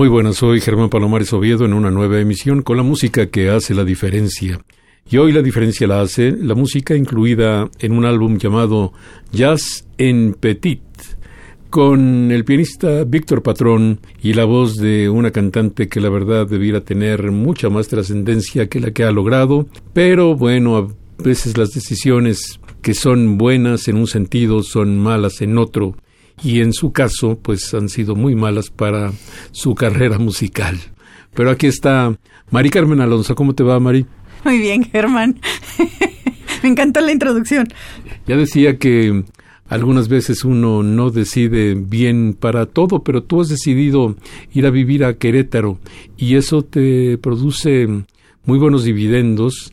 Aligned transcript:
Muy 0.00 0.08
buenas, 0.08 0.36
soy 0.36 0.62
Germán 0.62 0.88
Palomares 0.88 1.30
Oviedo 1.34 1.66
en 1.66 1.74
una 1.74 1.90
nueva 1.90 2.18
emisión 2.18 2.62
con 2.62 2.78
la 2.78 2.82
música 2.82 3.26
que 3.26 3.50
hace 3.50 3.74
la 3.74 3.84
diferencia. 3.84 4.58
Y 5.10 5.18
hoy 5.18 5.30
la 5.30 5.42
diferencia 5.42 5.86
la 5.86 6.00
hace 6.00 6.32
la 6.32 6.54
música 6.54 6.96
incluida 6.96 7.68
en 7.80 7.92
un 7.92 8.06
álbum 8.06 8.38
llamado 8.38 8.94
Jazz 9.30 9.86
en 9.98 10.32
Petit, 10.32 10.80
con 11.68 12.32
el 12.32 12.46
pianista 12.46 13.04
Víctor 13.04 13.42
Patrón 13.42 14.00
y 14.22 14.32
la 14.32 14.46
voz 14.46 14.78
de 14.78 15.10
una 15.10 15.32
cantante 15.32 15.90
que 15.90 16.00
la 16.00 16.08
verdad 16.08 16.46
debiera 16.46 16.80
tener 16.80 17.30
mucha 17.30 17.68
más 17.68 17.88
trascendencia 17.88 18.70
que 18.70 18.80
la 18.80 18.92
que 18.92 19.04
ha 19.04 19.12
logrado, 19.12 19.66
pero 19.92 20.34
bueno, 20.34 20.78
a 20.78 20.88
veces 21.22 21.58
las 21.58 21.72
decisiones 21.72 22.58
que 22.80 22.94
son 22.94 23.36
buenas 23.36 23.86
en 23.86 23.98
un 23.98 24.06
sentido 24.06 24.62
son 24.62 24.98
malas 24.98 25.42
en 25.42 25.58
otro 25.58 25.94
y 26.42 26.60
en 26.60 26.72
su 26.72 26.92
caso 26.92 27.38
pues 27.40 27.72
han 27.74 27.88
sido 27.88 28.14
muy 28.14 28.34
malas 28.34 28.70
para 28.70 29.12
su 29.52 29.74
carrera 29.74 30.18
musical. 30.18 30.78
Pero 31.34 31.50
aquí 31.50 31.66
está 31.66 32.16
Mari 32.50 32.70
Carmen 32.70 33.00
Alonso. 33.00 33.34
¿Cómo 33.34 33.54
te 33.54 33.62
va, 33.62 33.78
Mari? 33.78 34.06
Muy 34.44 34.58
bien, 34.58 34.84
Germán. 34.84 35.40
Me 36.62 36.68
encantó 36.68 37.00
la 37.00 37.12
introducción. 37.12 37.68
Ya 38.26 38.36
decía 38.36 38.78
que 38.78 39.24
algunas 39.68 40.08
veces 40.08 40.44
uno 40.44 40.82
no 40.82 41.10
decide 41.10 41.74
bien 41.74 42.36
para 42.38 42.66
todo, 42.66 43.02
pero 43.04 43.22
tú 43.22 43.40
has 43.40 43.48
decidido 43.48 44.16
ir 44.52 44.66
a 44.66 44.70
vivir 44.70 45.04
a 45.04 45.14
Querétaro 45.14 45.78
y 46.16 46.34
eso 46.34 46.62
te 46.62 47.18
produce 47.18 47.86
muy 48.44 48.58
buenos 48.58 48.84
dividendos 48.84 49.72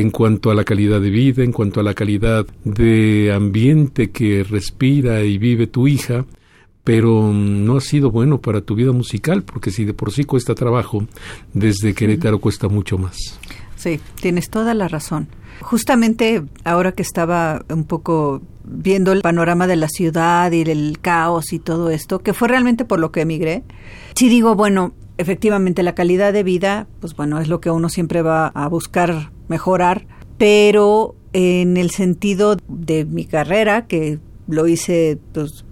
en 0.00 0.10
cuanto 0.10 0.50
a 0.50 0.54
la 0.54 0.64
calidad 0.64 1.00
de 1.00 1.10
vida, 1.10 1.42
en 1.42 1.52
cuanto 1.52 1.80
a 1.80 1.82
la 1.82 1.94
calidad 1.94 2.46
de 2.64 3.32
ambiente 3.34 4.10
que 4.10 4.44
respira 4.44 5.22
y 5.22 5.38
vive 5.38 5.66
tu 5.66 5.88
hija, 5.88 6.24
pero 6.84 7.32
no 7.32 7.76
ha 7.76 7.80
sido 7.80 8.10
bueno 8.10 8.40
para 8.40 8.60
tu 8.60 8.74
vida 8.74 8.92
musical, 8.92 9.42
porque 9.42 9.70
si 9.70 9.84
de 9.84 9.94
por 9.94 10.12
sí 10.12 10.24
cuesta 10.24 10.54
trabajo, 10.54 11.06
desde 11.52 11.94
Querétaro 11.94 12.38
cuesta 12.38 12.68
mucho 12.68 12.96
más. 12.98 13.40
Sí, 13.74 14.00
tienes 14.20 14.50
toda 14.50 14.72
la 14.74 14.88
razón. 14.88 15.28
Justamente 15.60 16.44
ahora 16.64 16.92
que 16.92 17.02
estaba 17.02 17.64
un 17.68 17.84
poco 17.84 18.42
viendo 18.64 19.12
el 19.12 19.22
panorama 19.22 19.66
de 19.66 19.76
la 19.76 19.88
ciudad 19.88 20.52
y 20.52 20.64
del 20.64 20.98
caos 21.00 21.52
y 21.52 21.58
todo 21.58 21.90
esto, 21.90 22.20
que 22.20 22.34
fue 22.34 22.48
realmente 22.48 22.84
por 22.84 23.00
lo 23.00 23.10
que 23.10 23.22
emigré, 23.22 23.64
sí 24.14 24.28
digo, 24.28 24.54
bueno, 24.54 24.92
efectivamente 25.18 25.82
la 25.82 25.94
calidad 25.94 26.32
de 26.32 26.42
vida, 26.42 26.86
pues 27.00 27.14
bueno, 27.14 27.40
es 27.40 27.48
lo 27.48 27.60
que 27.60 27.70
uno 27.70 27.88
siempre 27.88 28.22
va 28.22 28.48
a 28.48 28.68
buscar 28.68 29.30
mejorar, 29.48 30.06
pero 30.38 31.14
en 31.32 31.76
el 31.76 31.90
sentido 31.90 32.56
de 32.68 33.04
mi 33.04 33.24
carrera, 33.24 33.86
que 33.86 34.18
lo 34.48 34.66
hice, 34.66 35.18
pues 35.32 35.64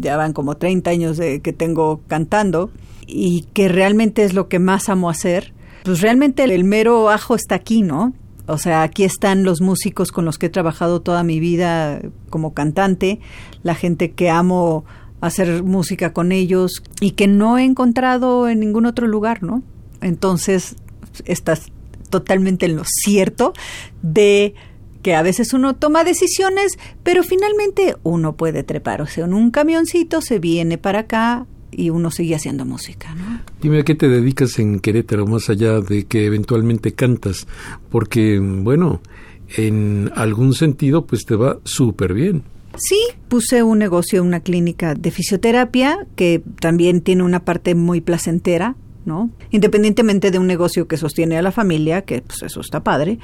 ya 0.00 0.16
van 0.16 0.32
como 0.32 0.56
30 0.56 0.90
años 0.90 1.16
de 1.16 1.40
que 1.40 1.52
tengo 1.52 2.00
cantando, 2.06 2.70
y 3.06 3.42
que 3.52 3.68
realmente 3.68 4.24
es 4.24 4.34
lo 4.34 4.48
que 4.48 4.58
más 4.58 4.88
amo 4.88 5.08
hacer, 5.08 5.52
pues 5.84 6.00
realmente 6.00 6.42
el, 6.42 6.64
mero 6.64 7.10
ajo 7.10 7.36
está 7.36 7.54
aquí, 7.54 7.82
¿no? 7.82 8.12
O 8.48 8.58
sea, 8.58 8.82
aquí 8.82 9.04
están 9.04 9.44
los 9.44 9.60
músicos 9.60 10.12
con 10.12 10.24
los 10.24 10.38
que 10.38 10.46
he 10.46 10.50
trabajado 10.50 11.00
toda 11.00 11.22
mi 11.22 11.40
vida 11.40 12.00
como 12.30 12.54
cantante, 12.54 13.20
la 13.62 13.74
gente 13.74 14.12
que 14.12 14.30
amo 14.30 14.84
hacer 15.20 15.62
música 15.62 16.12
con 16.12 16.32
ellos 16.32 16.82
y 17.00 17.12
que 17.12 17.26
no 17.26 17.58
he 17.58 17.64
encontrado 17.64 18.48
en 18.48 18.60
ningún 18.60 18.86
otro 18.86 19.06
lugar, 19.06 19.42
¿no? 19.42 19.62
Entonces, 20.00 20.76
estás 21.24 21.72
totalmente 22.10 22.66
en 22.66 22.76
lo 22.76 22.84
cierto 22.84 23.52
de 24.02 24.54
que 25.02 25.14
a 25.14 25.22
veces 25.22 25.52
uno 25.52 25.76
toma 25.76 26.04
decisiones, 26.04 26.78
pero 27.02 27.22
finalmente 27.22 27.96
uno 28.02 28.36
puede 28.36 28.62
trepar, 28.62 29.02
o 29.02 29.06
sea, 29.06 29.24
en 29.24 29.34
un 29.34 29.50
camioncito 29.50 30.20
se 30.20 30.38
viene 30.38 30.78
para 30.78 31.00
acá 31.00 31.46
y 31.70 31.90
uno 31.90 32.10
sigue 32.10 32.34
haciendo 32.34 32.64
música, 32.64 33.14
¿no? 33.14 33.40
Dime 33.60 33.80
a 33.80 33.84
qué 33.84 33.94
te 33.94 34.08
dedicas 34.08 34.58
en 34.58 34.80
Querétaro, 34.80 35.26
más 35.26 35.48
allá 35.48 35.80
de 35.80 36.06
que 36.06 36.24
eventualmente 36.24 36.92
cantas, 36.92 37.46
porque, 37.90 38.40
bueno, 38.40 39.00
en 39.56 40.10
algún 40.16 40.54
sentido, 40.54 41.06
pues 41.06 41.24
te 41.24 41.36
va 41.36 41.58
súper 41.64 42.14
bien. 42.14 42.42
Sí, 42.78 42.98
puse 43.28 43.62
un 43.62 43.78
negocio, 43.78 44.22
una 44.22 44.40
clínica 44.40 44.94
de 44.94 45.10
fisioterapia 45.10 46.06
que 46.16 46.42
también 46.60 47.00
tiene 47.00 47.22
una 47.22 47.44
parte 47.44 47.74
muy 47.74 48.00
placentera, 48.00 48.76
¿no? 49.04 49.30
Independientemente 49.50 50.30
de 50.30 50.38
un 50.38 50.46
negocio 50.46 50.88
que 50.88 50.96
sostiene 50.96 51.38
a 51.38 51.42
la 51.42 51.52
familia, 51.52 52.02
que 52.02 52.22
pues 52.22 52.42
eso 52.42 52.60
está 52.60 52.82
padre, 52.82 53.18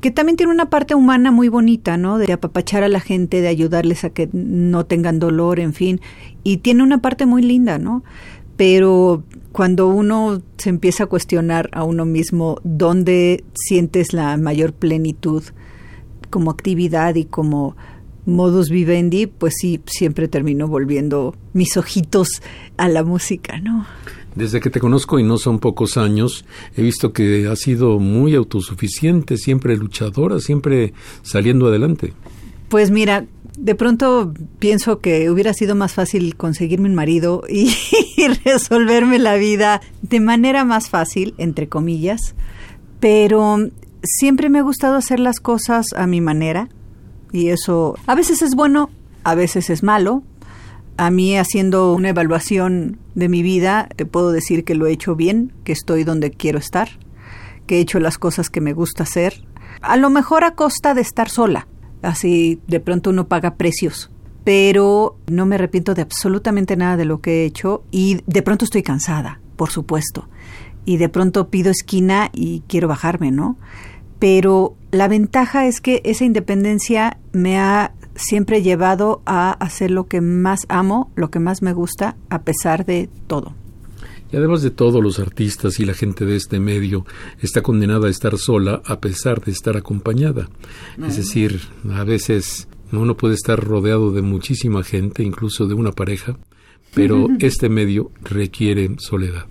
que 0.00 0.10
también 0.10 0.36
tiene 0.36 0.52
una 0.52 0.70
parte 0.70 0.94
humana 0.94 1.30
muy 1.30 1.48
bonita, 1.48 1.96
¿no? 1.96 2.18
De 2.18 2.32
apapachar 2.32 2.82
a 2.82 2.88
la 2.88 3.00
gente, 3.00 3.40
de 3.40 3.48
ayudarles 3.48 4.04
a 4.04 4.10
que 4.10 4.28
no 4.32 4.86
tengan 4.86 5.18
dolor, 5.18 5.60
en 5.60 5.74
fin, 5.74 6.00
y 6.42 6.58
tiene 6.58 6.82
una 6.82 7.02
parte 7.02 7.26
muy 7.26 7.42
linda, 7.42 7.78
¿no? 7.78 8.02
Pero 8.56 9.24
cuando 9.52 9.88
uno 9.88 10.40
se 10.56 10.70
empieza 10.70 11.04
a 11.04 11.06
cuestionar 11.06 11.68
a 11.72 11.84
uno 11.84 12.06
mismo 12.06 12.58
dónde 12.64 13.44
sientes 13.54 14.14
la 14.14 14.36
mayor 14.38 14.72
plenitud 14.72 15.42
como 16.30 16.50
actividad 16.50 17.14
y 17.14 17.26
como 17.26 17.76
modus 18.26 18.68
vivendi, 18.68 19.26
pues 19.26 19.54
sí, 19.58 19.80
siempre 19.86 20.28
termino 20.28 20.68
volviendo 20.68 21.34
mis 21.52 21.76
ojitos 21.76 22.42
a 22.76 22.88
la 22.88 23.04
música, 23.04 23.58
¿no? 23.60 23.86
Desde 24.34 24.60
que 24.60 24.68
te 24.68 24.80
conozco 24.80 25.18
y 25.18 25.22
no 25.22 25.38
son 25.38 25.60
pocos 25.60 25.96
años, 25.96 26.44
he 26.76 26.82
visto 26.82 27.14
que 27.14 27.48
has 27.48 27.60
sido 27.60 27.98
muy 27.98 28.34
autosuficiente, 28.34 29.38
siempre 29.38 29.76
luchadora, 29.76 30.40
siempre 30.40 30.92
saliendo 31.22 31.68
adelante. 31.68 32.12
Pues 32.68 32.90
mira, 32.90 33.24
de 33.56 33.74
pronto 33.74 34.34
pienso 34.58 34.98
que 34.98 35.30
hubiera 35.30 35.54
sido 35.54 35.74
más 35.74 35.94
fácil 35.94 36.36
conseguirme 36.36 36.88
un 36.88 36.94
marido 36.94 37.42
y, 37.48 37.72
resolverme 38.44 39.18
la 39.18 39.36
vida 39.36 39.80
de 40.02 40.20
manera 40.20 40.64
más 40.64 40.90
fácil, 40.90 41.34
entre 41.38 41.68
comillas, 41.68 42.34
pero 43.00 43.58
siempre 44.02 44.50
me 44.50 44.58
ha 44.58 44.62
gustado 44.62 44.96
hacer 44.96 45.20
las 45.20 45.40
cosas 45.40 45.86
a 45.96 46.06
mi 46.06 46.20
manera 46.20 46.68
y 47.32 47.48
eso 47.48 47.96
a 48.06 48.14
veces 48.14 48.42
es 48.42 48.54
bueno, 48.54 48.90
a 49.24 49.34
veces 49.34 49.70
es 49.70 49.82
malo. 49.82 50.22
A 50.96 51.10
mí 51.10 51.36
haciendo 51.36 51.92
una 51.92 52.08
evaluación 52.08 52.98
de 53.14 53.28
mi 53.28 53.42
vida, 53.42 53.88
te 53.96 54.06
puedo 54.06 54.32
decir 54.32 54.64
que 54.64 54.74
lo 54.74 54.86
he 54.86 54.92
hecho 54.92 55.14
bien, 55.14 55.52
que 55.64 55.72
estoy 55.72 56.04
donde 56.04 56.30
quiero 56.30 56.58
estar, 56.58 56.88
que 57.66 57.76
he 57.76 57.80
hecho 57.80 58.00
las 58.00 58.16
cosas 58.16 58.48
que 58.48 58.62
me 58.62 58.72
gusta 58.72 59.02
hacer, 59.02 59.44
a 59.82 59.96
lo 59.96 60.08
mejor 60.08 60.44
a 60.44 60.54
costa 60.54 60.94
de 60.94 61.02
estar 61.02 61.28
sola. 61.28 61.66
Así 62.02 62.60
de 62.66 62.80
pronto 62.80 63.10
uno 63.10 63.28
paga 63.28 63.56
precios, 63.56 64.10
pero 64.44 65.18
no 65.26 65.44
me 65.44 65.56
arrepiento 65.56 65.94
de 65.94 66.02
absolutamente 66.02 66.76
nada 66.76 66.96
de 66.96 67.04
lo 67.04 67.20
que 67.20 67.42
he 67.42 67.44
hecho 67.44 67.82
y 67.90 68.20
de 68.26 68.42
pronto 68.42 68.64
estoy 68.64 68.82
cansada, 68.82 69.40
por 69.56 69.70
supuesto. 69.70 70.28
Y 70.84 70.98
de 70.98 71.08
pronto 71.08 71.48
pido 71.48 71.70
esquina 71.70 72.30
y 72.32 72.62
quiero 72.68 72.88
bajarme, 72.88 73.32
¿no? 73.32 73.58
pero 74.18 74.74
la 74.96 75.08
ventaja 75.08 75.66
es 75.66 75.80
que 75.80 76.02
esa 76.04 76.24
independencia 76.24 77.18
me 77.32 77.58
ha 77.58 77.92
siempre 78.14 78.62
llevado 78.62 79.22
a 79.26 79.52
hacer 79.52 79.90
lo 79.90 80.06
que 80.08 80.20
más 80.20 80.66
amo, 80.68 81.12
lo 81.16 81.30
que 81.30 81.38
más 81.38 81.62
me 81.62 81.72
gusta, 81.72 82.16
a 82.30 82.42
pesar 82.42 82.86
de 82.86 83.08
todo. 83.26 83.54
Y 84.32 84.36
además 84.36 84.62
de 84.62 84.70
todo, 84.70 85.00
los 85.00 85.18
artistas 85.18 85.78
y 85.78 85.84
la 85.84 85.94
gente 85.94 86.24
de 86.24 86.36
este 86.36 86.58
medio 86.58 87.06
está 87.40 87.62
condenada 87.62 88.08
a 88.08 88.10
estar 88.10 88.36
sola 88.38 88.82
a 88.84 89.00
pesar 89.00 89.44
de 89.44 89.52
estar 89.52 89.76
acompañada. 89.76 90.48
Es 91.06 91.16
decir, 91.16 91.60
a 91.90 92.02
veces 92.02 92.66
uno 92.90 93.16
puede 93.16 93.34
estar 93.34 93.62
rodeado 93.62 94.10
de 94.10 94.22
muchísima 94.22 94.82
gente, 94.82 95.22
incluso 95.22 95.66
de 95.66 95.74
una 95.74 95.92
pareja, 95.92 96.36
pero 96.94 97.28
este 97.38 97.68
medio 97.68 98.10
requiere 98.22 98.96
soledad. 98.98 99.46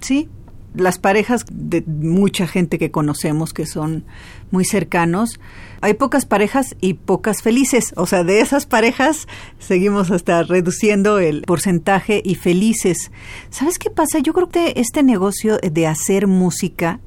Sí, 0.00 0.28
las 0.74 0.98
parejas 0.98 1.44
de 1.50 1.82
mucha 1.86 2.46
gente 2.46 2.78
que 2.78 2.90
conocemos 2.90 3.52
que 3.52 3.66
son 3.66 4.04
muy 4.50 4.64
cercanos, 4.64 5.40
hay 5.80 5.94
pocas 5.94 6.26
parejas 6.26 6.76
y 6.80 6.94
pocas 6.94 7.42
felices. 7.42 7.92
O 7.96 8.06
sea, 8.06 8.24
de 8.24 8.40
esas 8.40 8.66
parejas 8.66 9.26
seguimos 9.58 10.10
hasta 10.10 10.42
reduciendo 10.42 11.18
el 11.18 11.42
porcentaje 11.42 12.22
y 12.24 12.34
felices. 12.34 13.10
¿Sabes 13.50 13.78
qué 13.78 13.90
pasa? 13.90 14.18
Yo 14.18 14.32
creo 14.32 14.48
que 14.48 14.74
este 14.76 15.02
negocio 15.02 15.58
de 15.58 15.86
hacer 15.86 16.26
música 16.26 17.00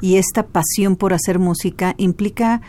y 0.00 0.16
esta 0.16 0.46
pasión 0.46 0.96
por 0.96 1.14
hacer 1.14 1.38
música 1.38 1.94
implica 1.96 2.60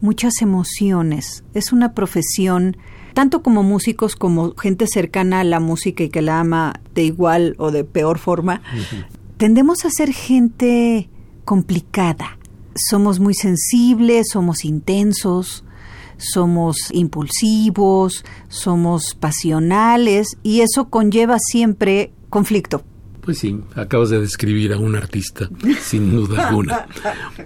muchas 0.00 0.42
emociones. 0.42 1.44
Es 1.54 1.72
una 1.72 1.94
profesión 1.94 2.76
tanto 3.14 3.42
como 3.42 3.62
músicos 3.62 4.16
como 4.16 4.54
gente 4.54 4.86
cercana 4.86 5.40
a 5.40 5.44
la 5.44 5.60
música 5.60 6.04
y 6.04 6.08
que 6.08 6.22
la 6.22 6.40
ama 6.40 6.80
de 6.94 7.02
igual 7.02 7.54
o 7.58 7.70
de 7.70 7.84
peor 7.84 8.18
forma, 8.18 8.62
tendemos 9.40 9.86
a 9.86 9.90
ser 9.90 10.12
gente 10.12 11.08
complicada. 11.46 12.38
Somos 12.74 13.20
muy 13.20 13.32
sensibles, 13.32 14.28
somos 14.32 14.66
intensos, 14.66 15.64
somos 16.18 16.76
impulsivos, 16.92 18.22
somos 18.48 19.14
pasionales 19.14 20.36
y 20.42 20.60
eso 20.60 20.90
conlleva 20.90 21.38
siempre 21.38 22.12
conflicto. 22.28 22.84
Pues 23.22 23.38
sí, 23.38 23.60
acabas 23.74 24.10
de 24.10 24.20
describir 24.20 24.72
a 24.72 24.78
un 24.78 24.96
artista, 24.96 25.48
sin 25.80 26.10
duda 26.10 26.48
alguna. 26.48 26.86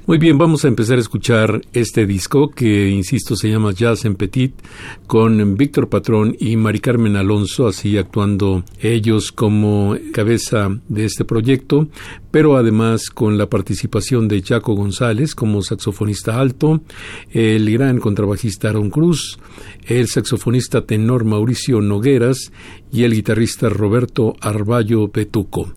Muy 0.07 0.19
bien, 0.19 0.39
vamos 0.39 0.65
a 0.65 0.69
empezar 0.69 0.99
a 0.99 1.01
escuchar 1.01 1.61
este 1.73 2.07
disco 2.07 2.51
que, 2.51 2.89
insisto, 2.91 3.35
se 3.35 3.51
llama 3.51 3.73
Jazz 3.73 4.05
en 4.05 4.15
Petit, 4.15 4.55
con 5.07 5.57
Víctor 5.57 5.89
Patrón 5.89 6.37
y 6.39 6.57
Mari 6.57 6.79
Carmen 6.81 7.17
Alonso, 7.17 7.67
así 7.67 7.99
actuando 7.99 8.65
ellos 8.81 9.33
como 9.33 9.97
cabeza 10.13 10.69
de 10.89 11.05
este 11.05 11.25
proyecto, 11.25 11.89
pero 12.35 12.57
además 12.57 13.11
con 13.11 13.39
la 13.39 13.49
participación 13.49 14.27
de 14.27 14.43
Chaco 14.43 14.75
González 14.75 15.37
como 15.37 15.63
saxofonista 15.63 16.41
alto, 16.41 16.83
el 17.31 17.71
gran 17.71 18.01
contrabajista 18.01 18.71
Aaron 18.71 18.91
Cruz, 18.91 19.39
el 19.87 20.09
saxofonista 20.09 20.85
tenor 20.85 21.25
Mauricio 21.25 21.81
Nogueras 21.81 22.51
y 22.91 23.05
el 23.05 23.15
guitarrista 23.15 23.69
Roberto 23.69 24.35
Arballo 24.41 25.13
Petuco. 25.13 25.75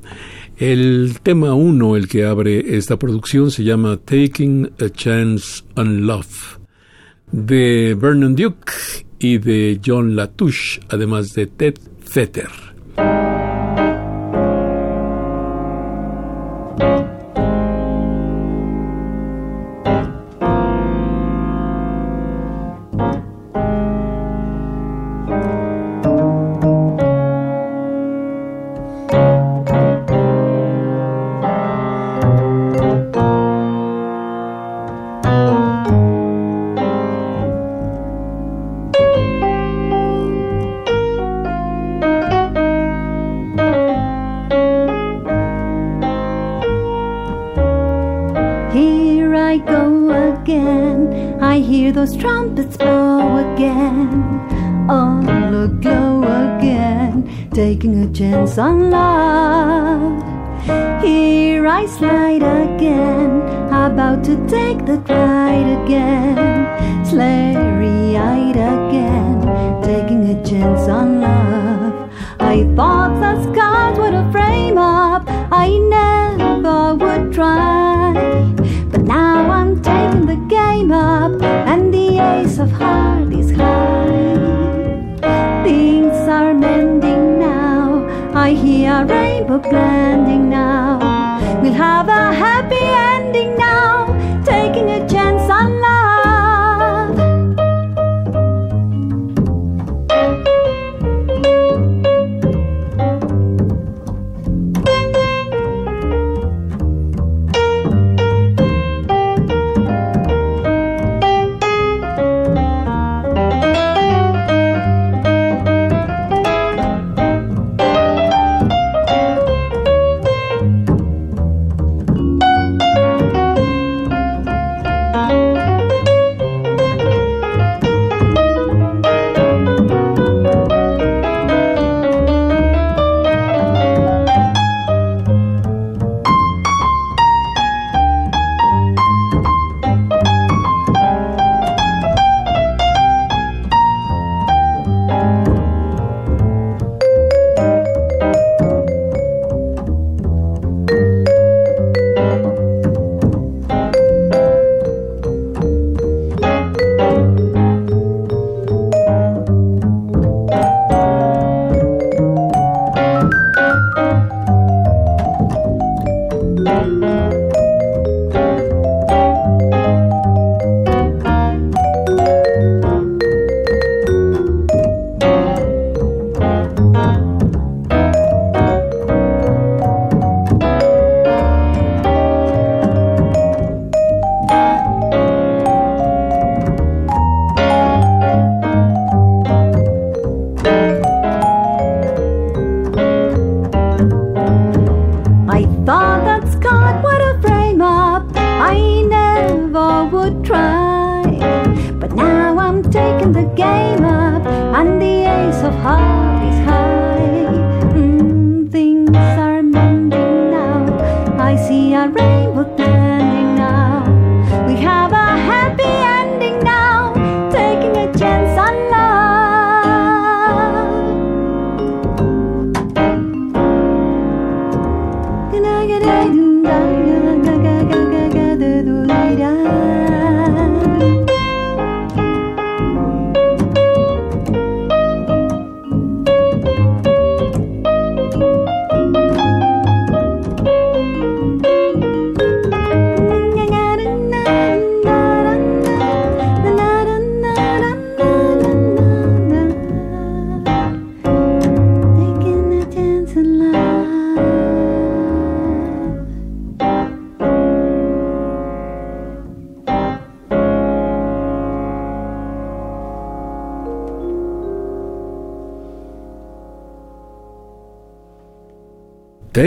El 0.58 1.20
tema 1.22 1.54
uno, 1.54 1.96
el 1.96 2.08
que 2.08 2.26
abre 2.26 2.76
esta 2.76 2.98
producción, 2.98 3.52
se 3.52 3.64
llama 3.64 3.98
Taking 3.98 4.72
a 4.80 4.90
Chance 4.90 5.64
on 5.76 6.08
Love, 6.08 6.58
de 7.32 7.94
Vernon 7.94 8.36
Duke 8.36 8.74
y 9.20 9.38
de 9.38 9.80
John 9.86 10.16
Latouche, 10.16 10.80
además 10.90 11.36
de 11.36 11.46
Ted 11.46 11.76
Fetter. 12.00 12.77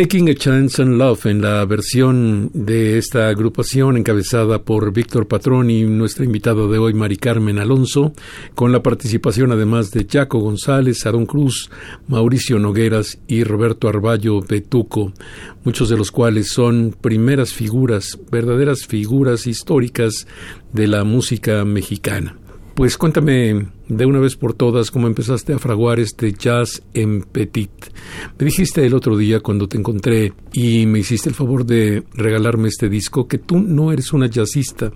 Taking 0.00 0.30
a 0.30 0.34
Chance 0.34 0.80
and 0.80 0.96
Love 0.96 1.26
en 1.26 1.42
la 1.42 1.62
versión 1.66 2.50
de 2.54 2.96
esta 2.96 3.28
agrupación 3.28 3.98
encabezada 3.98 4.62
por 4.62 4.94
Víctor 4.94 5.28
Patrón 5.28 5.68
y 5.68 5.82
nuestra 5.82 6.24
invitada 6.24 6.66
de 6.66 6.78
hoy, 6.78 6.94
Mari 6.94 7.18
Carmen 7.18 7.58
Alonso, 7.58 8.14
con 8.54 8.72
la 8.72 8.82
participación 8.82 9.52
además 9.52 9.90
de 9.90 10.06
Jaco 10.10 10.38
González, 10.38 11.04
Aaron 11.04 11.26
Cruz, 11.26 11.70
Mauricio 12.08 12.58
Nogueras 12.58 13.18
y 13.28 13.44
Roberto 13.44 13.88
Arballo 13.90 14.40
Betuco, 14.40 15.12
muchos 15.64 15.90
de 15.90 15.98
los 15.98 16.10
cuales 16.10 16.48
son 16.48 16.96
primeras 16.98 17.52
figuras, 17.52 18.18
verdaderas 18.32 18.86
figuras 18.86 19.46
históricas 19.46 20.26
de 20.72 20.86
la 20.86 21.04
música 21.04 21.62
mexicana. 21.66 22.38
Pues 22.74 22.96
cuéntame 22.96 23.66
de 23.88 24.06
una 24.06 24.20
vez 24.20 24.36
por 24.36 24.54
todas 24.54 24.90
cómo 24.90 25.06
empezaste 25.06 25.52
a 25.52 25.58
fraguar 25.58 26.00
este 26.00 26.32
jazz 26.32 26.82
en 26.94 27.22
petit. 27.22 27.70
Me 28.38 28.46
dijiste 28.46 28.86
el 28.86 28.94
otro 28.94 29.16
día 29.16 29.40
cuando 29.40 29.68
te 29.68 29.76
encontré 29.76 30.32
y 30.52 30.86
me 30.86 31.00
hiciste 31.00 31.28
el 31.28 31.34
favor 31.34 31.66
de 31.66 32.04
regalarme 32.14 32.68
este 32.68 32.88
disco 32.88 33.28
que 33.28 33.38
tú 33.38 33.58
no 33.58 33.92
eres 33.92 34.12
una 34.12 34.28
jazzista. 34.28 34.92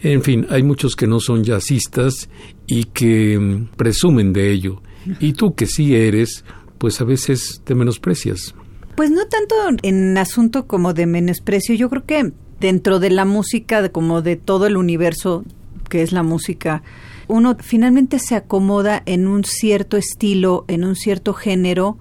En 0.00 0.22
fin, 0.22 0.46
hay 0.50 0.62
muchos 0.62 0.96
que 0.96 1.06
no 1.06 1.20
son 1.20 1.44
jazzistas 1.44 2.28
y 2.66 2.84
que 2.84 3.38
mm, 3.38 3.76
presumen 3.76 4.32
de 4.32 4.50
ello. 4.50 4.82
Y 5.20 5.32
tú 5.32 5.54
que 5.54 5.66
sí 5.66 5.94
eres, 5.94 6.44
pues 6.78 7.00
a 7.00 7.04
veces 7.04 7.60
te 7.64 7.74
menosprecias. 7.74 8.54
Pues 8.96 9.10
no 9.10 9.26
tanto 9.26 9.54
en 9.82 10.16
asunto 10.18 10.66
como 10.66 10.92
de 10.92 11.06
menosprecio, 11.06 11.74
yo 11.74 11.88
creo 11.88 12.04
que 12.04 12.32
dentro 12.60 13.00
de 13.00 13.10
la 13.10 13.24
música, 13.24 13.88
como 13.90 14.22
de 14.22 14.36
todo 14.36 14.66
el 14.66 14.76
universo 14.76 15.44
que 15.92 16.00
es 16.00 16.12
la 16.12 16.22
música, 16.22 16.82
uno 17.28 17.54
finalmente 17.60 18.18
se 18.18 18.34
acomoda 18.34 19.02
en 19.04 19.26
un 19.26 19.44
cierto 19.44 19.98
estilo, 19.98 20.64
en 20.68 20.84
un 20.84 20.96
cierto 20.96 21.34
género, 21.34 21.98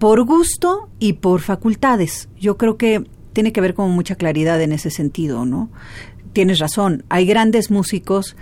por 0.00 0.24
gusto 0.24 0.88
y 0.98 1.12
por 1.12 1.40
facultades. 1.40 2.28
Yo 2.40 2.58
creo 2.58 2.76
que 2.76 3.04
tiene 3.32 3.52
que 3.52 3.60
ver 3.60 3.74
con 3.74 3.92
mucha 3.92 4.16
claridad 4.16 4.60
en 4.60 4.72
ese 4.72 4.90
sentido, 4.90 5.44
¿no? 5.44 5.70
Tienes 6.32 6.58
razón, 6.58 7.04
hay 7.08 7.24
grandes 7.24 7.70
músicos 7.70 8.34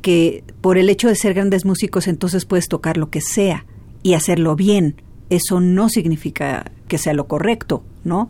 que 0.00 0.44
por 0.60 0.78
el 0.78 0.90
hecho 0.90 1.08
de 1.08 1.16
ser 1.16 1.34
grandes 1.34 1.64
músicos 1.64 2.06
entonces 2.06 2.44
puedes 2.44 2.68
tocar 2.68 2.96
lo 2.96 3.10
que 3.10 3.20
sea 3.20 3.66
y 4.04 4.14
hacerlo 4.14 4.54
bien. 4.54 5.02
Eso 5.28 5.58
no 5.58 5.88
significa 5.88 6.70
que 6.86 6.98
sea 6.98 7.14
lo 7.14 7.26
correcto, 7.26 7.82
¿no? 8.04 8.28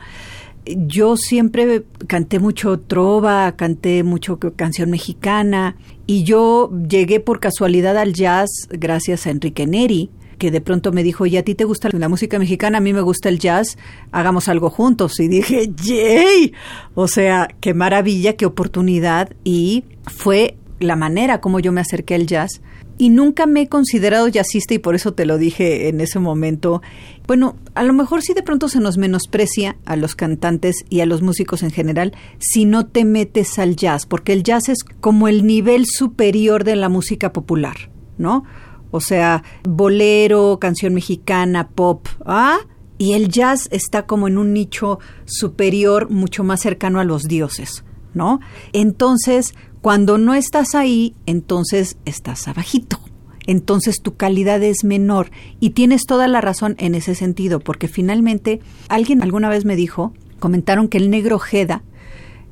Yo 0.78 1.16
siempre 1.16 1.84
canté 2.06 2.38
mucho 2.38 2.78
trova, 2.80 3.52
canté 3.56 4.02
mucho 4.02 4.38
canción 4.38 4.90
mexicana 4.90 5.76
y 6.06 6.24
yo 6.24 6.70
llegué 6.88 7.20
por 7.20 7.40
casualidad 7.40 7.96
al 7.96 8.12
jazz 8.12 8.48
gracias 8.70 9.26
a 9.26 9.30
Enrique 9.30 9.66
Neri, 9.66 10.10
que 10.38 10.50
de 10.50 10.60
pronto 10.60 10.92
me 10.92 11.02
dijo, 11.02 11.26
¿y 11.26 11.36
a 11.36 11.44
ti 11.44 11.54
te 11.54 11.64
gusta 11.64 11.88
la 11.92 12.08
música 12.08 12.38
mexicana? 12.38 12.78
A 12.78 12.80
mí 12.80 12.92
me 12.92 13.02
gusta 13.02 13.28
el 13.28 13.38
jazz, 13.38 13.76
hagamos 14.10 14.48
algo 14.48 14.70
juntos. 14.70 15.20
Y 15.20 15.28
dije, 15.28 15.70
¡yay! 15.84 16.52
O 16.94 17.08
sea, 17.08 17.48
qué 17.60 17.74
maravilla, 17.74 18.36
qué 18.36 18.46
oportunidad. 18.46 19.30
Y 19.44 19.84
fue 20.06 20.56
la 20.78 20.96
manera 20.96 21.40
como 21.40 21.60
yo 21.60 21.72
me 21.72 21.82
acerqué 21.82 22.14
al 22.14 22.26
jazz 22.26 22.62
y 23.00 23.08
nunca 23.08 23.46
me 23.46 23.62
he 23.62 23.66
considerado 23.66 24.28
jazzista 24.28 24.74
y 24.74 24.78
por 24.78 24.94
eso 24.94 25.14
te 25.14 25.24
lo 25.24 25.38
dije 25.38 25.88
en 25.88 26.02
ese 26.02 26.18
momento. 26.18 26.82
Bueno, 27.26 27.56
a 27.74 27.82
lo 27.82 27.94
mejor 27.94 28.20
sí 28.20 28.34
de 28.34 28.42
pronto 28.42 28.68
se 28.68 28.78
nos 28.78 28.98
menosprecia 28.98 29.78
a 29.86 29.96
los 29.96 30.14
cantantes 30.14 30.84
y 30.90 31.00
a 31.00 31.06
los 31.06 31.22
músicos 31.22 31.62
en 31.62 31.70
general 31.70 32.12
si 32.38 32.66
no 32.66 32.84
te 32.88 33.06
metes 33.06 33.58
al 33.58 33.74
jazz, 33.74 34.04
porque 34.04 34.34
el 34.34 34.42
jazz 34.42 34.68
es 34.68 34.84
como 34.84 35.28
el 35.28 35.46
nivel 35.46 35.86
superior 35.86 36.62
de 36.62 36.76
la 36.76 36.90
música 36.90 37.32
popular, 37.32 37.90
¿no? 38.18 38.44
O 38.90 39.00
sea, 39.00 39.44
bolero, 39.66 40.58
canción 40.60 40.92
mexicana, 40.92 41.70
pop, 41.70 42.06
¿ah? 42.26 42.58
Y 42.98 43.14
el 43.14 43.30
jazz 43.30 43.68
está 43.72 44.04
como 44.04 44.28
en 44.28 44.36
un 44.36 44.52
nicho 44.52 44.98
superior, 45.24 46.10
mucho 46.10 46.44
más 46.44 46.60
cercano 46.60 47.00
a 47.00 47.04
los 47.04 47.22
dioses, 47.22 47.82
¿no? 48.12 48.40
Entonces, 48.74 49.54
cuando 49.80 50.18
no 50.18 50.34
estás 50.34 50.74
ahí, 50.74 51.14
entonces 51.26 51.96
estás 52.04 52.48
abajito. 52.48 53.00
Entonces 53.46 54.02
tu 54.02 54.16
calidad 54.16 54.62
es 54.62 54.84
menor 54.84 55.30
y 55.58 55.70
tienes 55.70 56.02
toda 56.06 56.28
la 56.28 56.40
razón 56.40 56.76
en 56.78 56.94
ese 56.94 57.14
sentido, 57.14 57.60
porque 57.60 57.88
finalmente 57.88 58.60
alguien 58.88 59.22
alguna 59.22 59.48
vez 59.48 59.64
me 59.64 59.76
dijo, 59.76 60.12
comentaron 60.38 60.88
que 60.88 60.98
el 60.98 61.10
negro 61.10 61.38
Jeda 61.38 61.82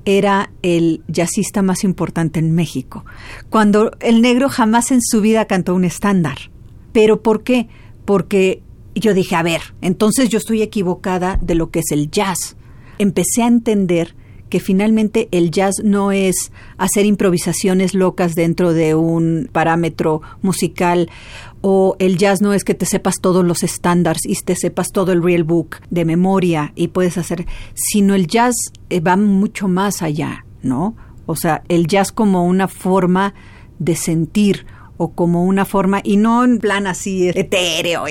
era 0.04 0.50
el 0.62 1.02
jazzista 1.06 1.61
más 1.61 1.85
importante 1.85 2.38
en 2.38 2.52
México, 2.52 3.04
cuando 3.50 3.92
el 4.00 4.23
negro 4.23 4.49
jamás 4.49 4.90
en 4.90 5.02
su 5.02 5.20
vida 5.20 5.44
cantó 5.44 5.75
un 5.75 5.85
estándar. 5.85 6.38
¿Pero 6.92 7.23
por 7.23 7.42
qué? 7.42 7.68
Porque 8.06 8.62
yo 8.94 9.12
dije, 9.12 9.37
a 9.37 9.42
ver, 9.42 9.61
entonces 9.82 10.30
yo 10.30 10.38
estoy 10.38 10.62
equivocada 10.62 11.38
de 11.42 11.54
lo 11.54 11.70
que 11.70 11.80
es 11.80 11.90
el 11.90 12.11
jazz. 12.11 12.56
Empecé 12.99 13.42
a 13.42 13.49
entender 13.49 14.16
que 14.49 14.61
finalmente 14.61 15.28
el 15.31 15.50
jazz 15.50 15.76
no 15.83 16.12
es 16.12 16.52
hacer 16.76 17.07
improvisaciones 17.07 17.95
locas 17.95 18.35
dentro 18.35 18.73
de 18.73 18.95
un 18.95 19.49
parámetro 19.52 20.23
musical 20.43 21.11
o 21.61 21.97
el 21.99 22.19
jazz 22.19 22.40
no 22.40 22.52
es 22.52 22.64
que 22.64 22.75
te 22.75 22.87
sepas 22.87 23.17
todos 23.21 23.45
los 23.45 23.62
estándares 23.62 24.23
y 24.25 24.35
te 24.37 24.57
sepas 24.57 24.88
todo 24.93 25.12
el 25.12 25.23
real 25.23 25.45
book 25.45 25.76
de 25.90 26.05
memoria 26.05 26.73
y 26.75 26.88
puedes 26.88 27.19
hacer, 27.19 27.47
sino 27.75 28.14
el 28.14 28.26
jazz 28.26 28.55
eh, 28.90 29.00
va 29.00 29.17
mucho 29.17 29.69
más 29.69 30.02
allá, 30.02 30.45
¿no? 30.62 30.97
O 31.26 31.37
sea, 31.37 31.62
el 31.69 31.87
jazz 31.87 32.12
como 32.12 32.45
una 32.45 32.69
forma 32.69 33.35
de 33.78 33.97
sentir 33.97 34.67
o 34.97 35.12
como 35.12 35.45
una 35.45 35.64
forma, 35.64 36.00
y 36.02 36.17
no 36.17 36.45
en 36.45 36.59
plan 36.59 36.87
así 36.87 37.28
etéreo, 37.28 38.05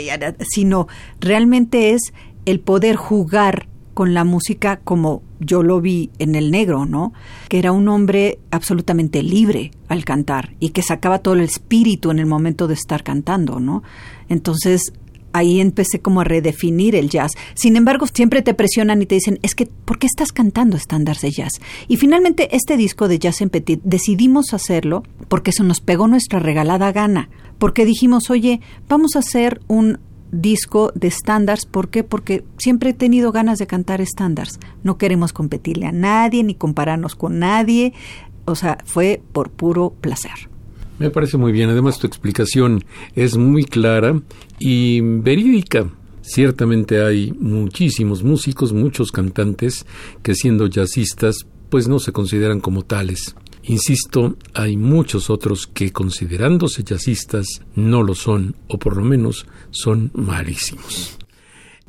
sino 0.49 0.87
realmente 1.19 1.91
es 1.91 2.13
el 2.45 2.61
poder 2.61 2.95
jugar 2.95 3.67
con 3.97 4.13
la 4.13 4.23
música 4.23 4.79
como 4.83 5.23
yo 5.39 5.63
lo 5.63 5.81
vi 5.81 6.11
en 6.19 6.35
el 6.35 6.51
negro, 6.51 6.85
¿no? 6.85 7.13
Que 7.49 7.57
era 7.57 7.71
un 7.71 7.87
hombre 7.87 8.37
absolutamente 8.51 9.23
libre 9.23 9.71
al 9.87 10.05
cantar 10.05 10.53
y 10.59 10.69
que 10.69 10.83
sacaba 10.83 11.17
todo 11.17 11.33
el 11.33 11.39
espíritu 11.39 12.11
en 12.11 12.19
el 12.19 12.27
momento 12.27 12.67
de 12.67 12.75
estar 12.75 13.01
cantando, 13.03 13.59
¿no? 13.59 13.81
Entonces 14.29 14.93
ahí 15.33 15.59
empecé 15.59 15.99
como 15.99 16.21
a 16.21 16.25
redefinir 16.25 16.93
el 16.93 17.09
jazz. 17.09 17.31
Sin 17.55 17.75
embargo, 17.75 18.05
siempre 18.05 18.43
te 18.43 18.53
presionan 18.53 19.01
y 19.01 19.07
te 19.07 19.15
dicen, 19.15 19.39
es 19.41 19.55
que, 19.55 19.65
¿por 19.65 19.97
qué 19.97 20.05
estás 20.05 20.31
cantando 20.31 20.77
estándares 20.77 21.23
de 21.23 21.31
jazz? 21.31 21.53
Y 21.87 21.97
finalmente, 21.97 22.55
este 22.55 22.77
disco 22.77 23.07
de 23.07 23.17
Jazz 23.17 23.41
en 23.41 23.49
Petit 23.49 23.81
decidimos 23.83 24.53
hacerlo 24.53 25.01
porque 25.27 25.51
se 25.51 25.63
nos 25.63 25.81
pegó 25.81 26.07
nuestra 26.07 26.37
regalada 26.37 26.91
gana. 26.91 27.31
Porque 27.57 27.83
dijimos, 27.83 28.29
oye, 28.29 28.61
vamos 28.87 29.15
a 29.15 29.19
hacer 29.19 29.59
un 29.67 29.97
disco 30.31 30.91
de 30.95 31.07
estándares. 31.07 31.65
¿Por 31.65 31.89
qué? 31.89 32.03
Porque 32.03 32.43
siempre 32.57 32.91
he 32.91 32.93
tenido 32.93 33.31
ganas 33.31 33.59
de 33.59 33.67
cantar 33.67 34.01
estándares. 34.01 34.59
No 34.83 34.97
queremos 34.97 35.33
competirle 35.33 35.87
a 35.87 35.91
nadie 35.91 36.43
ni 36.43 36.55
compararnos 36.55 37.15
con 37.15 37.39
nadie. 37.39 37.93
O 38.45 38.55
sea, 38.55 38.77
fue 38.85 39.21
por 39.31 39.49
puro 39.49 39.93
placer. 40.01 40.49
Me 40.99 41.09
parece 41.09 41.37
muy 41.37 41.51
bien. 41.51 41.69
Además, 41.69 41.99
tu 41.99 42.07
explicación 42.07 42.83
es 43.15 43.37
muy 43.37 43.65
clara 43.65 44.19
y 44.59 45.01
verídica. 45.01 45.89
Ciertamente 46.21 47.03
hay 47.03 47.31
muchísimos 47.39 48.23
músicos, 48.23 48.73
muchos 48.73 49.11
cantantes 49.11 49.85
que 50.23 50.35
siendo 50.35 50.67
jazzistas, 50.67 51.45
pues 51.69 51.87
no 51.87 51.99
se 51.99 52.11
consideran 52.11 52.59
como 52.59 52.83
tales. 52.83 53.35
Insisto, 53.67 54.37
hay 54.53 54.77
muchos 54.77 55.29
otros 55.29 55.67
que 55.67 55.91
considerándose 55.91 56.83
jazzistas 56.83 57.61
no 57.75 58.01
lo 58.01 58.15
son, 58.15 58.55
o 58.67 58.79
por 58.79 58.95
lo 58.95 59.03
menos 59.03 59.45
son 59.71 60.09
malísimos. 60.13 61.17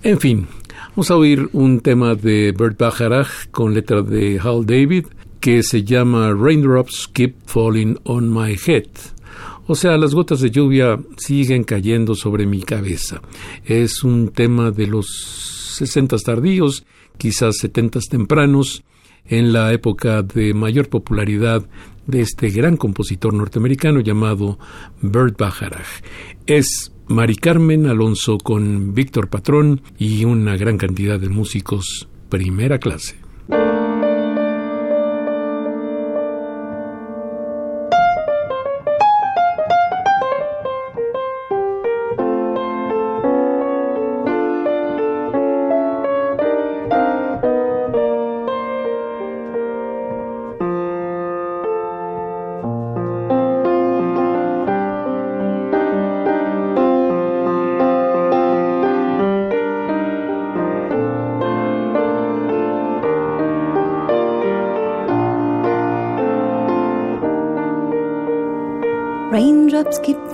En 0.02 0.18
fin, 0.18 0.46
vamos 0.90 1.10
a 1.10 1.16
oír 1.16 1.48
un 1.52 1.80
tema 1.80 2.14
de 2.16 2.52
Bert 2.52 2.78
Bacharach 2.78 3.50
con 3.50 3.74
letra 3.74 4.02
de 4.02 4.40
Hal 4.40 4.66
David 4.66 5.06
que 5.40 5.62
se 5.62 5.84
llama 5.84 6.32
Raindrops 6.34 7.08
Keep 7.12 7.46
Falling 7.46 7.96
on 8.04 8.32
My 8.32 8.56
Head. 8.66 8.88
O 9.68 9.74
sea, 9.74 9.96
las 9.96 10.14
gotas 10.14 10.40
de 10.40 10.50
lluvia 10.50 10.98
siguen 11.16 11.62
cayendo 11.62 12.14
sobre 12.14 12.46
mi 12.46 12.62
cabeza. 12.62 13.20
Es 13.64 14.02
un 14.02 14.30
tema 14.30 14.70
de 14.70 14.86
los 14.86 15.06
sesentas 15.76 16.24
tardíos, 16.24 16.84
quizás 17.18 17.58
setentas 17.58 18.06
tempranos, 18.06 18.82
en 19.28 19.52
la 19.52 19.72
época 19.72 20.22
de 20.22 20.54
mayor 20.54 20.88
popularidad 20.88 21.66
de 22.06 22.22
este 22.22 22.50
gran 22.50 22.76
compositor 22.76 23.34
norteamericano 23.34 24.00
llamado 24.00 24.58
Bert 25.02 25.38
Bacharach. 25.38 26.02
Es 26.46 26.92
Mari 27.06 27.36
Carmen 27.36 27.86
Alonso 27.86 28.38
con 28.38 28.94
Víctor 28.94 29.28
Patrón 29.28 29.82
y 29.98 30.24
una 30.24 30.56
gran 30.56 30.78
cantidad 30.78 31.20
de 31.20 31.28
músicos 31.28 32.08
primera 32.28 32.78
clase. 32.78 33.27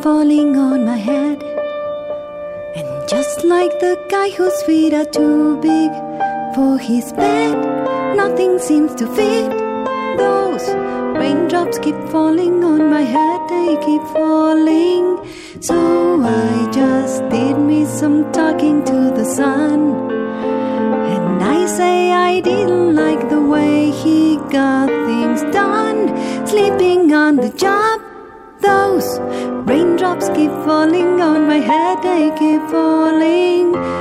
Falling 0.05 0.55
on 0.55 0.85
my 0.85 0.99
head. 0.99 1.43
And 2.77 3.09
just 3.09 3.43
like 3.43 3.71
the 3.81 3.97
guy 4.11 4.29
whose 4.37 4.63
feet 4.65 4.93
are 4.93 5.07
too 5.07 5.57
big 5.63 5.93
for 6.55 6.77
his 6.77 7.11
bed, 7.15 7.57
nothing 8.15 8.59
seems 8.59 8.95
to 8.97 9.07
fit. 9.19 9.51
Those 10.19 10.67
raindrops 11.21 11.79
keep 11.79 11.97
falling 12.13 12.63
on 12.63 12.91
my 12.91 13.01
head, 13.01 13.49
they 13.49 13.79
keep 13.87 14.03
falling. 14.19 15.07
So 15.61 15.79
I 16.23 16.69
just 16.71 17.27
did 17.31 17.57
me 17.57 17.87
some 17.87 18.31
talking 18.31 18.85
to 18.85 18.99
the 19.19 19.25
sun. 19.25 19.81
And 21.15 21.43
I 21.43 21.65
say 21.65 22.13
I 22.13 22.41
didn't 22.41 22.95
like 22.95 23.31
the 23.31 23.41
way 23.41 23.91
he 23.91 24.37
got 24.59 24.91
things 25.09 25.41
done. 25.61 25.99
Sleeping 26.47 27.15
on 27.15 27.37
the 27.37 27.53
job, 27.65 28.03
those 28.61 29.09
raindrops 30.05 30.29
keep 30.37 30.51
falling 30.65 31.21
on 31.21 31.47
my 31.47 31.57
head, 31.57 32.03
they 32.03 32.31
keep 32.39 32.61
falling. 32.71 33.94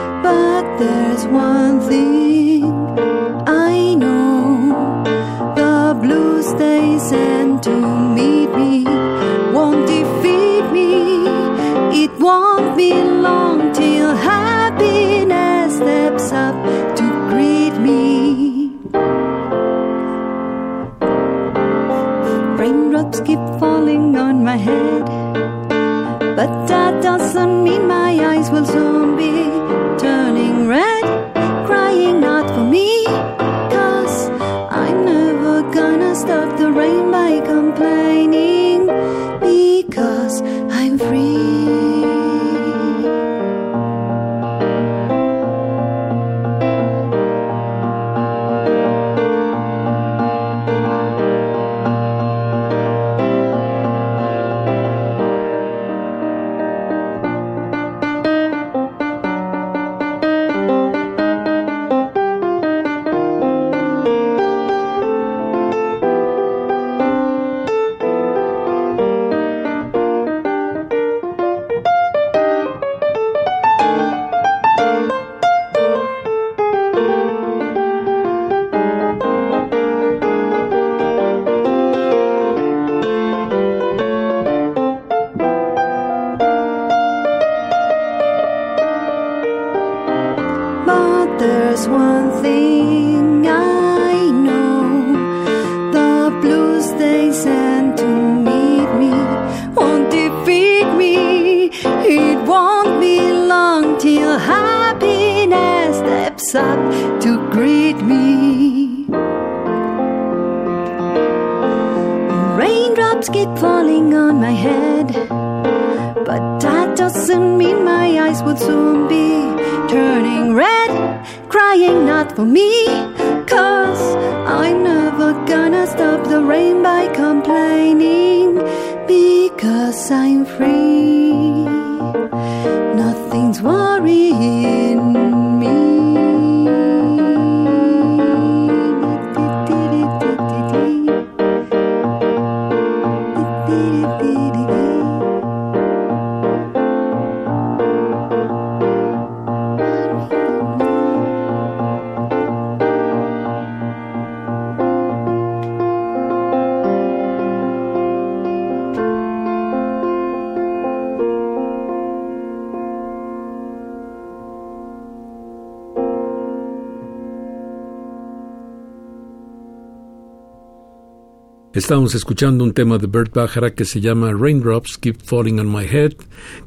Estamos 171.73 172.13
escuchando 172.13 172.63
un 172.63 172.71
tema 172.71 172.99
de 172.99 173.07
Bert 173.07 173.33
Bajara 173.33 173.73
que 173.73 173.83
se 173.83 173.99
llama 173.99 174.31
Raindrops 174.31 174.99
Keep 174.99 175.23
Falling 175.23 175.59
on 175.59 175.73
My 175.73 175.85
Head 175.85 176.13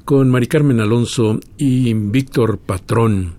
con 0.05 0.29
Mari 0.29 0.49
Carmen 0.49 0.81
Alonso 0.81 1.39
y 1.57 1.95
Víctor 1.95 2.59
Patrón. 2.59 3.37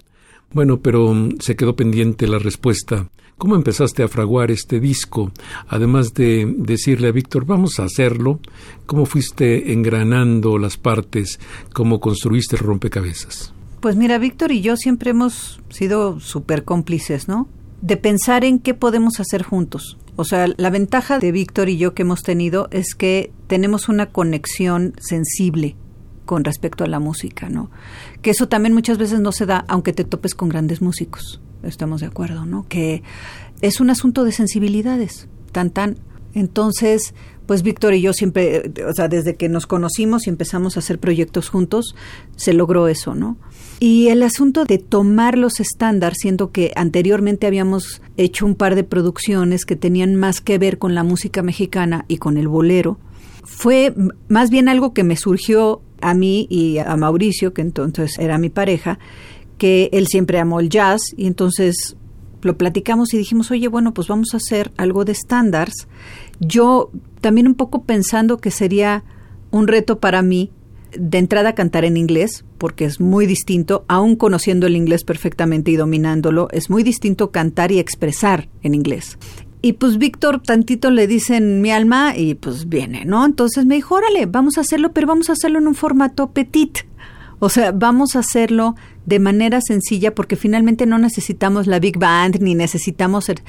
Bueno, 0.54 0.80
pero 0.80 1.14
mm, 1.14 1.40
se 1.42 1.58
quedó 1.58 1.76
pendiente 1.76 2.26
la 2.26 2.40
respuesta. 2.40 3.10
¿Cómo 3.38 3.58
empezaste 3.58 4.02
a 4.02 4.08
fraguar 4.08 4.50
este 4.50 4.80
disco? 4.80 5.34
Además 5.68 6.14
de 6.14 6.56
decirle 6.58 7.10
a 7.10 7.12
Víctor, 7.12 7.46
vamos 7.46 7.82
a 7.82 7.84
hacerlo, 7.84 8.40
¿cómo 8.86 9.06
fuiste 9.06 9.74
engranando 9.74 10.58
las 10.58 10.78
partes? 10.78 11.38
¿Cómo 11.74 12.00
construiste 12.00 12.56
rompecabezas? 12.56 13.54
Pues 13.82 13.98
mira, 13.98 14.20
Víctor 14.20 14.54
y 14.54 14.62
yo 14.62 14.78
siempre 14.78 15.10
hemos 15.10 15.60
sido 15.68 16.22
súper 16.22 16.64
cómplices, 16.64 17.28
¿no? 17.28 17.50
De 17.82 17.98
pensar 17.98 18.46
en 18.46 18.60
qué 18.60 18.74
podemos 18.74 19.20
hacer 19.20 19.44
juntos. 19.44 19.98
O 20.18 20.26
sea, 20.26 20.48
la 20.58 20.72
ventaja 20.72 21.20
de 21.20 21.32
Víctor 21.32 21.70
y 21.70 21.78
yo 21.78 21.94
que 21.94 22.02
hemos 22.02 22.24
tenido 22.24 22.68
es 22.72 22.96
que 22.96 23.32
tenemos 23.46 23.88
una 23.88 24.08
conexión 24.08 24.94
sensible 25.00 25.76
con 26.26 26.44
respecto 26.44 26.84
a 26.84 26.88
la 26.88 27.00
música, 27.00 27.50
¿no? 27.50 27.70
Que 28.24 28.32
eso 28.32 28.50
también 28.50 28.74
muchas 28.74 28.98
veces 28.98 29.20
no 29.20 29.32
se 29.32 29.46
da 29.46 29.64
aunque 29.68 29.94
te 29.94 30.04
topes 30.04 30.34
con 30.34 30.50
grandes 30.50 30.82
músicos. 30.82 31.40
Estamos 31.62 32.02
de 32.02 32.08
acuerdo, 32.08 32.46
¿no? 32.46 32.68
Que 32.68 33.04
es 33.62 33.80
un 33.80 33.92
asunto 33.92 34.24
de 34.24 34.32
sensibilidades, 34.32 35.30
tan 35.52 35.70
tan. 35.70 36.00
Entonces, 36.34 37.14
pues 37.48 37.64
Víctor 37.64 37.94
y 37.94 38.02
yo 38.02 38.14
siempre, 38.14 38.72
o 38.88 38.94
sea, 38.94 39.08
desde 39.08 39.36
que 39.36 39.50
nos 39.50 39.66
conocimos 39.66 40.28
y 40.28 40.30
empezamos 40.30 40.76
a 40.76 40.80
hacer 40.80 41.00
proyectos 41.00 41.50
juntos, 41.50 41.96
se 42.36 42.54
logró 42.54 42.88
eso, 42.88 43.16
¿no? 43.16 43.38
Y 43.80 44.10
el 44.10 44.22
asunto 44.22 44.66
de 44.66 44.78
tomar 44.78 45.38
los 45.38 45.60
estándares, 45.60 46.20
siendo 46.22 46.52
que 46.52 46.74
anteriormente 46.76 47.48
habíamos 47.48 48.02
hecho 48.18 48.46
un 48.46 48.56
par 48.56 48.76
de 48.76 48.84
producciones 48.84 49.66
que 49.66 49.76
tenían 49.76 50.16
más 50.16 50.42
que 50.42 50.58
ver 50.58 50.78
con 50.78 50.94
la 50.94 51.04
música 51.04 51.42
mexicana 51.42 52.06
y 52.08 52.18
con 52.18 52.38
el 52.38 52.48
bolero, 52.50 53.00
fue 53.44 53.94
más 54.28 54.50
bien 54.50 54.68
algo 54.68 54.94
que 54.94 55.06
me 55.06 55.16
surgió 55.16 55.82
a 56.02 56.14
mí 56.14 56.48
y 56.50 56.80
a 56.80 56.96
Mauricio, 56.98 57.54
que 57.54 57.62
entonces 57.62 58.20
era 58.20 58.38
mi 58.38 58.50
pareja, 58.50 59.00
que 59.58 59.90
él 59.94 60.08
siempre 60.08 60.40
amó 60.40 60.60
el 60.60 60.70
jazz 60.70 61.02
y 61.16 61.28
entonces 61.28 61.96
lo 62.48 62.58
platicamos 62.58 63.14
y 63.14 63.18
dijimos, 63.18 63.52
oye, 63.52 63.68
bueno, 63.68 63.94
pues 63.94 64.08
vamos 64.08 64.34
a 64.34 64.38
hacer 64.38 64.72
algo 64.78 65.06
de 65.06 65.12
estándares. 65.12 65.88
Yo 66.40 66.90
también 67.22 67.48
un 67.48 67.54
poco 67.54 67.84
pensando 67.84 68.38
que 68.38 68.50
sería 68.50 69.04
un 69.52 69.68
reto 69.68 70.00
para 70.00 70.24
mí 70.24 70.52
de 70.98 71.18
entrada 71.18 71.54
cantar 71.54 71.86
en 71.86 71.98
inglés, 71.98 72.46
porque 72.58 72.86
es 72.86 73.00
muy 73.00 73.26
distinto, 73.26 73.86
aún 73.88 74.16
conociendo 74.16 74.68
el 74.68 74.76
inglés 74.76 75.04
perfectamente 75.04 75.72
y 75.72 75.76
dominándolo, 75.76 76.48
es 76.52 76.70
muy 76.70 76.84
distinto 76.84 77.32
cantar 77.32 77.72
y 77.72 77.80
expresar 77.80 78.50
en 78.64 78.74
inglés. 78.74 79.18
Y 79.62 79.74
pues 79.74 79.98
Víctor 79.98 80.42
tantito 80.42 80.92
le 80.92 81.08
dicen 81.08 81.62
mi 81.62 81.72
alma 81.72 82.16
y 82.16 82.36
pues 82.36 82.70
viene, 82.70 83.06
¿no? 83.06 83.26
Entonces 83.26 83.66
me 83.66 83.76
dijo, 83.76 83.96
órale, 83.96 84.26
vamos 84.26 84.58
a 84.58 84.62
hacerlo, 84.62 84.94
pero 84.94 85.08
vamos 85.08 85.30
a 85.30 85.34
hacerlo 85.34 85.60
en 85.60 85.68
un 85.68 85.76
formato 85.76 86.32
petit. 86.32 86.80
O 87.40 87.50
sea, 87.50 87.72
vamos 87.72 88.16
a 88.16 88.20
hacerlo 88.20 88.76
de 89.08 89.20
manera 89.20 89.62
sencilla 89.62 90.14
porque 90.14 90.36
finalmente 90.36 90.86
no 90.86 91.00
necesitamos 91.00 91.66
la 91.66 91.80
big 91.80 91.98
band 91.98 92.42
ni 92.42 92.56
necesitamos 92.56 93.26
ser, 93.26 93.42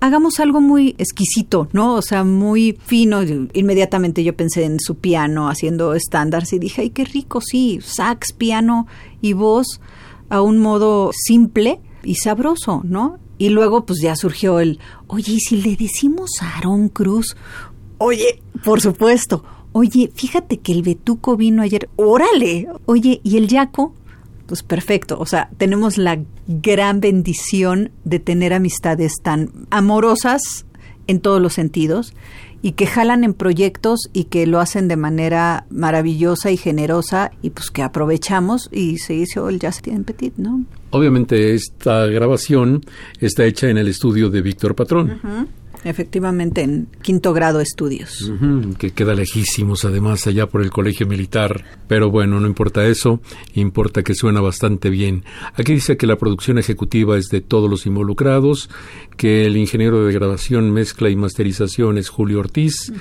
hagamos 0.00 0.40
algo 0.40 0.60
muy 0.60 0.96
exquisito, 0.98 1.68
¿no? 1.72 1.94
O 1.94 2.02
sea, 2.02 2.24
muy 2.24 2.76
fino. 2.84 3.22
Inmediatamente 3.52 4.24
yo 4.24 4.36
pensé 4.36 4.64
en 4.64 4.80
su 4.80 4.96
piano 4.96 5.48
haciendo 5.48 5.94
estándares 5.94 6.52
y 6.52 6.58
dije, 6.58 6.82
ay, 6.82 6.90
qué 6.90 7.04
rico, 7.04 7.40
sí, 7.40 7.78
sax, 7.80 8.32
piano 8.32 8.88
y 9.22 9.34
voz 9.34 9.80
a 10.30 10.42
un 10.42 10.58
modo 10.58 11.12
simple 11.14 11.80
y 12.02 12.16
sabroso, 12.16 12.82
¿no? 12.82 13.20
Y 13.38 13.50
luego 13.50 13.86
pues 13.86 14.00
ya 14.02 14.16
surgió 14.16 14.58
el, 14.58 14.80
oye, 15.06 15.34
¿y 15.34 15.40
si 15.40 15.62
le 15.62 15.76
decimos 15.76 16.30
a 16.40 16.56
Aarón 16.56 16.88
Cruz? 16.88 17.36
Oye, 17.98 18.42
por 18.64 18.80
supuesto. 18.80 19.44
Oye, 19.70 20.10
fíjate 20.12 20.58
que 20.58 20.72
el 20.72 20.82
Betuco 20.82 21.36
vino 21.36 21.62
ayer. 21.62 21.88
Órale. 21.94 22.68
Oye, 22.86 23.20
¿y 23.22 23.36
el 23.36 23.46
Yaco? 23.46 23.94
Pues 24.46 24.62
perfecto. 24.62 25.18
O 25.18 25.26
sea, 25.26 25.48
tenemos 25.56 25.98
la 25.98 26.18
gran 26.46 27.00
bendición 27.00 27.90
de 28.04 28.18
tener 28.18 28.52
amistades 28.52 29.14
tan 29.22 29.50
amorosas 29.70 30.66
en 31.06 31.20
todos 31.20 31.40
los 31.40 31.54
sentidos 31.54 32.14
y 32.64 32.72
que 32.72 32.86
jalan 32.86 33.24
en 33.24 33.34
proyectos 33.34 34.08
y 34.14 34.24
que 34.24 34.46
lo 34.46 34.58
hacen 34.58 34.88
de 34.88 34.96
manera 34.96 35.66
maravillosa 35.68 36.50
y 36.50 36.56
generosa 36.56 37.30
y 37.42 37.50
pues 37.50 37.70
que 37.70 37.82
aprovechamos 37.82 38.70
y 38.72 38.96
se 38.96 39.14
hizo 39.14 39.50
el 39.50 39.58
Jazz 39.58 39.82
en 39.84 40.04
Petit, 40.04 40.32
¿no? 40.38 40.64
Obviamente 40.88 41.54
esta 41.54 42.06
grabación 42.06 42.82
está 43.20 43.44
hecha 43.44 43.68
en 43.68 43.76
el 43.76 43.88
estudio 43.88 44.30
de 44.30 44.40
Víctor 44.40 44.74
Patrón. 44.74 45.20
Efectivamente, 45.84 46.62
en 46.62 46.88
quinto 47.02 47.32
grado 47.32 47.60
estudios. 47.60 48.32
que 48.78 48.92
queda 48.92 49.14
lejísimos, 49.14 49.84
además, 49.84 50.26
allá 50.26 50.46
por 50.46 50.62
el 50.62 50.70
colegio 50.70 51.06
militar. 51.06 51.64
Pero 51.86 52.10
bueno, 52.10 52.40
no 52.40 52.46
importa 52.46 52.86
eso, 52.86 53.20
importa 53.54 54.02
que 54.02 54.14
suena 54.14 54.40
bastante 54.40 54.88
bien. 54.88 55.24
Aquí 55.54 55.74
dice 55.74 55.96
que 55.96 56.06
la 56.06 56.16
producción 56.16 56.58
ejecutiva 56.58 57.18
es 57.18 57.28
de 57.28 57.42
todos 57.42 57.68
los 57.68 57.84
involucrados, 57.86 58.70
que 59.18 59.44
el 59.44 59.56
ingeniero 59.56 60.04
de 60.04 60.12
grabación, 60.12 60.70
mezcla 60.70 61.10
y 61.10 61.16
masterización 61.16 61.98
es 61.98 62.08
Julio 62.08 62.40
Ortiz, 62.40 62.92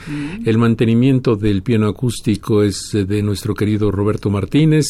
el 0.46 0.58
mantenimiento 0.58 1.36
del 1.36 1.64
piano 1.64 1.88
acústico 1.88 2.64
es 2.64 2.92
de 2.92 3.24
nuestro 3.24 3.56
querido 3.56 3.92
Roberto 3.92 4.30
Martínez, 4.30 4.88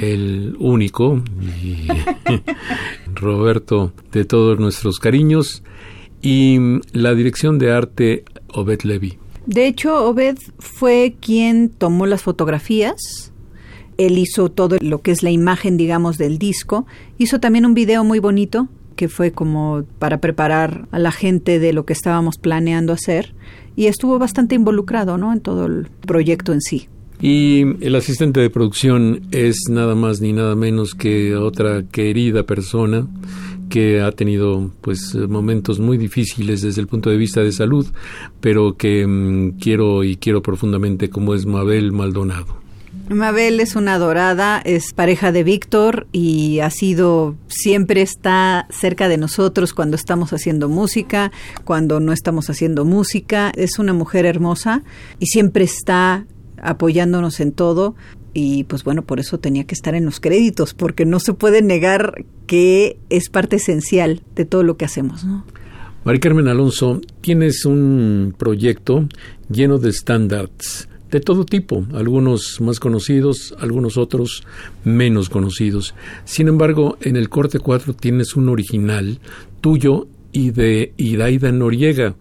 el 0.00 0.54
único, 0.58 1.22
y 1.62 1.88
Roberto, 3.14 3.92
de 4.12 4.24
todos 4.24 4.58
nuestros 4.58 4.98
cariños 4.98 5.62
y 6.26 6.58
la 6.92 7.14
dirección 7.14 7.56
de 7.58 7.70
arte 7.70 8.24
Obed 8.48 8.82
Levy. 8.82 9.16
De 9.46 9.68
hecho, 9.68 10.04
Obed 10.08 10.36
fue 10.58 11.14
quien 11.20 11.68
tomó 11.68 12.06
las 12.06 12.22
fotografías. 12.22 13.32
Él 13.96 14.18
hizo 14.18 14.50
todo 14.50 14.76
lo 14.80 15.02
que 15.02 15.12
es 15.12 15.22
la 15.22 15.30
imagen, 15.30 15.76
digamos, 15.76 16.18
del 16.18 16.38
disco. 16.38 16.84
Hizo 17.16 17.38
también 17.38 17.64
un 17.64 17.74
video 17.74 18.02
muy 18.02 18.18
bonito 18.18 18.68
que 18.96 19.08
fue 19.08 19.30
como 19.30 19.84
para 20.00 20.20
preparar 20.20 20.88
a 20.90 20.98
la 20.98 21.12
gente 21.12 21.60
de 21.60 21.72
lo 21.72 21.86
que 21.86 21.92
estábamos 21.92 22.38
planeando 22.38 22.92
hacer 22.92 23.32
y 23.76 23.86
estuvo 23.86 24.18
bastante 24.18 24.56
involucrado, 24.56 25.18
¿no? 25.18 25.32
En 25.32 25.40
todo 25.40 25.66
el 25.66 25.86
proyecto 26.06 26.52
en 26.52 26.60
sí. 26.60 26.88
Y 27.20 27.62
el 27.84 27.94
asistente 27.94 28.40
de 28.40 28.50
producción 28.50 29.22
es 29.30 29.56
nada 29.70 29.94
más 29.94 30.20
ni 30.20 30.32
nada 30.32 30.56
menos 30.56 30.94
que 30.94 31.36
otra 31.36 31.84
querida 31.84 32.42
persona 32.42 33.06
que 33.68 34.00
ha 34.00 34.12
tenido 34.12 34.70
pues 34.80 35.14
momentos 35.14 35.78
muy 35.78 35.98
difíciles 35.98 36.62
desde 36.62 36.80
el 36.80 36.86
punto 36.86 37.10
de 37.10 37.16
vista 37.16 37.42
de 37.42 37.52
salud, 37.52 37.86
pero 38.40 38.76
que 38.76 39.06
mm, 39.06 39.58
quiero 39.58 40.04
y 40.04 40.16
quiero 40.16 40.42
profundamente 40.42 41.10
como 41.10 41.34
es 41.34 41.46
Mabel 41.46 41.92
Maldonado. 41.92 42.66
Mabel 43.08 43.60
es 43.60 43.76
una 43.76 43.94
adorada, 43.94 44.60
es 44.64 44.92
pareja 44.92 45.30
de 45.30 45.44
Víctor 45.44 46.08
y 46.10 46.58
ha 46.58 46.70
sido, 46.70 47.36
siempre 47.46 48.02
está 48.02 48.66
cerca 48.68 49.08
de 49.08 49.16
nosotros 49.16 49.74
cuando 49.74 49.94
estamos 49.94 50.32
haciendo 50.32 50.68
música, 50.68 51.30
cuando 51.64 52.00
no 52.00 52.12
estamos 52.12 52.50
haciendo 52.50 52.84
música. 52.84 53.52
Es 53.54 53.78
una 53.78 53.92
mujer 53.92 54.26
hermosa 54.26 54.82
y 55.20 55.26
siempre 55.26 55.62
está 55.62 56.26
apoyándonos 56.60 57.38
en 57.38 57.52
todo 57.52 57.94
y 58.38 58.64
pues 58.64 58.84
bueno, 58.84 59.00
por 59.00 59.18
eso 59.18 59.38
tenía 59.38 59.64
que 59.64 59.74
estar 59.74 59.94
en 59.94 60.04
los 60.04 60.20
créditos, 60.20 60.74
porque 60.74 61.06
no 61.06 61.20
se 61.20 61.32
puede 61.32 61.62
negar 61.62 62.26
que 62.46 62.98
es 63.08 63.30
parte 63.30 63.56
esencial 63.56 64.20
de 64.34 64.44
todo 64.44 64.62
lo 64.62 64.76
que 64.76 64.84
hacemos, 64.84 65.24
¿no? 65.24 65.46
Mari 66.04 66.20
Carmen 66.20 66.46
Alonso, 66.46 67.00
tienes 67.22 67.64
un 67.64 68.34
proyecto 68.36 69.08
lleno 69.48 69.78
de 69.78 69.88
estándares 69.88 70.86
de 71.10 71.20
todo 71.20 71.46
tipo, 71.46 71.86
algunos 71.94 72.60
más 72.60 72.78
conocidos, 72.78 73.54
algunos 73.58 73.96
otros 73.96 74.44
menos 74.84 75.30
conocidos. 75.30 75.94
Sin 76.26 76.48
embargo, 76.48 76.98
en 77.00 77.16
el 77.16 77.30
corte 77.30 77.58
4 77.58 77.94
tienes 77.94 78.36
un 78.36 78.50
original 78.50 79.18
tuyo 79.62 80.08
y 80.32 80.50
de 80.50 80.92
Iraida 80.98 81.52
Noriega. 81.52 82.14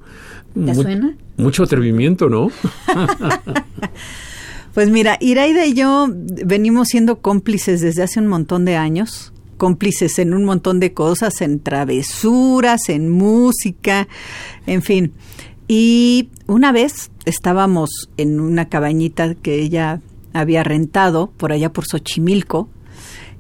¿Te 0.54 0.76
suena? 0.76 1.18
Mucho 1.36 1.64
atrevimiento, 1.64 2.30
¿no? 2.30 2.48
Pues 4.76 4.90
mira, 4.90 5.18
Iraida 5.22 5.66
y 5.66 5.74
yo 5.74 6.08
venimos 6.10 6.90
siendo 6.90 7.22
cómplices 7.22 7.80
desde 7.80 8.04
hace 8.04 8.20
un 8.20 8.28
montón 8.28 8.66
de 8.66 8.76
años, 8.76 9.32
cómplices 9.56 10.20
en 10.20 10.34
un 10.34 10.44
montón 10.44 10.82
de 10.82 10.94
cosas, 10.94 11.40
en 11.40 11.62
travesuras, 11.62 12.90
en 12.90 13.10
música, 13.10 14.10
en 14.68 14.82
fin. 14.82 15.14
Y 15.70 16.28
una 16.48 16.74
vez 16.74 17.10
estábamos 17.24 18.10
en 18.18 18.42
una 18.42 18.68
cabañita 18.68 19.36
que 19.36 19.62
ella 19.62 20.02
había 20.34 20.62
rentado 20.66 21.32
por 21.38 21.54
allá 21.54 21.72
por 21.72 21.86
Xochimilco 21.86 22.68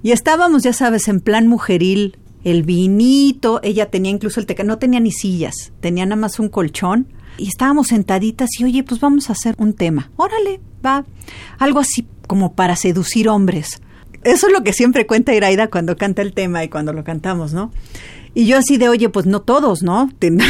y 0.04 0.12
estábamos, 0.12 0.63
ya 0.63 0.71
sabes, 0.71 1.10
en 1.10 1.19
plan 1.19 1.48
mujeril, 1.48 2.17
el 2.45 2.63
vinito, 2.63 3.60
ella 3.62 3.89
tenía 3.89 4.12
incluso 4.12 4.39
el 4.39 4.45
teca, 4.45 4.63
no 4.63 4.78
tenía 4.78 5.02
ni 5.02 5.12
sillas, 5.12 5.74
tenía 5.82 6.06
nada 6.06 6.15
más 6.15 6.39
un 6.39 6.48
colchón 6.48 7.08
y 7.38 7.48
estábamos 7.48 7.88
sentaditas 7.88 8.50
y 8.60 8.63
oye, 8.63 8.84
pues 8.84 9.00
vamos 9.00 9.30
a 9.30 9.34
hacer 9.34 9.56
un 9.58 9.74
tema. 9.74 10.10
Órale, 10.15 10.60
va. 10.86 11.06
Algo 11.58 11.80
así 11.80 12.08
como 12.28 12.54
para 12.54 12.76
seducir 12.76 13.30
hombres. 13.30 13.82
Eso 14.24 14.48
es 14.48 14.54
lo 14.54 14.63
que 14.63 14.74
siempre 14.74 15.06
cuenta 15.06 15.36
Iraida 15.36 15.67
cuando 15.67 15.98
canta 15.98 16.21
el 16.21 16.34
tema 16.34 16.63
y 16.63 16.69
cuando 16.69 16.93
lo 16.93 17.04
cantamos, 17.04 17.54
¿no? 17.54 17.71
Y 18.38 18.48
yo 18.48 18.58
así 18.58 18.78
de, 18.78 18.89
oye, 18.89 19.08
pues 19.08 19.26
no 19.26 19.41
todos, 19.41 19.82
¿no? 19.82 20.10
Tiene 20.19 20.43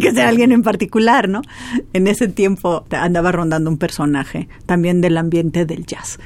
que 0.00 0.12
ser 0.12 0.26
alguien 0.26 0.52
en 0.52 0.62
particular, 0.62 1.28
¿no? 1.28 1.42
En 1.92 2.06
ese 2.06 2.28
tiempo 2.28 2.84
andaba 2.90 3.32
rondando 3.32 3.68
un 3.68 3.78
personaje 3.78 4.48
también 4.64 5.00
del 5.00 5.18
ambiente 5.18 5.66
del 5.66 5.86
jazz. 5.86 6.20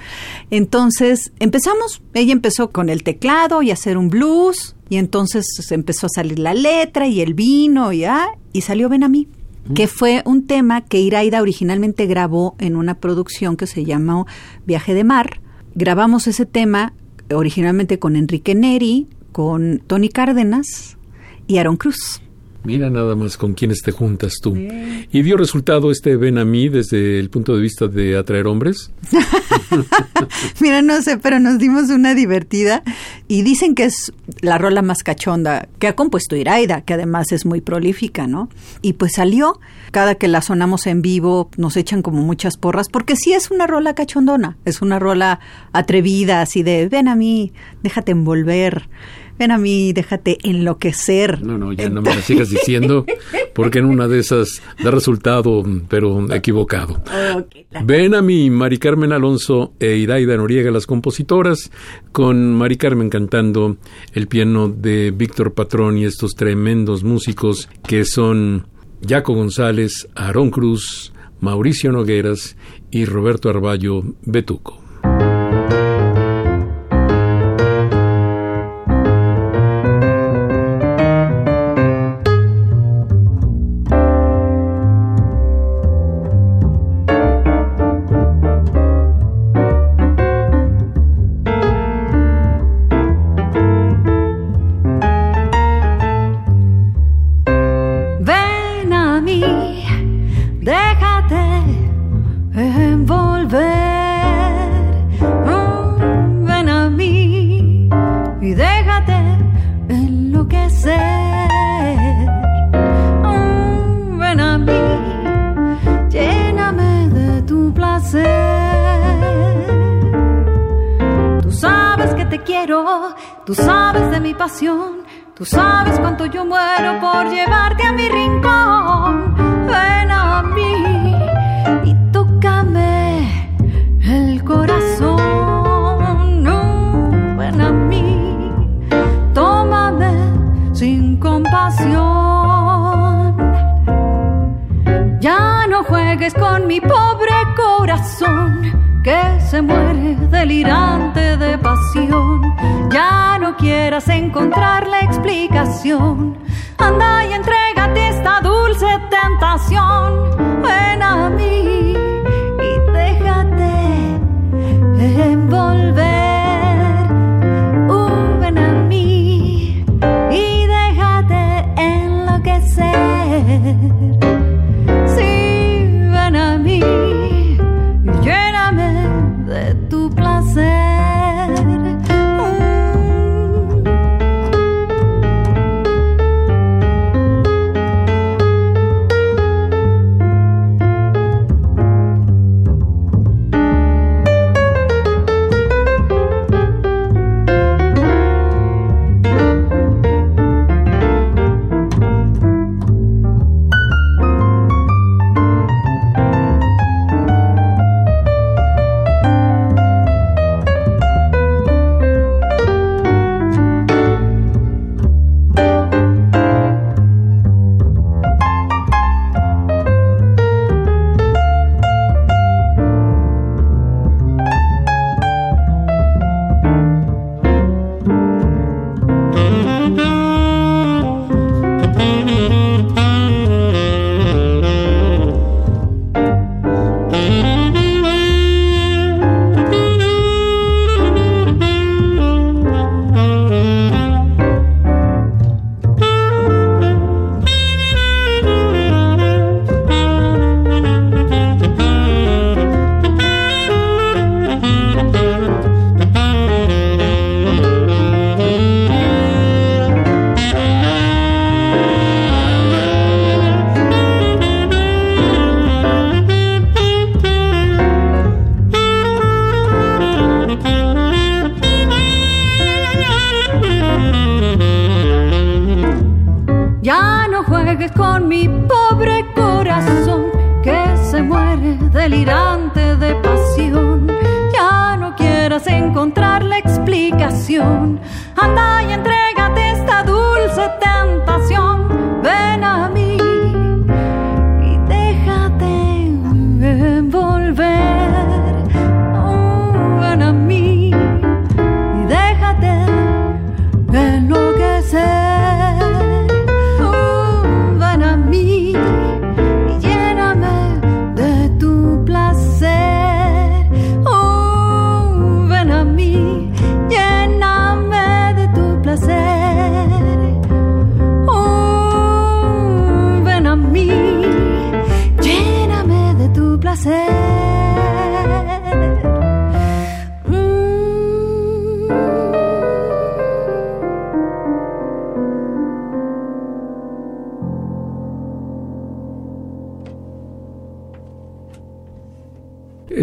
Entonces 0.50 1.32
empezamos, 1.38 2.02
ella 2.12 2.32
empezó 2.32 2.70
con 2.70 2.90
el 2.90 3.02
teclado 3.02 3.62
y 3.62 3.70
hacer 3.70 3.96
un 3.96 4.10
blues, 4.10 4.76
y 4.90 4.96
entonces 4.96 5.46
empezó 5.70 6.06
a 6.06 6.10
salir 6.10 6.38
la 6.38 6.52
letra 6.52 7.06
y 7.06 7.20
el 7.20 7.32
vino 7.34 7.92
y, 7.92 8.04
ah, 8.04 8.28
y 8.52 8.62
salió 8.62 8.88
Ven 8.88 9.04
a 9.04 9.08
mí 9.08 9.28
que 9.74 9.86
fue 9.86 10.22
un 10.24 10.46
tema 10.46 10.80
que 10.80 11.00
Iraida 11.00 11.42
originalmente 11.42 12.06
grabó 12.06 12.56
en 12.58 12.76
una 12.76 12.94
producción 12.94 13.56
que 13.56 13.66
se 13.66 13.84
llamó 13.84 14.26
Viaje 14.66 14.94
de 14.94 15.04
Mar. 15.04 15.40
Grabamos 15.74 16.26
ese 16.26 16.46
tema 16.46 16.92
originalmente 17.32 17.98
con 17.98 18.16
Enrique 18.16 18.54
Neri, 18.54 19.06
con 19.32 19.80
Tony 19.86 20.08
Cárdenas 20.08 20.96
y 21.46 21.58
Aaron 21.58 21.76
Cruz. 21.76 22.22
Mira 22.62 22.90
nada 22.90 23.16
más 23.16 23.38
con 23.38 23.54
quiénes 23.54 23.80
te 23.82 23.90
juntas 23.90 24.34
tú. 24.42 24.54
¿Y 24.54 25.22
dio 25.22 25.36
resultado 25.38 25.90
este 25.90 26.16
Ven 26.16 26.36
a 26.36 26.44
mí 26.44 26.68
desde 26.68 27.18
el 27.18 27.30
punto 27.30 27.56
de 27.56 27.62
vista 27.62 27.88
de 27.88 28.18
atraer 28.18 28.46
hombres? 28.46 28.90
Mira, 30.60 30.82
no 30.82 31.00
sé, 31.00 31.16
pero 31.16 31.38
nos 31.38 31.58
dimos 31.58 31.88
una 31.88 32.14
divertida 32.14 32.82
y 33.28 33.42
dicen 33.42 33.74
que 33.74 33.84
es 33.84 34.12
la 34.42 34.58
rola 34.58 34.82
más 34.82 35.02
cachonda 35.02 35.68
que 35.78 35.88
ha 35.88 35.96
compuesto 35.96 36.36
Iraida, 36.36 36.82
que 36.82 36.94
además 36.94 37.32
es 37.32 37.46
muy 37.46 37.62
prolífica, 37.62 38.26
¿no? 38.26 38.50
Y 38.82 38.94
pues 38.94 39.12
salió, 39.14 39.58
cada 39.90 40.16
que 40.16 40.28
la 40.28 40.42
sonamos 40.42 40.86
en 40.86 41.00
vivo 41.00 41.50
nos 41.56 41.78
echan 41.78 42.02
como 42.02 42.22
muchas 42.22 42.58
porras, 42.58 42.88
porque 42.90 43.16
sí 43.16 43.32
es 43.32 43.50
una 43.50 43.66
rola 43.66 43.94
cachondona, 43.94 44.58
es 44.66 44.82
una 44.82 44.98
rola 44.98 45.40
atrevida, 45.72 46.42
así 46.42 46.62
de 46.62 46.88
ven 46.88 47.08
a 47.08 47.16
mí, 47.16 47.52
déjate 47.82 48.12
envolver 48.12 48.88
ven 49.38 49.50
a 49.50 49.58
mí, 49.58 49.92
déjate 49.92 50.38
enloquecer. 50.42 51.42
No, 51.42 51.58
no, 51.58 51.72
ya 51.72 51.88
no 51.88 52.02
me 52.02 52.14
lo 52.14 52.20
sigas 52.20 52.50
diciendo, 52.50 53.04
porque 53.54 53.78
en 53.78 53.86
una 53.86 54.08
de 54.08 54.18
esas 54.18 54.62
da 54.82 54.90
resultado, 54.90 55.64
pero 55.88 56.32
equivocado. 56.32 57.02
Ven 57.84 58.14
a 58.14 58.22
mí, 58.22 58.50
Mari 58.50 58.78
Carmen 58.78 59.12
Alonso 59.12 59.72
e 59.80 59.96
Iraida 59.96 60.36
Noriega, 60.36 60.70
las 60.70 60.86
compositoras, 60.86 61.70
con 62.12 62.54
Mari 62.54 62.76
Carmen 62.76 63.10
cantando 63.10 63.76
el 64.12 64.28
piano 64.28 64.68
de 64.68 65.10
Víctor 65.10 65.54
Patrón 65.54 65.98
y 65.98 66.04
estos 66.04 66.34
tremendos 66.34 67.04
músicos 67.04 67.68
que 67.86 68.04
son 68.04 68.66
Jaco 69.06 69.34
González, 69.34 70.08
Aarón 70.14 70.50
Cruz, 70.50 71.12
Mauricio 71.40 71.90
Nogueras 71.92 72.56
y 72.90 73.04
Roberto 73.04 73.48
Arballo 73.48 74.02
Betuco. 74.22 74.79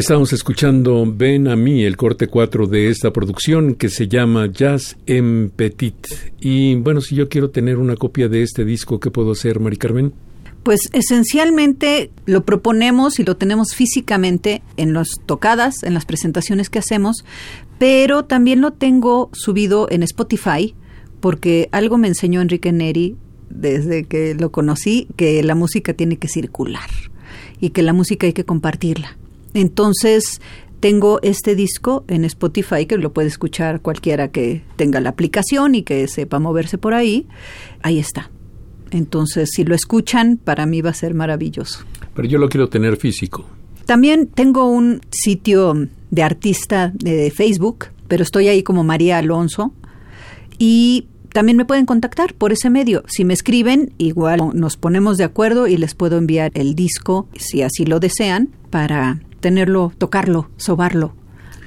Estamos 0.08 0.32
escuchando 0.32 1.04
Ven 1.06 1.50
a 1.50 1.58
mí, 1.58 1.84
el 1.84 1.98
corte 1.98 2.30
4 2.30 2.68
de 2.68 2.88
esta 2.88 3.12
producción 3.12 3.76
que 3.76 3.90
se 3.90 4.08
llama 4.08 4.50
Jazz 4.50 4.96
en 5.06 5.52
Petit. 5.54 5.98
Y 6.40 6.76
bueno, 6.76 7.02
si 7.02 7.14
yo 7.14 7.28
quiero 7.28 7.50
tener 7.50 7.78
una 7.78 7.98
copia 7.98 8.30
de 8.30 8.42
este 8.42 8.64
disco, 8.64 9.02
¿qué 9.02 9.12
puedo 9.12 9.34
hacer, 9.34 9.60
Mari 9.60 9.76
Carmen? 9.76 10.14
Pues 10.64 10.80
esencialmente 10.94 12.10
lo 12.26 12.46
proponemos 12.46 13.20
y 13.20 13.26
lo 13.26 13.36
tenemos 13.36 13.76
físicamente 13.76 14.62
en 14.78 14.94
las 14.94 15.10
tocadas, 15.26 15.84
en 15.84 15.94
las 15.94 16.06
presentaciones 16.06 16.70
que 16.70 16.80
hacemos, 16.80 17.26
pero 17.78 18.24
también 18.24 18.62
lo 18.62 18.72
tengo 18.72 19.30
subido 19.34 19.90
en 19.92 20.04
Spotify 20.04 20.74
porque 21.20 21.68
algo 21.74 21.98
me 21.98 22.08
enseñó 22.08 22.40
Enrique 22.40 22.72
Neri 22.72 23.18
desde 23.50 24.06
que 24.06 24.36
lo 24.36 24.54
conocí, 24.54 25.10
que 25.18 25.44
la 25.44 25.56
música 25.56 25.94
tiene 25.94 26.16
que 26.16 26.30
circular 26.30 26.90
y 27.60 27.72
que 27.72 27.84
la 27.84 27.92
música 27.92 28.26
hay 28.26 28.32
que 28.32 28.46
compartirla. 28.46 29.18
Entonces, 29.54 30.42
tengo 30.80 31.20
este 31.24 31.56
disco 31.56 32.06
en 32.08 32.24
Spotify 32.26 32.86
que 32.86 32.98
lo 32.98 33.14
puede 33.14 33.28
escuchar 33.28 33.82
cualquiera 33.82 34.30
que 34.30 34.64
tenga 34.76 35.02
la 35.02 35.10
aplicación 35.10 35.76
y 35.76 35.84
que 35.84 36.08
sepa 36.08 36.40
moverse 36.40 36.78
por 36.78 36.94
ahí. 36.94 37.28
Ahí 37.82 38.00
está. 38.00 38.30
Entonces, 38.92 39.50
si 39.54 39.64
lo 39.64 39.76
escuchan, 39.76 40.38
para 40.38 40.66
mí 40.66 40.82
va 40.82 40.92
a 40.92 40.94
ser 40.94 41.14
maravilloso. 41.14 41.80
Pero 42.14 42.28
yo 42.28 42.38
lo 42.38 42.50
quiero 42.50 42.70
tener 42.70 42.98
físico. 42.98 43.46
También 43.86 44.28
tengo 44.28 44.70
un 44.70 45.02
sitio 45.12 45.88
de 46.12 46.24
artista 46.24 46.92
de 46.94 47.32
Facebook, 47.32 47.86
pero 48.08 48.24
estoy 48.24 48.48
ahí 48.48 48.64
como 48.64 48.84
María 48.84 49.18
Alonso. 49.18 49.74
Y 50.60 51.08
también 51.34 51.58
me 51.58 51.66
pueden 51.66 51.86
contactar 51.86 52.34
por 52.34 52.52
ese 52.52 52.70
medio. 52.70 53.04
Si 53.08 53.26
me 53.26 53.34
escriben, 53.34 53.94
igual 53.98 54.42
nos 54.54 54.78
ponemos 54.78 55.18
de 55.18 55.24
acuerdo 55.24 55.68
y 55.68 55.78
les 55.78 55.96
puedo 55.96 56.18
enviar 56.18 56.52
el 56.54 56.76
disco, 56.76 57.28
si 57.36 57.62
así 57.62 57.86
lo 57.86 58.00
desean, 58.00 58.50
para 58.70 59.22
tenerlo, 59.40 59.92
tocarlo, 59.98 60.50
sobarlo, 60.58 61.14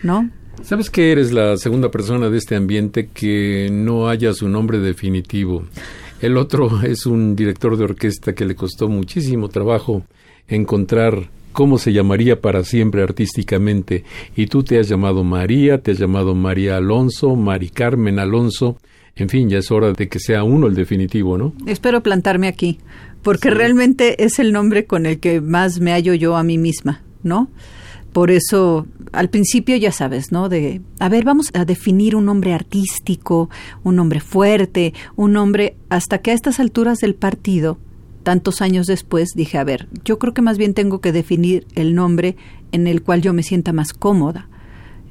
¿no? 0.03 0.31
¿Sabes 0.63 0.91
que 0.91 1.11
eres 1.11 1.33
la 1.33 1.57
segunda 1.57 1.91
persona 1.91 2.29
de 2.29 2.37
este 2.37 2.55
ambiente 2.55 3.09
que 3.13 3.69
no 3.73 4.09
haya 4.09 4.33
su 4.35 4.49
nombre 4.49 4.79
definitivo? 4.79 5.65
El 6.21 6.37
otro 6.37 6.83
es 6.83 7.07
un 7.07 7.35
director 7.35 7.77
de 7.77 7.85
orquesta 7.85 8.35
que 8.35 8.45
le 8.45 8.55
costó 8.55 8.89
muchísimo 8.89 9.49
trabajo 9.49 10.05
encontrar 10.49 11.31
cómo 11.53 11.79
se 11.79 11.93
llamaría 11.93 12.41
para 12.41 12.63
siempre 12.63 13.03
artísticamente. 13.03 14.05
Y 14.37 14.47
tú 14.47 14.63
te 14.63 14.79
has 14.79 14.89
llamado 14.89 15.25
María, 15.25 15.79
te 15.79 15.93
has 15.93 15.99
llamado 15.99 16.35
María 16.35 16.77
Alonso, 16.77 17.37
Mari 17.37 17.71
Carmen 17.71 18.19
Alonso. 18.19 18.79
En 19.17 19.29
fin, 19.29 19.49
ya 19.49 19.59
es 19.59 19.71
hora 19.71 19.93
de 19.93 20.09
que 20.09 20.21
sea 20.21 20.45
uno 20.45 20.67
el 20.67 20.75
definitivo, 20.75 21.37
¿no? 21.37 21.53
Espero 21.67 22.03
plantarme 22.03 22.49
aquí, 22.49 22.79
porque 23.23 23.51
realmente 23.51 24.25
es 24.25 24.39
el 24.39 24.53
nombre 24.53 24.85
con 24.85 25.07
el 25.07 25.19
que 25.19 25.41
más 25.41 25.81
me 25.81 25.93
hallo 25.93 26.15
yo 26.15 26.37
a 26.37 26.43
mí 26.43 26.59
misma, 26.59 27.03
¿no? 27.23 27.49
Por 28.13 28.33
eso, 28.33 28.87
al 29.13 29.31
principio 29.31 29.77
ya 29.77 29.93
sabes, 29.93 30.33
¿no? 30.33 30.49
De, 30.49 30.81
a 30.99 31.09
ver, 31.09 31.25
vamos 31.25 31.51
a 31.55 31.65
definir 31.65 32.17
un 32.17 32.25
nombre 32.25 32.53
artístico, 32.53 33.51
un 33.85 33.97
nombre 33.97 34.21
fuerte, 34.21 34.95
un 35.15 35.33
nombre, 35.33 35.77
hasta 35.89 36.19
que 36.19 36.33
a 36.33 36.35
estas 36.35 36.59
alturas 36.59 36.99
del 36.99 37.15
partido, 37.15 37.79
tantos 38.25 38.63
años 38.63 38.87
después, 38.87 39.31
dije, 39.35 39.59
a 39.59 39.65
ver, 39.65 39.89
yo 40.05 40.19
creo 40.19 40.35
que 40.35 40.43
más 40.43 40.59
bien 40.59 40.75
tengo 40.75 41.01
que 41.01 41.13
definir 41.13 41.67
el 41.77 41.95
nombre 41.95 42.37
en 42.73 42.87
el 42.89 43.03
cual 43.03 43.23
yo 43.23 43.33
me 43.33 43.45
sienta 43.45 43.73
más 43.73 43.93
cómoda. 43.93 44.49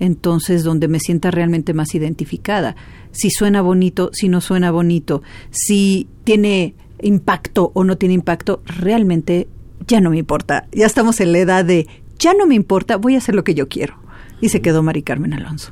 Entonces, 0.01 0.63
donde 0.63 0.87
me 0.87 0.99
sienta 0.99 1.29
realmente 1.29 1.73
más 1.73 1.93
identificada. 1.93 2.75
Si 3.11 3.29
suena 3.31 3.61
bonito, 3.61 4.11
si 4.13 4.29
no 4.29 4.39
suena 4.39 4.71
bonito, 4.71 5.21
si 5.51 6.07
tiene 6.23 6.73
impacto 7.01 7.71
o 7.73 7.83
no 7.83 7.97
tiene 7.97 8.13
impacto, 8.13 8.61
realmente 8.65 9.47
ya 9.89 9.99
no 9.99 10.11
me 10.11 10.17
importa. 10.17 10.67
Ya 10.71 10.85
estamos 10.85 11.19
en 11.19 11.33
la 11.33 11.39
edad 11.39 11.65
de 11.65 11.87
ya 12.17 12.33
no 12.33 12.47
me 12.47 12.55
importa, 12.55 12.95
voy 12.95 13.15
a 13.15 13.17
hacer 13.17 13.35
lo 13.35 13.43
que 13.43 13.55
yo 13.55 13.67
quiero. 13.67 13.95
Y 14.39 14.49
se 14.49 14.61
quedó 14.61 14.83
Mari 14.83 15.03
Carmen 15.03 15.33
Alonso. 15.33 15.71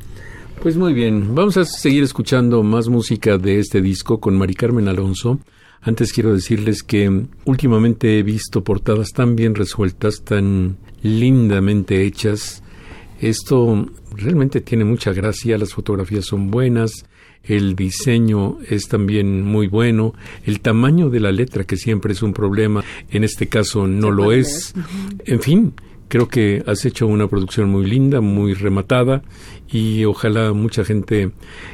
Pues 0.62 0.76
muy 0.76 0.94
bien, 0.94 1.36
vamos 1.36 1.56
a 1.56 1.66
seguir 1.66 2.04
escuchando 2.04 2.64
más 2.64 2.90
música 2.90 3.38
de 3.38 3.60
este 3.60 3.82
disco 3.82 4.20
con 4.20 4.38
Mari 4.38 4.56
Carmen 4.56 4.88
Alonso. 4.88 5.40
Antes 5.82 6.12
quiero 6.12 6.34
decirles 6.34 6.84
que 6.84 7.28
últimamente 7.46 8.18
he 8.18 8.24
visto 8.24 8.64
portadas 8.64 9.10
tan 9.14 9.36
bien 9.36 9.56
resueltas, 9.56 10.24
tan 10.24 10.78
lindamente 11.04 12.04
hechas. 12.04 12.64
Esto 13.22 13.88
realmente 14.16 14.62
tiene 14.62 14.84
mucha 14.84 15.14
gracia, 15.14 15.58
las 15.58 15.74
fotografías 15.74 16.26
son 16.26 16.50
buenas, 16.50 17.06
el 17.48 17.76
diseño 17.76 18.58
es 18.68 18.88
también 18.88 19.44
muy 19.44 19.68
bueno, 19.68 20.14
el 20.46 20.60
tamaño 20.60 21.10
de 21.10 21.20
la 21.20 21.32
letra 21.32 21.64
que 21.64 21.78
siempre 21.78 22.14
es 22.14 22.22
un 22.22 22.34
problema, 22.34 22.84
en 23.10 23.24
este 23.24 23.48
caso 23.48 23.88
no 23.88 24.12
lo 24.12 24.32
es. 24.32 24.74
En 25.26 25.42
fin, 25.42 25.74
Creo 26.10 26.30
que 26.30 26.64
has 26.66 26.86
hecho 26.86 27.06
una 27.06 27.28
producción 27.28 27.70
muy 27.70 27.86
linda, 27.86 28.22
muy 28.22 28.54
rematada 28.54 29.24
y 29.70 30.06
ojalá 30.06 30.54
mucha 30.54 30.86
gente 30.86 31.32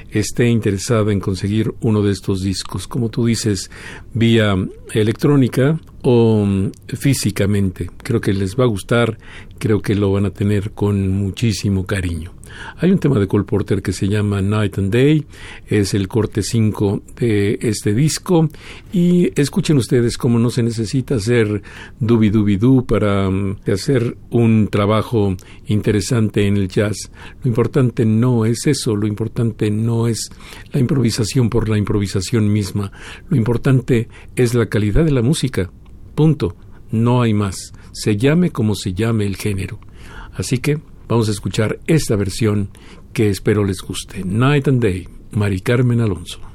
esté 0.10 0.48
interesada 0.48 1.12
en 1.12 1.20
conseguir 1.20 1.72
uno 1.82 2.02
de 2.02 2.12
estos 2.12 2.42
discos, 2.42 2.88
como 2.88 3.10
tú 3.10 3.28
dices, 3.28 3.70
vía 4.14 4.56
electrónica 4.92 5.80
o 6.02 6.46
mm, 6.48 6.72
físicamente. 6.88 7.92
Creo 8.02 8.22
que 8.22 8.34
les 8.34 8.56
va 8.56 8.64
a 8.64 8.68
gustar, 8.68 9.20
creo 9.60 9.82
que 9.82 9.94
lo 9.94 10.12
van 10.12 10.26
a 10.26 10.32
tener 10.32 10.72
con 10.72 11.10
muchísimo 11.10 11.86
cariño. 11.86 12.34
Hay 12.78 12.92
un 12.92 13.00
tema 13.00 13.20
de 13.20 13.28
Cole 13.28 13.44
Porter 13.44 13.82
que 13.82 13.94
se 13.94 14.08
llama 14.08 14.42
Night 14.42 14.78
and 14.78 14.92
Day, 14.92 15.26
es 15.68 15.94
el 15.94 16.08
corte 16.08 16.44
5 16.44 17.04
de 17.18 17.60
este 17.62 17.94
disco 17.94 18.50
y 18.92 19.32
escuchen 19.40 19.78
ustedes 19.78 20.18
cómo 20.18 20.40
no 20.40 20.50
se 20.50 20.64
necesita 20.64 21.16
hacer 21.16 21.62
dubi 22.00 22.30
dubi 22.30 22.58
du 22.58 22.86
para 22.86 23.30
um, 23.30 23.56
hacer 23.72 24.18
un 24.30 24.68
trabajo 24.70 25.36
interesante 25.68 26.48
en 26.48 26.58
el 26.58 26.68
jazz. 26.68 27.12
Lo 27.44 27.50
importante 27.50 28.06
no 28.06 28.46
es 28.46 28.68
eso, 28.68 28.96
lo 28.96 29.08
importante 29.08 29.72
no 29.72 30.08
es 30.08 30.30
la 30.72 30.80
improvisación 30.80 31.50
por 31.50 31.70
la 31.70 31.78
improvisación 31.78 32.52
misma, 32.52 32.92
lo 33.30 33.38
importante 33.38 34.08
es 34.36 34.54
la 34.54 34.68
calidad 34.68 35.06
de 35.06 35.12
la 35.12 35.22
música. 35.22 35.72
Punto. 36.16 36.56
No 36.92 37.24
hay 37.24 37.34
más. 37.34 37.74
Se 37.92 38.18
llame 38.18 38.52
como 38.52 38.76
se 38.76 38.94
llame 38.94 39.26
el 39.26 39.36
género. 39.36 39.80
Así 40.36 40.60
que 40.60 40.80
Vamos 41.08 41.28
a 41.28 41.32
escuchar 41.32 41.80
esta 41.88 42.16
versión 42.16 42.70
que 43.14 43.30
espero 43.30 43.64
les 43.64 43.82
guste. 43.82 44.24
Night 44.24 44.68
and 44.68 44.82
Day, 44.82 45.08
Mari 45.32 45.62
Carmen 45.62 46.02
Alonso. 46.02 46.53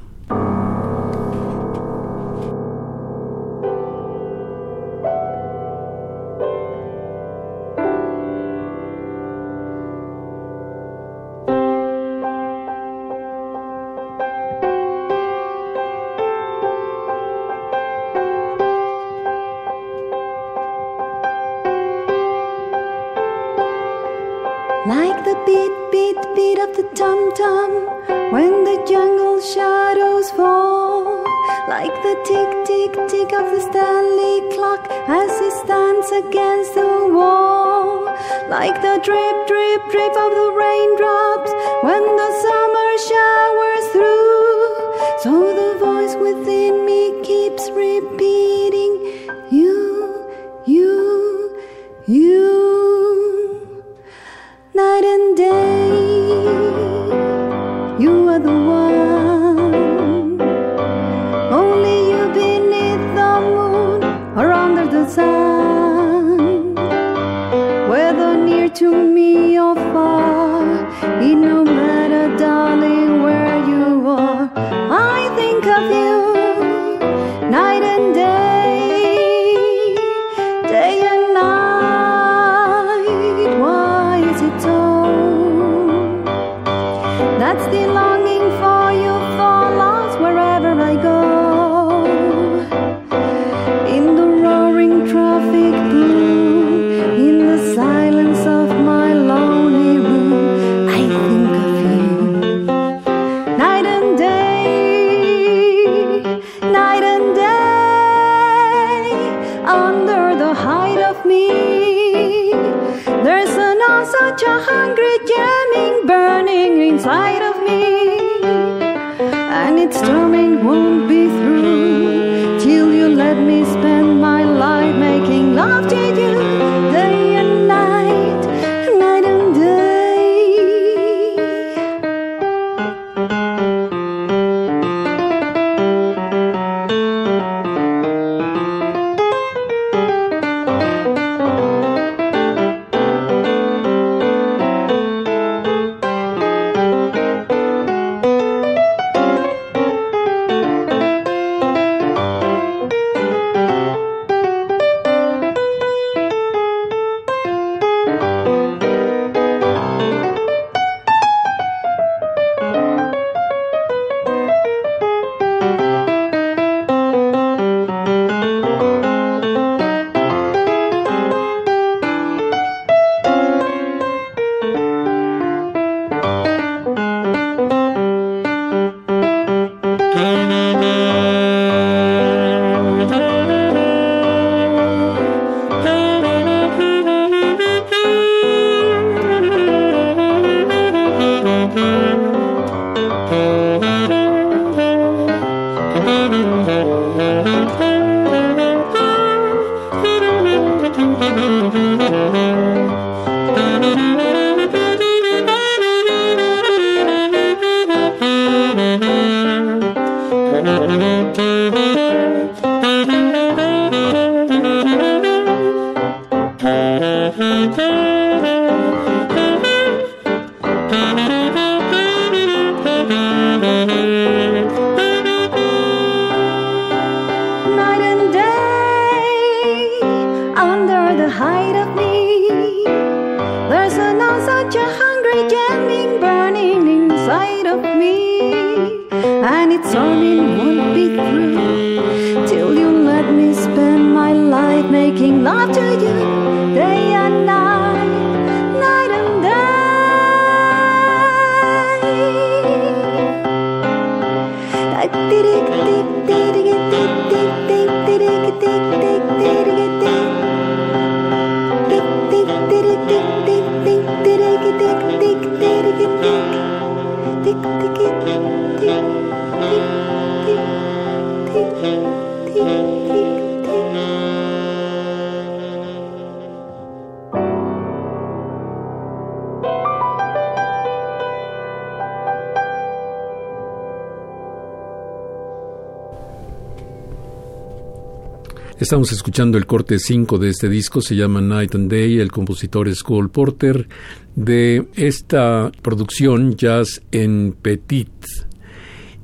Estamos 288.89 289.13
escuchando 289.13 289.59
el 289.59 289.67
corte 289.67 289.99
5 289.99 290.39
de 290.39 290.49
este 290.49 290.71
disco, 290.71 291.03
se 291.03 291.15
llama 291.15 291.43
Night 291.43 291.75
and 291.75 291.91
Day, 291.91 292.21
el 292.21 292.33
compositor 292.33 292.89
es 292.89 293.03
Cole 293.03 293.29
Porter, 293.29 293.87
de 294.35 294.89
esta 294.95 295.71
producción 295.83 296.57
Jazz 296.57 297.03
en 297.13 297.55
Petit. 297.61 298.09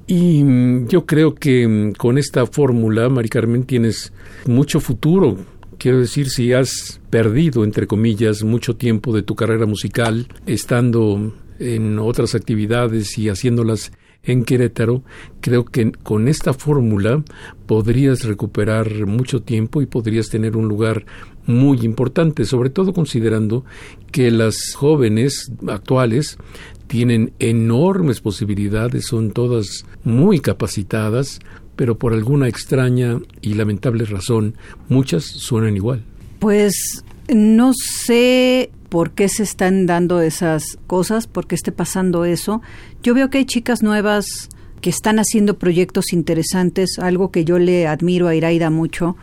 Y 0.06 0.44
mm, 0.44 0.88
yo 0.88 1.06
creo 1.06 1.34
que 1.34 1.66
mm, 1.66 1.92
con 1.92 2.18
esta 2.18 2.44
fórmula, 2.44 3.08
Mari 3.08 3.30
Carmen, 3.30 3.64
tienes 3.64 4.12
mucho 4.44 4.80
futuro. 4.80 5.38
Quiero 5.78 5.98
decir, 5.98 6.28
si 6.28 6.52
has 6.52 7.00
perdido, 7.08 7.64
entre 7.64 7.86
comillas, 7.86 8.44
mucho 8.44 8.76
tiempo 8.76 9.14
de 9.14 9.22
tu 9.22 9.34
carrera 9.34 9.64
musical, 9.64 10.28
estando 10.44 11.32
en 11.58 11.98
otras 11.98 12.34
actividades 12.34 13.16
y 13.16 13.30
haciéndolas 13.30 13.92
en 14.24 14.44
Querétaro, 14.44 15.04
creo 15.40 15.64
que 15.64 15.92
con 15.92 16.28
esta 16.28 16.52
fórmula 16.52 17.22
podrías 17.66 18.24
recuperar 18.24 19.06
mucho 19.06 19.42
tiempo 19.42 19.82
y 19.82 19.86
podrías 19.86 20.28
tener 20.28 20.56
un 20.56 20.68
lugar 20.68 21.06
muy 21.46 21.80
importante, 21.80 22.44
sobre 22.44 22.70
todo 22.70 22.92
considerando 22.92 23.64
que 24.10 24.30
las 24.30 24.74
jóvenes 24.74 25.52
actuales 25.68 26.38
tienen 26.86 27.32
enormes 27.38 28.20
posibilidades, 28.20 29.06
son 29.06 29.32
todas 29.32 29.84
muy 30.04 30.40
capacitadas, 30.40 31.40
pero 31.76 31.98
por 31.98 32.12
alguna 32.12 32.48
extraña 32.48 33.18
y 33.40 33.54
lamentable 33.54 34.04
razón, 34.04 34.54
muchas 34.88 35.24
suenan 35.24 35.76
igual. 35.76 36.04
Pues 36.38 37.04
no 37.28 37.72
sé 37.74 38.70
por 38.88 39.10
qué 39.10 39.28
se 39.28 39.42
están 39.42 39.86
dando 39.86 40.20
esas 40.20 40.78
cosas, 40.86 41.26
por 41.26 41.46
qué 41.46 41.56
esté 41.56 41.72
pasando 41.72 42.24
eso. 42.24 42.62
Yo 43.02 43.14
veo 43.14 43.28
que 43.28 43.38
hay 43.38 43.44
chicas 43.44 43.82
nuevas 43.82 44.48
que 44.84 44.90
están 44.90 45.18
haciendo 45.18 45.58
proyectos 45.58 46.12
interesantes. 46.12 46.98
Algo 46.98 47.30
que 47.30 47.46
yo 47.46 47.58
le 47.58 47.86
admiro 47.86 48.28
a 48.28 48.34
Iraida 48.34 48.68
mucho 48.68 49.16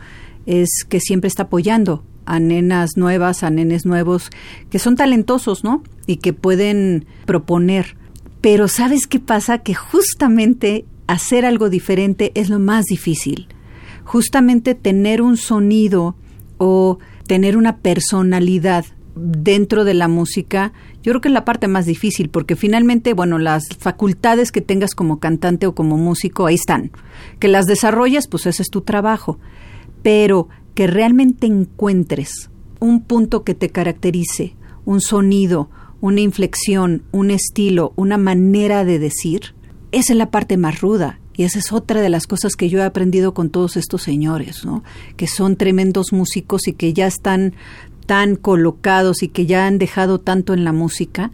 es 0.44 0.68
que 0.88 0.98
siempre 0.98 1.28
está 1.28 1.44
apoyando 1.44 2.02
a 2.26 2.40
nenas 2.40 2.96
nuevas, 2.96 3.44
a 3.44 3.50
nenes 3.50 3.86
nuevos, 3.86 4.30
que 4.70 4.80
son 4.80 4.96
talentosos, 4.96 5.62
¿no? 5.62 5.84
Y 6.04 6.16
que 6.16 6.32
pueden 6.32 7.06
proponer. 7.26 7.96
Pero 8.40 8.66
¿sabes 8.66 9.06
qué 9.06 9.20
pasa? 9.20 9.58
Que 9.58 9.74
justamente 9.74 10.84
hacer 11.06 11.46
algo 11.46 11.70
diferente 11.70 12.32
es 12.34 12.48
lo 12.48 12.58
más 12.58 12.86
difícil. 12.86 13.46
Justamente 14.02 14.74
tener 14.74 15.22
un 15.22 15.36
sonido 15.36 16.16
o 16.58 16.98
tener 17.28 17.56
una 17.56 17.76
personalidad 17.76 18.84
dentro 19.14 19.84
de 19.84 19.94
la 19.94 20.08
música, 20.08 20.72
yo 21.02 21.12
creo 21.12 21.20
que 21.20 21.28
es 21.28 21.34
la 21.34 21.44
parte 21.44 21.68
más 21.68 21.86
difícil, 21.86 22.28
porque 22.28 22.56
finalmente, 22.56 23.12
bueno, 23.12 23.38
las 23.38 23.68
facultades 23.78 24.52
que 24.52 24.60
tengas 24.60 24.94
como 24.94 25.18
cantante 25.18 25.66
o 25.66 25.74
como 25.74 25.96
músico, 25.96 26.46
ahí 26.46 26.54
están. 26.54 26.92
Que 27.38 27.48
las 27.48 27.66
desarrollas, 27.66 28.28
pues 28.28 28.46
ese 28.46 28.62
es 28.62 28.70
tu 28.70 28.82
trabajo. 28.82 29.38
Pero 30.02 30.48
que 30.74 30.86
realmente 30.86 31.46
encuentres 31.46 32.50
un 32.78 33.02
punto 33.02 33.44
que 33.44 33.54
te 33.54 33.70
caracterice, 33.70 34.56
un 34.84 35.00
sonido, 35.00 35.70
una 36.00 36.20
inflexión, 36.20 37.04
un 37.12 37.30
estilo, 37.30 37.92
una 37.96 38.16
manera 38.16 38.84
de 38.84 38.98
decir, 38.98 39.54
esa 39.92 40.12
es 40.12 40.16
la 40.16 40.30
parte 40.30 40.56
más 40.56 40.80
ruda. 40.80 41.20
Y 41.34 41.44
esa 41.44 41.60
es 41.60 41.72
otra 41.72 42.02
de 42.02 42.10
las 42.10 42.26
cosas 42.26 42.56
que 42.56 42.68
yo 42.68 42.80
he 42.80 42.84
aprendido 42.84 43.32
con 43.32 43.48
todos 43.48 43.78
estos 43.78 44.02
señores, 44.02 44.66
¿no? 44.66 44.84
Que 45.16 45.26
son 45.26 45.56
tremendos 45.56 46.12
músicos 46.12 46.68
y 46.68 46.74
que 46.74 46.92
ya 46.92 47.06
están 47.06 47.54
tan 48.06 48.36
colocados 48.36 49.22
y 49.22 49.28
que 49.28 49.46
ya 49.46 49.66
han 49.66 49.78
dejado 49.78 50.18
tanto 50.18 50.54
en 50.54 50.64
la 50.64 50.72
música, 50.72 51.30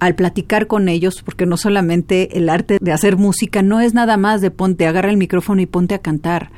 al 0.00 0.14
platicar 0.14 0.66
con 0.66 0.88
ellos, 0.88 1.22
porque 1.22 1.46
no 1.46 1.58
solamente 1.58 2.38
el 2.38 2.48
arte 2.48 2.78
de 2.80 2.92
hacer 2.92 3.16
música 3.16 3.62
no 3.62 3.80
es 3.80 3.92
nada 3.92 4.16
más 4.16 4.40
de 4.40 4.50
ponte, 4.50 4.86
agarra 4.86 5.10
el 5.10 5.18
micrófono 5.18 5.60
y 5.60 5.66
ponte 5.66 5.94
a 5.94 5.98
cantar, 5.98 6.50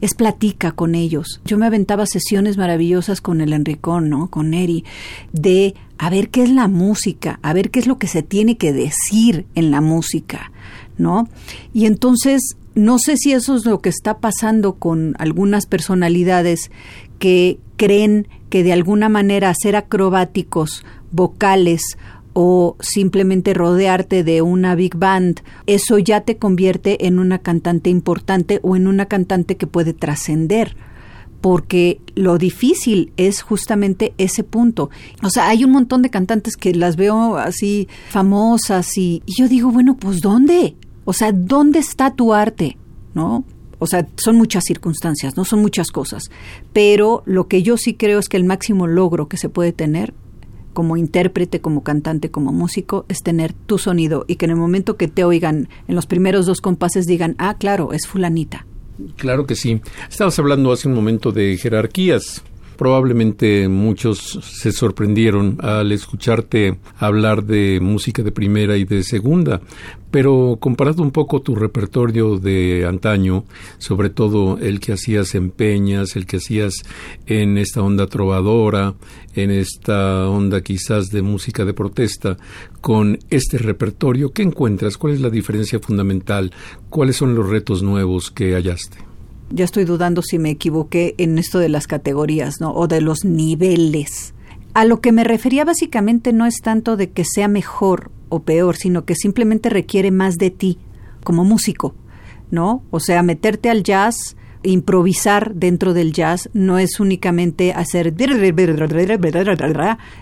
es 0.00 0.14
platica 0.14 0.72
con 0.72 0.96
ellos. 0.96 1.40
Yo 1.44 1.56
me 1.56 1.66
aventaba 1.66 2.04
sesiones 2.06 2.56
maravillosas 2.56 3.20
con 3.20 3.40
el 3.40 3.52
Enricón, 3.52 4.10
¿no? 4.10 4.28
Con 4.28 4.54
Eri, 4.54 4.84
de 5.32 5.74
a 5.98 6.10
ver 6.10 6.30
qué 6.30 6.42
es 6.42 6.50
la 6.50 6.66
música, 6.66 7.38
a 7.42 7.52
ver 7.52 7.70
qué 7.70 7.78
es 7.78 7.86
lo 7.86 7.98
que 7.98 8.08
se 8.08 8.24
tiene 8.24 8.56
que 8.56 8.72
decir 8.72 9.46
en 9.54 9.70
la 9.70 9.80
música, 9.80 10.50
¿no? 10.98 11.28
Y 11.72 11.86
entonces 11.86 12.56
no 12.74 12.98
sé 12.98 13.16
si 13.16 13.32
eso 13.32 13.56
es 13.56 13.64
lo 13.66 13.80
que 13.80 13.88
está 13.88 14.18
pasando 14.18 14.74
con 14.74 15.14
algunas 15.18 15.66
personalidades 15.66 16.70
que 17.18 17.58
creen 17.76 18.26
que 18.50 18.62
de 18.62 18.74
alguna 18.74 19.08
manera 19.08 19.54
ser 19.54 19.76
acrobáticos, 19.76 20.84
vocales 21.12 21.96
o 22.32 22.76
simplemente 22.80 23.54
rodearte 23.54 24.22
de 24.22 24.42
una 24.42 24.74
big 24.74 24.96
band, 24.96 25.40
eso 25.66 25.98
ya 25.98 26.20
te 26.20 26.36
convierte 26.36 27.06
en 27.06 27.18
una 27.18 27.38
cantante 27.38 27.90
importante 27.90 28.60
o 28.62 28.76
en 28.76 28.86
una 28.86 29.06
cantante 29.06 29.56
que 29.56 29.66
puede 29.66 29.94
trascender 29.94 30.76
porque 31.40 32.00
lo 32.14 32.36
difícil 32.36 33.12
es 33.16 33.40
justamente 33.40 34.12
ese 34.18 34.44
punto. 34.44 34.90
O 35.22 35.30
sea, 35.30 35.48
hay 35.48 35.64
un 35.64 35.70
montón 35.70 36.02
de 36.02 36.10
cantantes 36.10 36.56
que 36.56 36.74
las 36.74 36.96
veo 36.96 37.38
así 37.38 37.88
famosas 38.10 38.98
y, 38.98 39.22
y 39.24 39.38
yo 39.38 39.48
digo, 39.48 39.70
bueno, 39.70 39.96
pues 39.96 40.20
¿dónde? 40.20 40.76
O 41.04 41.12
sea, 41.12 41.32
¿dónde 41.32 41.78
está 41.78 42.14
tu 42.14 42.34
arte? 42.34 42.76
¿No? 43.14 43.44
O 43.80 43.88
sea, 43.88 44.06
son 44.16 44.36
muchas 44.36 44.62
circunstancias, 44.64 45.36
no 45.36 45.44
son 45.44 45.60
muchas 45.60 45.88
cosas. 45.88 46.30
Pero 46.72 47.24
lo 47.26 47.48
que 47.48 47.64
yo 47.64 47.76
sí 47.76 47.94
creo 47.94 48.20
es 48.20 48.28
que 48.28 48.36
el 48.36 48.44
máximo 48.44 48.86
logro 48.86 49.28
que 49.28 49.36
se 49.36 49.48
puede 49.48 49.72
tener 49.72 50.14
como 50.72 50.96
intérprete, 50.96 51.60
como 51.60 51.82
cantante, 51.82 52.30
como 52.30 52.52
músico, 52.52 53.04
es 53.08 53.22
tener 53.22 53.52
tu 53.52 53.78
sonido 53.78 54.24
y 54.28 54.36
que 54.36 54.44
en 54.44 54.52
el 54.52 54.56
momento 54.56 54.96
que 54.96 55.08
te 55.08 55.24
oigan 55.24 55.68
en 55.88 55.94
los 55.96 56.06
primeros 56.06 56.46
dos 56.46 56.60
compases 56.60 57.06
digan, 57.06 57.34
ah, 57.38 57.56
claro, 57.58 57.92
es 57.92 58.06
fulanita. 58.06 58.66
Claro 59.16 59.46
que 59.46 59.56
sí. 59.56 59.80
Estabas 60.08 60.38
hablando 60.38 60.72
hace 60.72 60.86
un 60.86 60.94
momento 60.94 61.32
de 61.32 61.56
jerarquías. 61.56 62.44
Probablemente 62.80 63.68
muchos 63.68 64.40
se 64.42 64.72
sorprendieron 64.72 65.58
al 65.60 65.92
escucharte 65.92 66.78
hablar 66.96 67.44
de 67.44 67.78
música 67.78 68.22
de 68.22 68.32
primera 68.32 68.78
y 68.78 68.86
de 68.86 69.02
segunda, 69.02 69.60
pero 70.10 70.56
comparado 70.58 71.02
un 71.02 71.10
poco 71.10 71.42
tu 71.42 71.54
repertorio 71.54 72.38
de 72.38 72.86
antaño, 72.88 73.44
sobre 73.76 74.08
todo 74.08 74.56
el 74.56 74.80
que 74.80 74.94
hacías 74.94 75.34
en 75.34 75.50
Peñas, 75.50 76.16
el 76.16 76.24
que 76.24 76.38
hacías 76.38 76.72
en 77.26 77.58
esta 77.58 77.82
onda 77.82 78.06
trovadora, 78.06 78.94
en 79.34 79.50
esta 79.50 80.26
onda 80.26 80.62
quizás 80.62 81.10
de 81.10 81.20
música 81.20 81.66
de 81.66 81.74
protesta, 81.74 82.38
con 82.80 83.18
este 83.28 83.58
repertorio, 83.58 84.32
¿qué 84.32 84.40
encuentras? 84.40 84.96
¿Cuál 84.96 85.12
es 85.12 85.20
la 85.20 85.28
diferencia 85.28 85.80
fundamental? 85.80 86.50
¿Cuáles 86.88 87.16
son 87.16 87.34
los 87.34 87.46
retos 87.46 87.82
nuevos 87.82 88.30
que 88.30 88.54
hallaste? 88.54 89.09
Ya 89.50 89.64
estoy 89.64 89.84
dudando 89.84 90.22
si 90.22 90.38
me 90.38 90.50
equivoqué 90.50 91.14
en 91.18 91.38
esto 91.38 91.58
de 91.58 91.68
las 91.68 91.86
categorías, 91.86 92.60
¿no? 92.60 92.72
O 92.72 92.86
de 92.88 93.00
los 93.00 93.24
niveles. 93.24 94.34
A 94.74 94.84
lo 94.84 95.00
que 95.00 95.12
me 95.12 95.24
refería 95.24 95.64
básicamente 95.64 96.32
no 96.32 96.46
es 96.46 96.60
tanto 96.62 96.96
de 96.96 97.10
que 97.10 97.24
sea 97.24 97.48
mejor 97.48 98.10
o 98.28 98.40
peor, 98.40 98.76
sino 98.76 99.04
que 99.04 99.16
simplemente 99.16 99.68
requiere 99.68 100.10
más 100.10 100.36
de 100.36 100.50
ti 100.50 100.78
como 101.24 101.44
músico, 101.44 101.94
¿no? 102.50 102.82
O 102.90 103.00
sea, 103.00 103.22
meterte 103.22 103.68
al 103.68 103.82
jazz, 103.82 104.36
improvisar 104.62 105.54
dentro 105.54 105.94
del 105.94 106.12
jazz 106.12 106.50
no 106.52 106.78
es 106.78 107.00
únicamente 107.00 107.72
hacer 107.72 108.14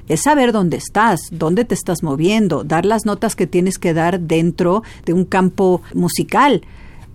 es 0.09 0.23
saber 0.23 0.53
dónde 0.53 0.77
estás, 0.77 1.21
dónde 1.31 1.65
te 1.65 1.75
estás 1.75 2.03
moviendo, 2.03 2.65
dar 2.65 2.87
las 2.87 3.05
notas 3.05 3.37
que 3.37 3.47
tienes 3.47 3.79
que 3.79 3.93
dar 3.93 4.21
dentro 4.21 4.83
de 5.05 5.13
un 5.13 5.25
campo 5.25 5.83
musical 5.93 6.63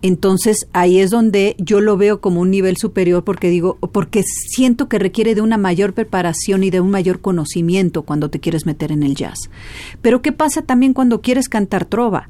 entonces 0.03 0.67
ahí 0.73 0.99
es 0.99 1.11
donde 1.11 1.55
yo 1.57 1.79
lo 1.79 1.95
veo 1.95 2.19
como 2.19 2.41
un 2.41 2.51
nivel 2.51 2.75
superior 2.75 3.23
porque 3.23 3.49
digo, 3.49 3.77
porque 3.93 4.21
siento 4.23 4.89
que 4.89 4.99
requiere 4.99 5.33
de 5.33 5.39
una 5.39 5.57
mayor 5.57 5.93
preparación 5.93 6.65
y 6.65 6.69
de 6.69 6.81
un 6.81 6.91
mayor 6.91 7.21
conocimiento 7.21 8.03
cuando 8.03 8.29
te 8.29 8.41
quieres 8.41 8.65
meter 8.65 8.91
en 8.91 9.01
el 9.01 9.15
jazz. 9.15 9.49
Pero 10.01 10.21
¿qué 10.21 10.33
pasa 10.33 10.61
también 10.61 10.93
cuando 10.93 11.21
quieres 11.21 11.47
cantar 11.47 11.85
trova? 11.85 12.29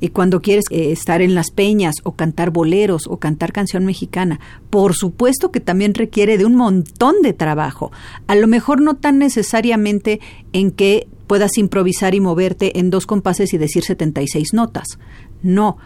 Y 0.00 0.10
cuando 0.10 0.42
quieres 0.42 0.66
eh, 0.70 0.92
estar 0.92 1.22
en 1.22 1.34
las 1.34 1.50
peñas 1.50 1.94
o 2.02 2.12
cantar 2.12 2.50
boleros 2.50 3.06
o 3.06 3.16
cantar 3.16 3.52
canción 3.52 3.86
mexicana, 3.86 4.38
por 4.68 4.92
supuesto 4.92 5.50
que 5.50 5.60
también 5.60 5.94
requiere 5.94 6.36
de 6.36 6.44
un 6.44 6.56
montón 6.56 7.22
de 7.22 7.32
trabajo. 7.32 7.90
A 8.26 8.34
lo 8.34 8.46
mejor 8.46 8.82
no 8.82 8.96
tan 8.96 9.18
necesariamente 9.18 10.20
en 10.52 10.72
que 10.72 11.08
puedas 11.26 11.56
improvisar 11.56 12.14
y 12.14 12.20
moverte 12.20 12.78
en 12.78 12.90
dos 12.90 13.06
compases 13.06 13.54
y 13.54 13.56
decir 13.56 13.82
76 13.82 14.52
notas. 14.52 14.98
No, 15.42 15.78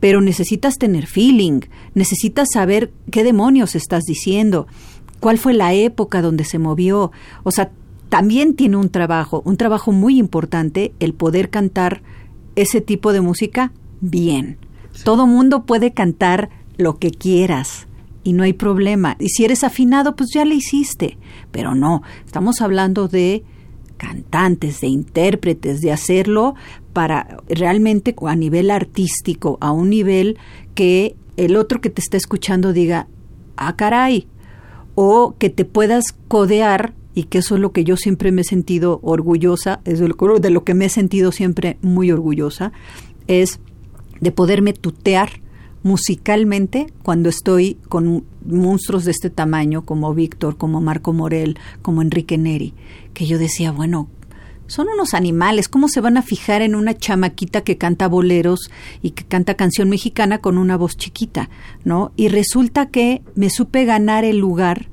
pero 0.00 0.20
necesitas 0.20 0.78
tener 0.78 1.06
feeling, 1.06 1.60
necesitas 1.94 2.48
saber 2.52 2.92
qué 3.10 3.24
demonios 3.24 3.74
estás 3.74 4.04
diciendo, 4.04 4.66
cuál 5.20 5.38
fue 5.38 5.54
la 5.54 5.72
época 5.72 6.22
donde 6.22 6.44
se 6.44 6.58
movió. 6.58 7.12
O 7.42 7.50
sea, 7.50 7.70
también 8.08 8.54
tiene 8.54 8.76
un 8.76 8.90
trabajo, 8.90 9.42
un 9.44 9.56
trabajo 9.56 9.92
muy 9.92 10.18
importante 10.18 10.92
el 11.00 11.14
poder 11.14 11.50
cantar 11.50 12.02
ese 12.54 12.80
tipo 12.80 13.12
de 13.12 13.20
música 13.20 13.72
bien. 14.00 14.58
Todo 15.04 15.26
mundo 15.26 15.64
puede 15.64 15.92
cantar 15.92 16.48
lo 16.76 16.98
que 16.98 17.10
quieras 17.10 17.86
y 18.22 18.32
no 18.32 18.42
hay 18.42 18.52
problema. 18.52 19.16
Y 19.18 19.28
si 19.28 19.44
eres 19.44 19.64
afinado, 19.64 20.16
pues 20.16 20.30
ya 20.34 20.44
le 20.44 20.54
hiciste. 20.54 21.18
Pero 21.52 21.74
no, 21.74 22.02
estamos 22.24 22.60
hablando 22.60 23.08
de 23.08 23.44
cantantes, 23.96 24.80
de 24.80 24.88
intérpretes, 24.88 25.80
de 25.80 25.92
hacerlo 25.92 26.54
para 26.96 27.42
realmente 27.46 28.14
a 28.26 28.34
nivel 28.36 28.70
artístico, 28.70 29.58
a 29.60 29.70
un 29.70 29.90
nivel 29.90 30.38
que 30.74 31.14
el 31.36 31.56
otro 31.56 31.82
que 31.82 31.90
te 31.90 32.00
está 32.00 32.16
escuchando 32.16 32.72
diga, 32.72 33.06
ah, 33.58 33.76
caray, 33.76 34.26
o 34.94 35.34
que 35.38 35.50
te 35.50 35.66
puedas 35.66 36.14
codear 36.26 36.94
y 37.14 37.24
que 37.24 37.36
eso 37.36 37.56
es 37.56 37.60
lo 37.60 37.72
que 37.72 37.84
yo 37.84 37.98
siempre 37.98 38.32
me 38.32 38.40
he 38.40 38.44
sentido 38.44 39.00
orgullosa, 39.02 39.82
es 39.84 39.98
de 40.00 40.50
lo 40.50 40.64
que 40.64 40.72
me 40.72 40.86
he 40.86 40.88
sentido 40.88 41.32
siempre 41.32 41.76
muy 41.82 42.10
orgullosa, 42.10 42.72
es 43.26 43.60
de 44.22 44.32
poderme 44.32 44.72
tutear 44.72 45.42
musicalmente 45.82 46.86
cuando 47.02 47.28
estoy 47.28 47.76
con 47.90 48.24
monstruos 48.46 49.04
de 49.04 49.10
este 49.10 49.28
tamaño 49.28 49.84
como 49.84 50.14
Víctor, 50.14 50.56
como 50.56 50.80
Marco 50.80 51.12
Morel, 51.12 51.58
como 51.82 52.00
Enrique 52.00 52.38
Neri, 52.38 52.72
que 53.12 53.26
yo 53.26 53.36
decía, 53.36 53.70
bueno, 53.70 54.08
son 54.66 54.88
unos 54.88 55.14
animales, 55.14 55.68
¿cómo 55.68 55.88
se 55.88 56.00
van 56.00 56.16
a 56.16 56.22
fijar 56.22 56.62
en 56.62 56.74
una 56.74 56.94
chamaquita 56.94 57.62
que 57.62 57.78
canta 57.78 58.08
boleros 58.08 58.70
y 59.02 59.10
que 59.10 59.24
canta 59.24 59.54
canción 59.54 59.88
mexicana 59.88 60.38
con 60.38 60.58
una 60.58 60.76
voz 60.76 60.96
chiquita, 60.96 61.48
¿no? 61.84 62.12
Y 62.16 62.28
resulta 62.28 62.86
que 62.86 63.22
me 63.34 63.50
supe 63.50 63.84
ganar 63.84 64.24
el 64.24 64.38
lugar 64.38 64.88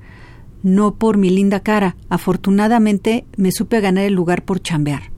no 0.64 0.96
por 0.96 1.18
mi 1.18 1.30
linda 1.30 1.60
cara, 1.60 1.98
afortunadamente 2.10 3.26
me 3.36 3.52
supe 3.52 3.82
ganar 3.82 4.06
el 4.06 4.14
lugar 4.14 4.46
por 4.46 4.62
chambear, 4.62 5.12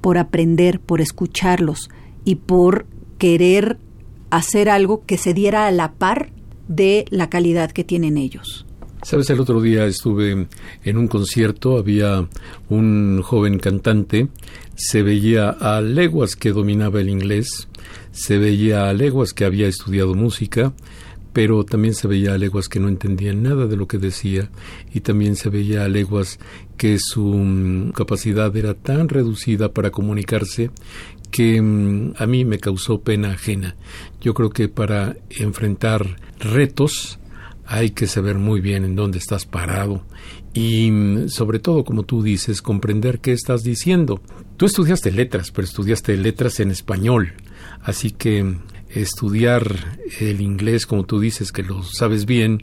por 0.00 0.16
aprender, 0.16 0.78
por 0.80 1.00
escucharlos 1.00 1.90
y 2.24 2.36
por 2.36 2.86
querer 3.18 3.78
hacer 4.30 4.70
algo 4.70 5.04
que 5.04 5.18
se 5.18 5.34
diera 5.34 5.66
a 5.66 5.72
la 5.72 5.92
par 5.92 6.30
de 6.68 7.04
la 7.10 7.28
calidad 7.28 7.72
que 7.72 7.84
tienen 7.84 8.16
ellos. 8.16 8.66
Sabes, 9.06 9.30
el 9.30 9.38
otro 9.38 9.60
día 9.60 9.86
estuve 9.86 10.48
en 10.82 10.96
un 10.98 11.06
concierto, 11.06 11.78
había 11.78 12.28
un 12.68 13.22
joven 13.22 13.60
cantante, 13.60 14.26
se 14.74 15.02
veía 15.02 15.50
a 15.50 15.80
leguas 15.80 16.34
que 16.34 16.50
dominaba 16.50 17.00
el 17.00 17.08
inglés, 17.08 17.68
se 18.10 18.36
veía 18.36 18.88
a 18.88 18.92
leguas 18.92 19.32
que 19.32 19.44
había 19.44 19.68
estudiado 19.68 20.16
música, 20.16 20.72
pero 21.32 21.62
también 21.62 21.94
se 21.94 22.08
veía 22.08 22.34
a 22.34 22.38
leguas 22.38 22.68
que 22.68 22.80
no 22.80 22.88
entendían 22.88 23.44
nada 23.44 23.68
de 23.68 23.76
lo 23.76 23.86
que 23.86 23.98
decía 23.98 24.50
y 24.92 25.02
también 25.02 25.36
se 25.36 25.50
veía 25.50 25.84
a 25.84 25.88
leguas 25.88 26.40
que 26.76 26.98
su 26.98 27.26
mm, 27.26 27.92
capacidad 27.92 28.56
era 28.56 28.74
tan 28.74 29.08
reducida 29.08 29.72
para 29.72 29.92
comunicarse 29.92 30.72
que 31.30 31.62
mm, 31.62 32.14
a 32.18 32.26
mí 32.26 32.44
me 32.44 32.58
causó 32.58 33.02
pena 33.02 33.30
ajena. 33.30 33.76
Yo 34.20 34.34
creo 34.34 34.50
que 34.50 34.68
para 34.68 35.16
enfrentar 35.30 36.16
retos 36.40 37.20
hay 37.66 37.90
que 37.90 38.06
saber 38.06 38.36
muy 38.36 38.60
bien 38.60 38.84
en 38.84 38.94
dónde 38.94 39.18
estás 39.18 39.44
parado 39.44 40.04
y 40.54 40.90
mm, 40.90 41.28
sobre 41.28 41.58
todo, 41.58 41.84
como 41.84 42.04
tú 42.04 42.22
dices, 42.22 42.62
comprender 42.62 43.18
qué 43.18 43.32
estás 43.32 43.62
diciendo. 43.62 44.20
Tú 44.56 44.66
estudiaste 44.66 45.10
letras, 45.12 45.50
pero 45.50 45.66
estudiaste 45.66 46.16
letras 46.16 46.60
en 46.60 46.70
español, 46.70 47.34
así 47.82 48.10
que 48.10 48.42
mm, 48.42 48.62
estudiar 48.90 49.98
el 50.20 50.40
inglés, 50.40 50.86
como 50.86 51.04
tú 51.04 51.20
dices, 51.20 51.52
que 51.52 51.62
lo 51.62 51.82
sabes 51.82 52.24
bien, 52.24 52.62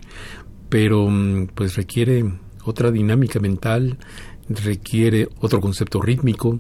pero 0.70 1.08
pues 1.54 1.76
requiere 1.76 2.24
otra 2.64 2.90
dinámica 2.90 3.40
mental, 3.40 3.98
requiere 4.50 5.28
otro 5.40 5.62
concepto 5.62 6.02
rítmico, 6.02 6.60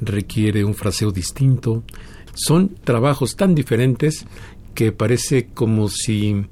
requiere 0.00 0.64
un 0.64 0.74
fraseo 0.74 1.10
distinto. 1.10 1.82
Son 2.34 2.68
trabajos 2.84 3.34
tan 3.34 3.54
diferentes 3.54 4.26
que 4.74 4.92
parece 4.92 5.48
como 5.48 5.88
si 5.88 6.46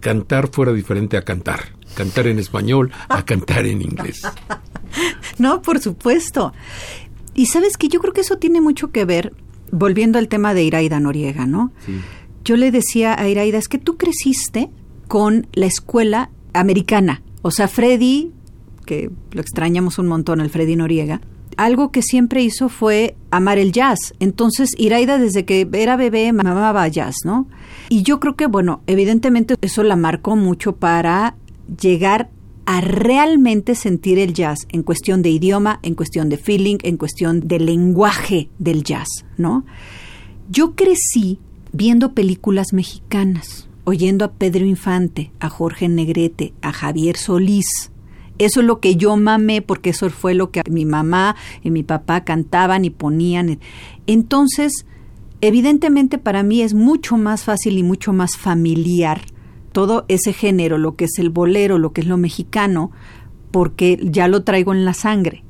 cantar 0.00 0.48
fuera 0.48 0.72
diferente 0.72 1.16
a 1.16 1.22
cantar. 1.22 1.74
Cantar 1.94 2.26
en 2.26 2.38
español 2.38 2.92
a 3.08 3.24
cantar 3.24 3.66
en 3.66 3.82
inglés. 3.82 4.22
No, 5.38 5.62
por 5.62 5.80
supuesto. 5.80 6.52
Y 7.34 7.46
sabes 7.46 7.76
que 7.76 7.88
yo 7.88 8.00
creo 8.00 8.12
que 8.12 8.22
eso 8.22 8.38
tiene 8.38 8.60
mucho 8.60 8.90
que 8.90 9.04
ver, 9.04 9.32
volviendo 9.70 10.18
al 10.18 10.28
tema 10.28 10.52
de 10.54 10.64
Iraida 10.64 11.00
Noriega, 11.00 11.46
¿no? 11.46 11.72
Yo 12.44 12.56
le 12.56 12.70
decía 12.70 13.18
a 13.18 13.28
Iraida, 13.28 13.58
es 13.58 13.68
que 13.68 13.78
tú 13.78 13.96
creciste 13.96 14.70
con 15.06 15.46
la 15.52 15.66
escuela 15.66 16.30
americana. 16.52 17.22
O 17.42 17.50
sea, 17.50 17.68
Freddy, 17.68 18.32
que 18.84 19.10
lo 19.32 19.40
extrañamos 19.40 19.98
un 19.98 20.08
montón, 20.08 20.40
el 20.40 20.50
Freddy 20.50 20.76
Noriega, 20.76 21.20
algo 21.56 21.90
que 21.90 22.02
siempre 22.02 22.42
hizo 22.42 22.68
fue 22.68 23.16
amar 23.30 23.58
el 23.58 23.72
jazz. 23.72 24.14
Entonces, 24.18 24.70
Iraida 24.78 25.18
desde 25.18 25.44
que 25.44 25.68
era 25.72 25.96
bebé 25.96 26.28
amaba 26.28 26.88
jazz, 26.88 27.16
¿no? 27.24 27.46
Y 27.88 28.02
yo 28.02 28.20
creo 28.20 28.36
que, 28.36 28.46
bueno, 28.46 28.82
evidentemente 28.86 29.54
eso 29.60 29.82
la 29.82 29.96
marcó 29.96 30.36
mucho 30.36 30.76
para 30.76 31.36
llegar 31.80 32.30
a 32.66 32.80
realmente 32.80 33.74
sentir 33.74 34.18
el 34.18 34.32
jazz 34.32 34.66
en 34.68 34.82
cuestión 34.82 35.22
de 35.22 35.30
idioma, 35.30 35.80
en 35.82 35.94
cuestión 35.94 36.28
de 36.28 36.36
feeling, 36.36 36.76
en 36.82 36.96
cuestión 36.96 37.46
de 37.48 37.58
lenguaje 37.58 38.48
del 38.58 38.84
jazz, 38.84 39.08
¿no? 39.36 39.64
Yo 40.48 40.74
crecí 40.74 41.38
viendo 41.72 42.14
películas 42.14 42.72
mexicanas, 42.72 43.68
oyendo 43.84 44.24
a 44.24 44.32
Pedro 44.32 44.64
Infante, 44.64 45.32
a 45.40 45.48
Jorge 45.48 45.88
Negrete, 45.88 46.52
a 46.62 46.72
Javier 46.72 47.16
Solís, 47.16 47.90
eso 48.40 48.60
es 48.60 48.66
lo 48.66 48.80
que 48.80 48.96
yo 48.96 49.16
mamé 49.16 49.60
porque 49.60 49.90
eso 49.90 50.08
fue 50.08 50.34
lo 50.34 50.50
que 50.50 50.62
mi 50.70 50.86
mamá 50.86 51.36
y 51.62 51.70
mi 51.70 51.82
papá 51.82 52.24
cantaban 52.24 52.84
y 52.86 52.90
ponían. 52.90 53.60
Entonces, 54.06 54.86
evidentemente 55.42 56.16
para 56.16 56.42
mí 56.42 56.62
es 56.62 56.72
mucho 56.72 57.18
más 57.18 57.44
fácil 57.44 57.76
y 57.76 57.82
mucho 57.82 58.12
más 58.14 58.36
familiar 58.38 59.20
todo 59.72 60.04
ese 60.08 60.32
género, 60.32 60.78
lo 60.78 60.96
que 60.96 61.04
es 61.04 61.18
el 61.18 61.30
bolero, 61.30 61.78
lo 61.78 61.92
que 61.92 62.00
es 62.00 62.06
lo 62.06 62.16
mexicano, 62.16 62.90
porque 63.50 64.00
ya 64.02 64.26
lo 64.26 64.42
traigo 64.42 64.72
en 64.72 64.84
la 64.84 64.94
sangre. 64.94 65.44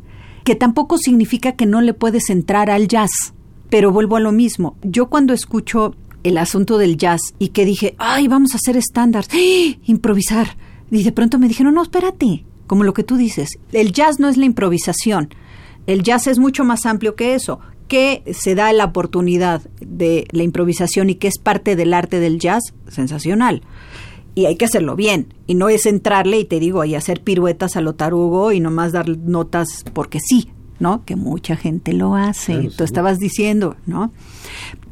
Que 0.45 0.55
tampoco 0.55 0.99
significa 0.99 1.53
que 1.53 1.67
no 1.67 1.81
le 1.81 1.95
puedes 1.95 2.29
entrar 2.29 2.71
al 2.71 2.89
jazz, 2.89 3.35
pero 3.69 3.93
vuelvo 3.93 4.17
a 4.17 4.21
lo 4.21 4.33
mismo. 4.33 4.77
Yo 4.83 5.09
cuando 5.09 5.33
escucho 5.33 5.95
el 6.23 6.39
asunto 6.39 6.77
del 6.77 6.97
jazz 6.97 7.21
y 7.39 7.49
que 7.49 7.65
dije, 7.65 7.95
ay, 7.99 8.29
vamos 8.29 8.53
a 8.53 8.57
hacer 8.57 8.77
estándares, 8.77 9.31
¡Ah! 9.33 9.79
improvisar, 9.85 10.57
y 10.91 11.03
de 11.03 11.13
pronto 11.13 11.39
me 11.39 11.49
dijeron, 11.49 11.75
no, 11.75 11.83
espérate, 11.83 12.45
como 12.71 12.85
lo 12.85 12.95
que 12.95 13.03
tú 13.03 13.17
dices. 13.17 13.59
El 13.73 13.91
jazz 13.93 14.21
no 14.21 14.29
es 14.29 14.37
la 14.37 14.45
improvisación. 14.45 15.35
El 15.89 16.05
jazz 16.05 16.29
es 16.29 16.39
mucho 16.39 16.63
más 16.63 16.87
amplio 16.87 17.17
que 17.17 17.35
eso 17.35 17.59
que 17.89 18.23
se 18.33 18.55
da 18.55 18.73
la 18.73 18.85
oportunidad 18.85 19.63
de 19.81 20.29
la 20.31 20.45
improvisación 20.45 21.11
y 21.11 21.17
que 21.17 21.27
es 21.27 21.39
parte 21.39 21.75
del 21.75 21.93
arte 21.93 22.21
del 22.21 22.39
jazz, 22.39 22.63
sensacional. 22.87 23.63
Y 24.37 24.47
hay 24.47 24.55
que 24.55 24.67
hacerlo 24.67 24.95
bien. 24.95 25.35
Y 25.49 25.57
no 25.57 25.69
es 25.69 25.85
entrarle 25.85 26.39
y 26.39 26.45
te 26.45 26.61
digo, 26.61 26.85
y 26.85 26.95
hacer 26.95 27.23
piruetas 27.25 27.75
a 27.75 27.81
lo 27.81 27.97
tarugo 27.97 28.53
y 28.53 28.61
nomás 28.61 28.93
dar 28.93 29.09
notas 29.09 29.85
porque 29.93 30.21
sí, 30.21 30.51
¿no? 30.79 31.05
Que 31.05 31.17
mucha 31.17 31.57
gente 31.57 31.93
lo 31.93 32.15
hace. 32.15 32.71
Tú 32.77 32.85
estabas 32.85 33.19
diciendo, 33.19 33.75
¿no? 33.85 34.13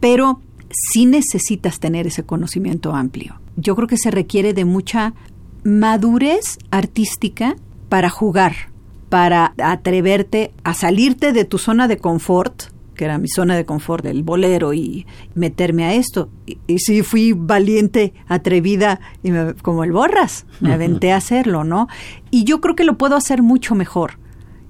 Pero 0.00 0.40
sí 0.68 1.06
necesitas 1.06 1.78
tener 1.78 2.08
ese 2.08 2.24
conocimiento 2.24 2.92
amplio. 2.92 3.40
Yo 3.54 3.76
creo 3.76 3.86
que 3.86 3.98
se 3.98 4.10
requiere 4.10 4.52
de 4.52 4.64
mucha 4.64 5.14
madurez 5.62 6.58
artística 6.72 7.54
para 7.88 8.10
jugar, 8.10 8.54
para 9.08 9.54
atreverte 9.62 10.52
a 10.64 10.74
salirte 10.74 11.32
de 11.32 11.44
tu 11.44 11.58
zona 11.58 11.88
de 11.88 11.98
confort 11.98 12.64
que 12.98 13.04
era 13.04 13.16
mi 13.16 13.28
zona 13.28 13.56
de 13.56 13.64
confort 13.64 14.04
del 14.04 14.24
bolero 14.24 14.74
y 14.74 15.06
meterme 15.34 15.84
a 15.84 15.94
esto. 15.94 16.28
Y, 16.66 16.80
sí 16.80 17.02
fui 17.02 17.32
valiente, 17.32 18.12
atrevida, 18.26 19.00
y 19.22 19.30
como 19.62 19.84
el 19.84 19.92
borras, 19.92 20.44
me 20.60 20.74
aventé 20.74 21.12
a 21.12 21.16
hacerlo, 21.22 21.64
¿no? 21.64 21.86
Y 22.30 22.44
yo 22.44 22.60
creo 22.60 22.74
que 22.74 22.84
lo 22.84 22.98
puedo 22.98 23.16
hacer 23.16 23.40
mucho 23.40 23.74
mejor 23.74 24.18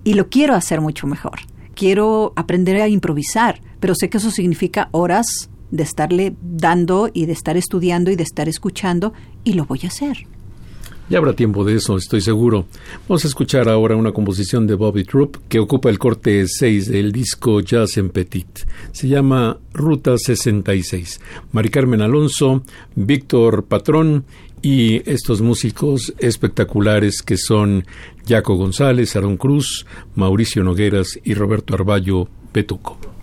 y 0.05 0.15
lo 0.15 0.29
quiero 0.29 0.55
hacer 0.55 0.81
mucho 0.81 1.09
mejor. 1.09 1.41
Quiero 1.75 2.35
aprender 2.37 2.81
a 2.81 2.89
improvisar, 2.89 3.63
pero 3.81 3.95
sé 3.95 4.11
que 4.11 4.19
eso 4.19 4.31
significa 4.31 4.91
horas 4.93 5.51
de 5.71 5.83
estarle 5.83 6.37
dando 6.43 7.11
y 7.13 7.27
de 7.27 7.33
estar 7.33 7.57
estudiando 7.57 8.11
y 8.11 8.17
de 8.17 8.23
estar 8.23 8.49
escuchando 8.49 9.15
y 9.43 9.55
lo 9.55 9.65
voy 9.65 9.81
a 9.85 9.89
hacer. 9.89 10.27
Ya 11.11 11.17
habrá 11.17 11.33
tiempo 11.33 11.65
de 11.65 11.75
eso, 11.75 11.97
estoy 11.97 12.21
seguro. 12.21 12.67
Vamos 13.09 13.25
a 13.25 13.29
escuchar 13.29 13.71
ahora 13.71 13.97
una 13.97 14.13
composición 14.13 14.67
de 14.67 14.75
Bobby 14.75 15.05
Troop 15.05 15.37
que 15.49 15.59
ocupa 15.59 15.89
el 15.89 15.99
corte 15.99 16.47
6 16.47 16.87
del 16.91 17.13
disco 17.13 17.61
Jazz 17.61 17.97
en 17.97 18.11
Petit. 18.11 18.67
Se 18.93 19.09
llama 19.09 19.57
Ruta 19.73 20.19
66. 20.19 21.19
Mari 21.53 21.71
Carmen 21.71 22.03
Alonso, 22.03 22.63
Víctor 22.95 23.65
Patrón 23.65 24.27
y 24.61 25.11
estos 25.11 25.41
músicos 25.41 26.13
espectaculares 26.19 27.23
que 27.23 27.39
son 27.39 27.87
Jaco 28.29 28.57
González, 28.57 29.17
Aaron 29.17 29.39
Cruz, 29.39 29.87
Mauricio 30.15 30.63
Nogueras 30.63 31.19
y 31.25 31.33
Roberto 31.33 31.73
Arballo 31.75 32.29
Petuco. 32.53 33.18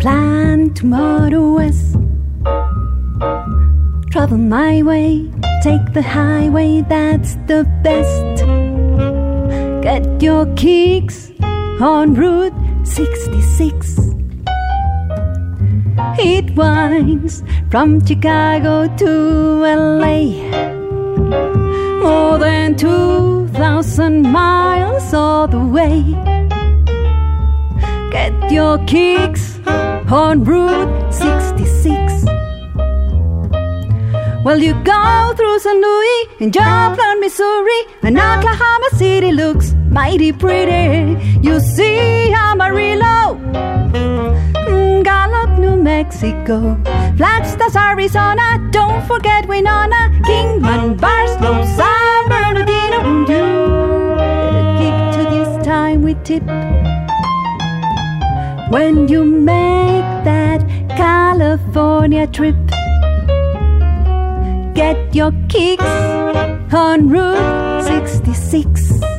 Plan 0.00 0.74
tomorrow 0.74 1.52
west. 1.52 1.94
Travel 4.10 4.38
my 4.38 4.82
way, 4.82 5.30
take 5.62 5.92
the 5.92 6.02
highway, 6.02 6.82
that's 6.88 7.36
the 7.46 7.64
best. 7.84 8.44
Get 9.82 10.22
your 10.22 10.46
kicks 10.56 11.30
on 11.80 12.14
Route 12.14 12.52
66. 12.84 13.98
It 16.18 16.56
winds 16.56 17.42
from 17.70 18.04
Chicago 18.04 18.88
to 18.96 19.10
LA. 19.62 20.22
More 22.02 22.38
than 22.38 22.76
2,000 22.76 24.22
miles 24.22 25.14
all 25.14 25.46
the 25.46 25.60
way. 25.60 26.02
Get 28.10 28.50
your 28.50 28.78
kicks 28.86 29.60
on 30.10 30.42
Route 30.42 31.14
66. 31.14 32.24
Well, 34.44 34.58
you 34.58 34.74
go 34.82 35.32
through 35.36 35.58
St. 35.60 35.80
Louis 35.80 36.26
and 36.40 36.52
Joplin, 36.52 37.20
Missouri, 37.20 37.80
and 38.02 38.18
Oklahoma 38.18 38.88
City 38.96 39.30
looks 39.30 39.74
mighty 39.90 40.32
pretty. 40.32 41.22
You 41.40 41.60
see 41.60 42.32
Amarillo, 42.32 43.38
mm, 43.94 45.04
Gallup, 45.04 45.58
New 45.60 45.76
Mexico, 45.76 46.80
Flagstaff, 47.16 47.76
Arizona. 47.76 48.58
Don't 48.72 49.06
forget 49.06 49.46
Winona, 49.46 50.10
Kingman, 50.24 50.96
Barstow, 50.96 51.64
San 51.76 52.28
Bernardino. 52.28 52.98
And 53.04 53.26
better 53.26 54.64
keep 54.80 54.96
to 55.14 55.30
this 55.30 55.64
time 55.64 56.02
we 56.02 56.14
tip 56.24 56.42
when 58.70 59.08
you 59.08 59.24
make 59.24 60.04
that 60.24 60.60
California 60.90 62.26
trip. 62.28 62.54
Get 64.74 65.14
your 65.14 65.32
kicks 65.48 65.84
on 66.72 67.08
Route 67.08 67.82
66. 67.82 69.09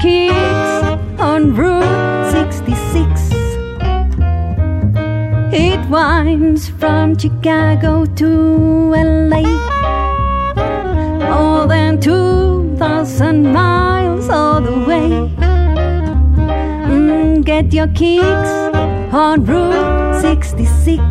Kicks 0.00 1.20
on 1.20 1.54
Route 1.54 2.32
66. 2.32 3.30
It 5.52 5.80
winds 5.90 6.68
from 6.68 7.18
Chicago 7.18 8.06
to 8.06 8.28
LA. 8.94 9.42
More 11.28 11.66
than 11.66 12.00
2,000 12.00 13.52
miles 13.52 14.30
all 14.30 14.60
the 14.60 14.78
way. 14.88 15.10
Mm, 16.88 17.44
get 17.44 17.72
your 17.72 17.88
kicks 17.88 18.52
on 19.12 19.44
Route 19.44 20.22
66. 20.22 21.09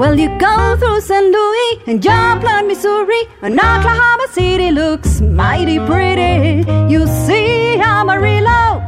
Well, 0.00 0.18
you 0.18 0.30
go 0.38 0.76
through 0.78 1.02
St. 1.02 1.30
Louis 1.30 1.82
and 1.86 2.02
Joplin, 2.02 2.68
Missouri, 2.68 3.20
and 3.42 3.60
Oklahoma 3.60 4.28
City 4.32 4.70
looks 4.70 5.20
mighty 5.20 5.78
pretty. 5.78 6.64
You 6.90 7.06
see 7.06 7.78
Amarillo, 7.78 8.80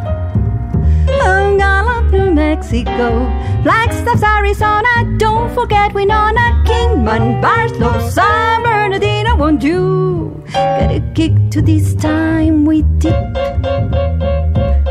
Gallup, 1.58 2.10
New 2.14 2.30
Mexico, 2.30 3.26
Flagstaff, 3.62 4.22
Arizona. 4.22 5.18
Don't 5.18 5.54
forget 5.54 5.92
Winona, 5.92 6.64
Kingman, 6.64 7.42
Barstow, 7.42 8.08
San 8.08 8.62
Bernardino. 8.62 9.36
want 9.36 9.62
you. 9.62 10.42
Get 10.54 10.92
a 10.92 11.00
kick 11.12 11.34
to 11.50 11.60
this 11.60 11.94
time 11.94 12.64
we 12.64 12.84
dip. 12.96 13.36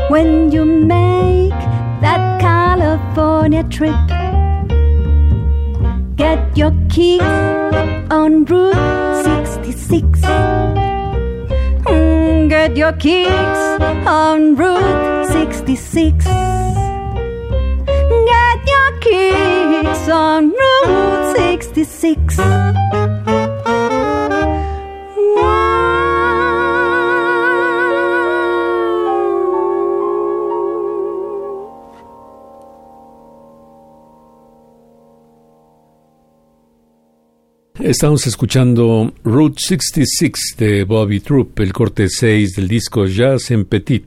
When 0.08 0.52
you 0.52 0.64
make 0.64 1.62
that 2.00 2.40
California 2.40 3.64
trip, 3.64 4.11
kicks 6.92 7.24
on 8.10 8.44
Route 8.44 9.24
66. 9.24 10.20
Mm, 11.86 12.48
get 12.50 12.76
your 12.76 12.92
kicks 12.92 13.62
on 14.06 14.54
Route 14.56 15.26
66. 15.28 16.24
Get 18.30 18.60
your 18.74 18.90
kicks 19.00 20.08
on 20.10 20.50
Route 20.50 21.36
66. 21.36 22.71
Estamos 37.92 38.26
escuchando 38.26 39.12
Route 39.22 39.60
66 39.60 40.56
de 40.56 40.84
Bobby 40.84 41.20
Troop, 41.20 41.60
el 41.60 41.74
corte 41.74 42.08
6 42.08 42.56
del 42.56 42.66
disco 42.66 43.04
Jazz 43.04 43.50
en 43.50 43.66
Petit, 43.66 44.06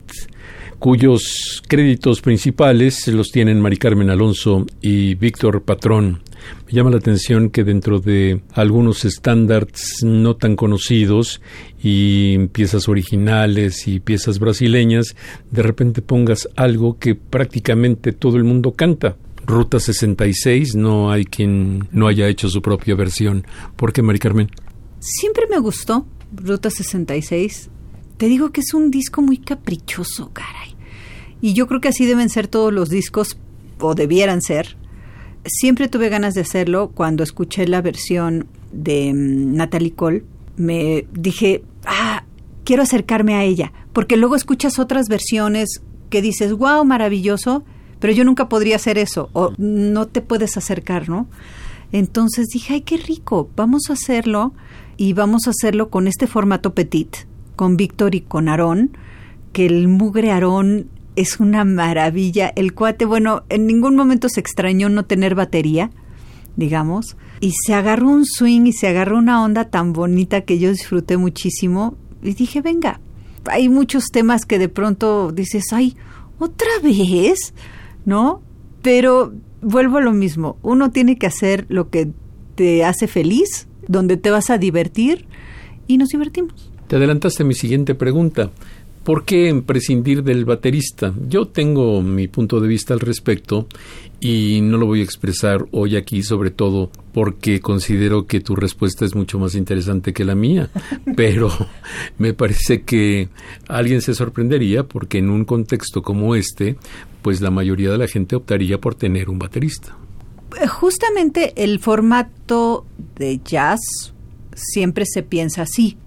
cuyos 0.80 1.62
créditos 1.68 2.20
principales 2.20 3.06
los 3.06 3.30
tienen 3.30 3.60
Mari 3.60 3.76
Carmen 3.76 4.10
Alonso 4.10 4.66
y 4.80 5.14
Víctor 5.14 5.62
Patrón. 5.62 6.20
Me 6.66 6.72
llama 6.72 6.90
la 6.90 6.96
atención 6.96 7.48
que 7.48 7.62
dentro 7.62 8.00
de 8.00 8.40
algunos 8.54 9.04
estándares 9.04 10.02
no 10.02 10.34
tan 10.34 10.56
conocidos 10.56 11.40
y 11.80 12.48
piezas 12.48 12.88
originales 12.88 13.86
y 13.86 14.00
piezas 14.00 14.40
brasileñas, 14.40 15.14
de 15.52 15.62
repente 15.62 16.02
pongas 16.02 16.48
algo 16.56 16.98
que 16.98 17.14
prácticamente 17.14 18.10
todo 18.10 18.36
el 18.36 18.42
mundo 18.42 18.72
canta. 18.72 19.14
Ruta 19.46 19.78
66, 19.78 20.74
no 20.74 21.10
hay 21.10 21.24
quien 21.24 21.88
no 21.92 22.08
haya 22.08 22.28
hecho 22.28 22.48
su 22.48 22.60
propia 22.60 22.96
versión. 22.96 23.46
¿Por 23.76 23.92
qué, 23.92 24.02
Mari 24.02 24.18
Carmen? 24.18 24.50
Siempre 24.98 25.46
me 25.48 25.58
gustó 25.58 26.06
Ruta 26.34 26.68
66. 26.68 27.70
Te 28.16 28.26
digo 28.26 28.50
que 28.50 28.60
es 28.60 28.74
un 28.74 28.90
disco 28.90 29.22
muy 29.22 29.38
caprichoso, 29.38 30.32
caray. 30.32 30.74
Y 31.40 31.52
yo 31.52 31.68
creo 31.68 31.80
que 31.80 31.88
así 31.88 32.06
deben 32.06 32.28
ser 32.28 32.48
todos 32.48 32.72
los 32.72 32.88
discos, 32.88 33.38
o 33.78 33.94
debieran 33.94 34.42
ser. 34.42 34.76
Siempre 35.44 35.88
tuve 35.88 36.08
ganas 36.08 36.34
de 36.34 36.40
hacerlo 36.40 36.90
cuando 36.92 37.22
escuché 37.22 37.68
la 37.68 37.82
versión 37.82 38.48
de 38.72 39.12
mm, 39.14 39.54
Natalie 39.54 39.92
Cole. 39.92 40.24
Me 40.56 41.06
dije, 41.12 41.62
ah, 41.84 42.24
quiero 42.64 42.82
acercarme 42.82 43.34
a 43.34 43.44
ella, 43.44 43.72
porque 43.92 44.16
luego 44.16 44.34
escuchas 44.34 44.78
otras 44.78 45.08
versiones 45.08 45.82
que 46.10 46.22
dices, 46.22 46.52
wow, 46.52 46.84
maravilloso, 46.84 47.64
pero 47.98 48.12
yo 48.12 48.24
nunca 48.24 48.48
podría 48.48 48.76
hacer 48.76 48.98
eso, 48.98 49.30
o 49.32 49.52
no 49.58 50.06
te 50.06 50.20
puedes 50.20 50.56
acercar, 50.56 51.08
¿no? 51.08 51.26
Entonces 51.92 52.48
dije, 52.48 52.74
ay, 52.74 52.80
qué 52.82 52.96
rico, 52.96 53.48
vamos 53.56 53.84
a 53.88 53.94
hacerlo 53.94 54.52
y 54.96 55.12
vamos 55.12 55.46
a 55.46 55.50
hacerlo 55.50 55.88
con 55.90 56.08
este 56.08 56.26
formato 56.26 56.74
petit, 56.74 57.16
con 57.54 57.76
Víctor 57.76 58.14
y 58.14 58.20
con 58.22 58.48
Aarón, 58.48 58.96
que 59.52 59.66
el 59.66 59.88
mugre 59.88 60.30
Aarón 60.30 60.88
es 61.16 61.40
una 61.40 61.64
maravilla. 61.64 62.52
El 62.54 62.74
cuate, 62.74 63.04
bueno, 63.04 63.44
en 63.48 63.66
ningún 63.66 63.96
momento 63.96 64.28
se 64.28 64.40
extrañó 64.40 64.88
no 64.88 65.04
tener 65.04 65.34
batería, 65.34 65.90
digamos, 66.56 67.16
y 67.40 67.52
se 67.52 67.74
agarró 67.74 68.08
un 68.08 68.26
swing 68.26 68.66
y 68.66 68.72
se 68.72 68.88
agarró 68.88 69.18
una 69.18 69.42
onda 69.42 69.66
tan 69.66 69.92
bonita 69.92 70.42
que 70.42 70.58
yo 70.58 70.70
disfruté 70.70 71.16
muchísimo 71.16 71.96
y 72.22 72.34
dije, 72.34 72.60
venga, 72.60 73.00
hay 73.50 73.68
muchos 73.68 74.06
temas 74.06 74.44
que 74.44 74.58
de 74.58 74.68
pronto 74.68 75.32
dices, 75.32 75.64
ay, 75.72 75.96
otra 76.38 76.68
vez, 76.82 77.54
¿no? 78.06 78.40
Pero 78.80 79.34
vuelvo 79.60 79.98
a 79.98 80.00
lo 80.00 80.12
mismo, 80.12 80.56
uno 80.62 80.90
tiene 80.90 81.18
que 81.18 81.26
hacer 81.26 81.66
lo 81.68 81.90
que 81.90 82.08
te 82.54 82.84
hace 82.84 83.06
feliz, 83.06 83.68
donde 83.86 84.16
te 84.16 84.30
vas 84.30 84.48
a 84.48 84.56
divertir 84.56 85.26
y 85.86 85.98
nos 85.98 86.08
divertimos. 86.08 86.70
Te 86.86 86.96
adelantaste 86.96 87.42
a 87.42 87.46
mi 87.46 87.54
siguiente 87.54 87.94
pregunta. 87.94 88.50
¿Por 89.06 89.24
qué 89.24 89.62
prescindir 89.64 90.24
del 90.24 90.44
baterista? 90.44 91.14
Yo 91.28 91.46
tengo 91.46 92.02
mi 92.02 92.26
punto 92.26 92.60
de 92.60 92.66
vista 92.66 92.92
al 92.92 92.98
respecto 92.98 93.68
y 94.18 94.60
no 94.62 94.78
lo 94.78 94.86
voy 94.86 94.98
a 94.98 95.04
expresar 95.04 95.64
hoy 95.70 95.94
aquí, 95.94 96.24
sobre 96.24 96.50
todo 96.50 96.90
porque 97.12 97.60
considero 97.60 98.26
que 98.26 98.40
tu 98.40 98.56
respuesta 98.56 99.04
es 99.04 99.14
mucho 99.14 99.38
más 99.38 99.54
interesante 99.54 100.12
que 100.12 100.24
la 100.24 100.34
mía, 100.34 100.70
pero 101.16 101.52
me 102.18 102.34
parece 102.34 102.82
que 102.82 103.28
alguien 103.68 104.02
se 104.02 104.12
sorprendería 104.12 104.82
porque 104.82 105.18
en 105.18 105.30
un 105.30 105.44
contexto 105.44 106.02
como 106.02 106.34
este, 106.34 106.76
pues 107.26 107.40
la 107.40 107.50
mayoría 107.50 107.90
de 107.90 107.98
la 107.98 108.06
gente 108.06 108.36
optaría 108.36 108.80
por 108.80 108.94
tener 108.94 109.30
un 109.30 109.40
baterista. 109.40 109.96
Justamente 110.68 111.54
el 111.56 111.80
formato 111.80 112.86
de 113.16 113.40
jazz 113.44 113.80
siempre 114.54 115.06
se 115.12 115.24
piensa 115.24 115.62
así. 115.62 115.98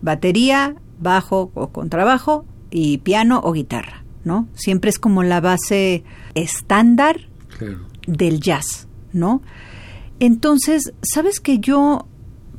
Batería, 0.00 0.76
bajo 0.98 1.50
o 1.52 1.68
contrabajo 1.72 2.46
y 2.70 2.96
piano 2.96 3.42
o 3.44 3.52
guitarra, 3.52 4.02
¿no? 4.24 4.48
Siempre 4.54 4.88
es 4.88 4.98
como 4.98 5.22
la 5.22 5.42
base 5.42 6.04
estándar 6.34 7.28
del 8.06 8.40
jazz, 8.40 8.88
¿no? 9.12 9.42
Entonces, 10.20 10.94
sabes 11.02 11.38
que 11.38 11.58
yo, 11.58 12.06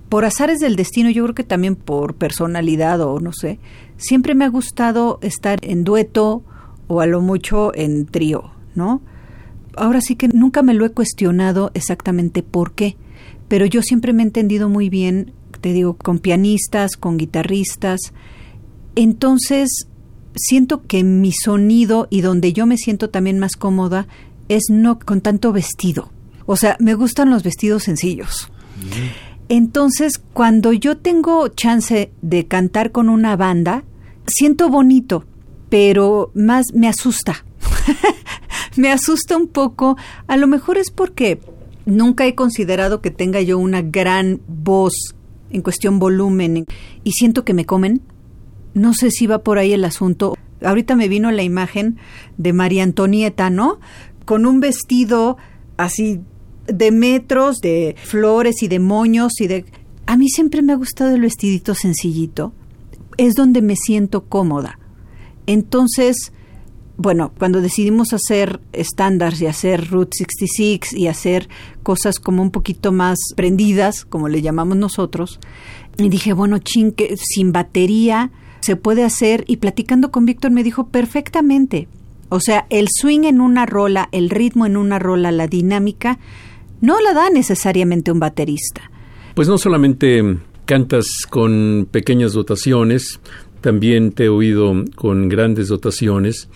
por 0.09 0.23
azares 0.23 0.59
del 0.59 0.75
destino, 0.75 1.09
yo 1.09 1.23
creo 1.23 1.33
que 1.33 1.43
también 1.43 1.75
por 1.75 2.13
personalidad 2.13 3.01
o 3.01 3.19
no 3.19 3.33
sé, 3.33 3.57
siempre 3.97 4.35
me 4.35 4.45
ha 4.45 4.49
gustado 4.49 5.17
estar 5.23 5.57
en 5.63 5.83
dueto 5.83 6.43
o 6.87 7.01
a 7.01 7.05
lo 7.05 7.21
mucho 7.21 7.73
en 7.75 8.05
trío, 8.05 8.51
¿no? 8.75 9.01
Ahora 9.75 10.01
sí 10.01 10.15
que 10.15 10.27
nunca 10.27 10.63
me 10.63 10.73
lo 10.73 10.85
he 10.85 10.91
cuestionado 10.91 11.71
exactamente 11.73 12.43
por 12.43 12.73
qué, 12.73 12.95
pero 13.47 13.65
yo 13.65 13.81
siempre 13.81 14.13
me 14.13 14.23
he 14.23 14.25
entendido 14.25 14.69
muy 14.69 14.89
bien 14.89 15.33
te 15.65 15.73
digo, 15.73 15.95
con 15.95 16.19
pianistas, 16.19 16.95
con 16.95 17.17
guitarristas. 17.17 18.13
Entonces, 18.95 19.87
siento 20.35 20.83
que 20.85 21.03
mi 21.03 21.31
sonido 21.31 22.07
y 22.09 22.21
donde 22.21 22.53
yo 22.53 22.65
me 22.65 22.77
siento 22.77 23.09
también 23.09 23.39
más 23.39 23.55
cómoda 23.55 24.07
es 24.47 24.65
no 24.69 24.99
con 24.99 25.21
tanto 25.21 25.51
vestido. 25.51 26.11
O 26.45 26.55
sea, 26.55 26.77
me 26.79 26.93
gustan 26.93 27.31
los 27.31 27.41
vestidos 27.43 27.83
sencillos. 27.83 28.51
Entonces, 29.49 30.21
cuando 30.33 30.71
yo 30.71 30.97
tengo 30.97 31.47
chance 31.47 32.11
de 32.21 32.47
cantar 32.47 32.91
con 32.91 33.09
una 33.09 33.35
banda, 33.35 33.83
siento 34.27 34.69
bonito, 34.69 35.25
pero 35.69 36.31
más 36.33 36.67
me 36.73 36.87
asusta. 36.87 37.45
me 38.75 38.91
asusta 38.91 39.37
un 39.37 39.47
poco. 39.47 39.97
A 40.27 40.37
lo 40.37 40.47
mejor 40.47 40.77
es 40.77 40.91
porque 40.91 41.39
nunca 41.85 42.25
he 42.25 42.35
considerado 42.35 43.01
que 43.01 43.11
tenga 43.11 43.41
yo 43.41 43.57
una 43.57 43.81
gran 43.81 44.41
voz 44.47 45.15
en 45.49 45.61
cuestión 45.61 45.99
volumen 45.99 46.65
y 47.03 47.11
siento 47.11 47.45
que 47.45 47.53
me 47.53 47.65
comen. 47.65 48.01
No 48.73 48.93
sé 48.93 49.11
si 49.11 49.27
va 49.27 49.39
por 49.39 49.57
ahí 49.57 49.73
el 49.73 49.85
asunto. 49.85 50.35
Ahorita 50.61 50.95
me 50.95 51.07
vino 51.07 51.31
la 51.31 51.43
imagen 51.43 51.97
de 52.37 52.53
María 52.53 52.83
Antonieta, 52.83 53.49
¿no? 53.49 53.79
Con 54.25 54.45
un 54.45 54.59
vestido 54.59 55.37
así 55.77 56.21
de 56.67 56.91
metros, 56.91 57.59
de 57.59 57.95
flores 58.03 58.63
y 58.63 58.67
de 58.67 58.79
moños 58.79 59.39
y 59.39 59.47
de... 59.47 59.65
A 60.07 60.17
mí 60.17 60.29
siempre 60.29 60.61
me 60.61 60.73
ha 60.73 60.75
gustado 60.75 61.15
el 61.15 61.21
vestidito 61.21 61.73
sencillito. 61.73 62.53
Es 63.17 63.35
donde 63.35 63.61
me 63.61 63.75
siento 63.75 64.25
cómoda. 64.25 64.79
Entonces, 65.47 66.31
bueno, 66.97 67.33
cuando 67.37 67.61
decidimos 67.61 68.13
hacer 68.13 68.61
estándares 68.71 69.41
y 69.41 69.47
hacer 69.47 69.89
Route 69.89 70.17
66 70.17 70.93
y 70.93 71.07
hacer 71.07 71.49
cosas 71.83 72.19
como 72.19 72.41
un 72.41 72.51
poquito 72.51 72.91
más 72.91 73.17
prendidas, 73.35 74.05
como 74.05 74.29
le 74.29 74.41
llamamos 74.41 74.77
nosotros, 74.77 75.39
y 75.97 76.09
dije, 76.09 76.33
bueno, 76.33 76.59
chin, 76.59 76.91
que 76.91 77.15
sin 77.17 77.51
batería 77.51 78.31
se 78.61 78.75
puede 78.75 79.03
hacer. 79.03 79.43
Y 79.47 79.57
platicando 79.57 80.11
con 80.11 80.25
Víctor 80.25 80.51
me 80.51 80.63
dijo, 80.63 80.87
perfectamente. 80.87 81.87
O 82.29 82.39
sea, 82.39 82.65
el 82.69 82.87
swing 82.89 83.23
en 83.25 83.41
una 83.41 83.65
rola, 83.65 84.09
el 84.11 84.29
ritmo 84.29 84.65
en 84.65 84.77
una 84.77 84.99
rola, 84.99 85.31
la 85.31 85.47
dinámica, 85.47 86.17
no 86.81 86.99
la 86.99 87.13
da 87.13 87.29
necesariamente 87.29 88.11
un 88.11 88.19
baterista. 88.19 88.89
Pues 89.35 89.47
no 89.47 89.57
solamente 89.57 90.39
cantas 90.65 91.07
con 91.29 91.87
pequeñas 91.91 92.33
dotaciones, 92.33 93.19
también 93.65 94.11
te 94.11 94.25
he 94.25 94.29
oído 94.29 94.75
con 94.93 95.27
grandes 95.27 95.69
dotaciones 95.69 96.49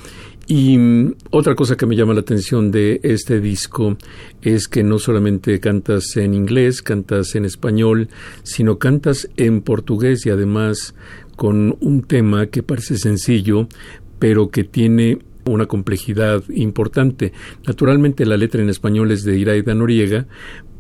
y 0.46 0.78
mm, 0.78 1.16
otra 1.32 1.56
cosa 1.56 1.76
que 1.76 1.88
me 1.88 1.96
llama 1.96 2.14
la 2.14 2.20
atención 2.20 2.70
de 2.70 3.00
este 3.02 3.40
disco 3.40 3.98
es 4.44 4.68
que 4.68 4.84
no 4.84 5.00
solamente 5.00 5.60
cantas 5.60 6.16
en 6.18 6.36
inglés, 6.36 6.84
cantas 6.84 7.34
en 7.34 7.46
español, 7.46 8.10
sino 8.44 8.78
cantas 8.78 9.28
en 9.38 9.62
portugués 9.62 10.24
y 10.28 10.30
además 10.30 10.94
con 11.36 11.76
un 11.80 12.04
tema 12.04 12.46
que 12.46 12.62
parece 12.62 13.00
sencillo, 13.00 13.68
pero 14.20 14.52
que 14.52 14.64
tiene 14.64 15.18
una 15.46 15.66
complejidad 15.66 16.44
importante. 16.50 17.34
Naturalmente 17.66 18.24
la 18.24 18.38
letra 18.38 18.62
en 18.62 18.70
español 18.70 19.10
es 19.10 19.24
de 19.24 19.36
Iraida 19.36 19.74
Noriega, 19.74 20.28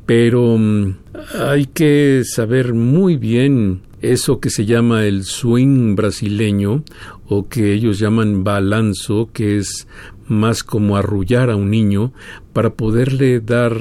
pero 0.06 0.56
mm, 0.60 0.96
hay 1.40 1.66
que 1.66 2.22
saber 2.24 2.76
muy 2.76 3.18
bien 3.18 3.89
eso 4.02 4.40
que 4.40 4.50
se 4.50 4.66
llama 4.66 5.06
el 5.06 5.24
swing 5.24 5.96
brasileño 5.96 6.84
o 7.28 7.48
que 7.48 7.74
ellos 7.74 8.00
llaman 8.00 8.44
balanzo, 8.44 9.30
que 9.34 9.58
es 9.58 9.88
más 10.28 10.64
como 10.64 10.96
arrullar 10.96 11.50
a 11.50 11.56
un 11.56 11.70
niño 11.70 12.14
para 12.54 12.74
poderle 12.74 13.40
dar 13.40 13.74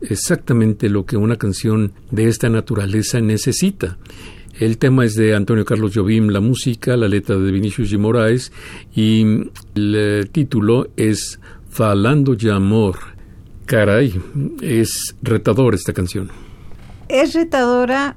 exactamente 0.00 0.88
lo 0.88 1.04
que 1.06 1.16
una 1.16 1.36
canción 1.36 1.92
de 2.10 2.28
esta 2.28 2.48
naturaleza 2.48 3.20
necesita. 3.20 3.98
El 4.58 4.78
tema 4.78 5.04
es 5.04 5.14
de 5.14 5.34
Antonio 5.34 5.64
Carlos 5.64 5.92
Jobim, 5.94 6.28
la 6.28 6.40
música, 6.40 6.96
la 6.96 7.06
letra 7.06 7.36
de 7.36 7.52
Vinicius 7.52 7.92
G. 7.92 7.98
Moraes 7.98 8.52
y 8.94 9.50
el 9.76 10.28
título 10.32 10.88
es 10.96 11.38
Falando 11.68 12.34
de 12.34 12.50
Amor. 12.50 12.96
Caray, 13.66 14.20
es 14.62 15.14
retador 15.22 15.74
esta 15.74 15.92
canción. 15.92 16.30
Es 17.08 17.34
retadora 17.34 18.16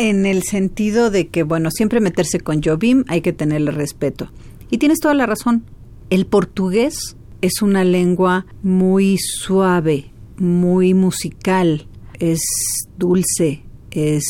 en 0.00 0.24
el 0.24 0.42
sentido 0.42 1.10
de 1.10 1.28
que, 1.28 1.42
bueno, 1.42 1.70
siempre 1.70 2.00
meterse 2.00 2.40
con 2.40 2.62
Jobim 2.62 3.04
hay 3.06 3.20
que 3.20 3.34
tenerle 3.34 3.70
respeto. 3.70 4.30
Y 4.70 4.78
tienes 4.78 4.98
toda 4.98 5.12
la 5.12 5.26
razón. 5.26 5.64
El 6.08 6.24
portugués 6.24 7.16
es 7.42 7.60
una 7.60 7.84
lengua 7.84 8.46
muy 8.62 9.18
suave, 9.18 10.10
muy 10.38 10.94
musical, 10.94 11.86
es 12.18 12.40
dulce, 12.96 13.62
es 13.90 14.24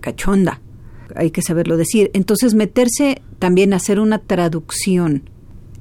cachonda, 0.00 0.62
hay 1.14 1.30
que 1.30 1.42
saberlo 1.42 1.76
decir. 1.76 2.10
Entonces 2.14 2.54
meterse 2.54 3.20
también 3.38 3.74
a 3.74 3.76
hacer 3.76 4.00
una 4.00 4.18
traducción 4.18 5.30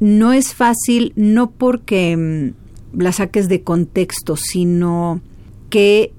no 0.01 0.34
es 0.34 0.55
fácil, 0.55 1.13
no 1.15 1.51
porque 1.51 2.17
mm, 2.17 2.99
la 2.99 3.13
saques 3.13 3.47
de 3.47 3.61
contexto, 3.61 4.36
sino 4.36 5.21
que 5.69 6.11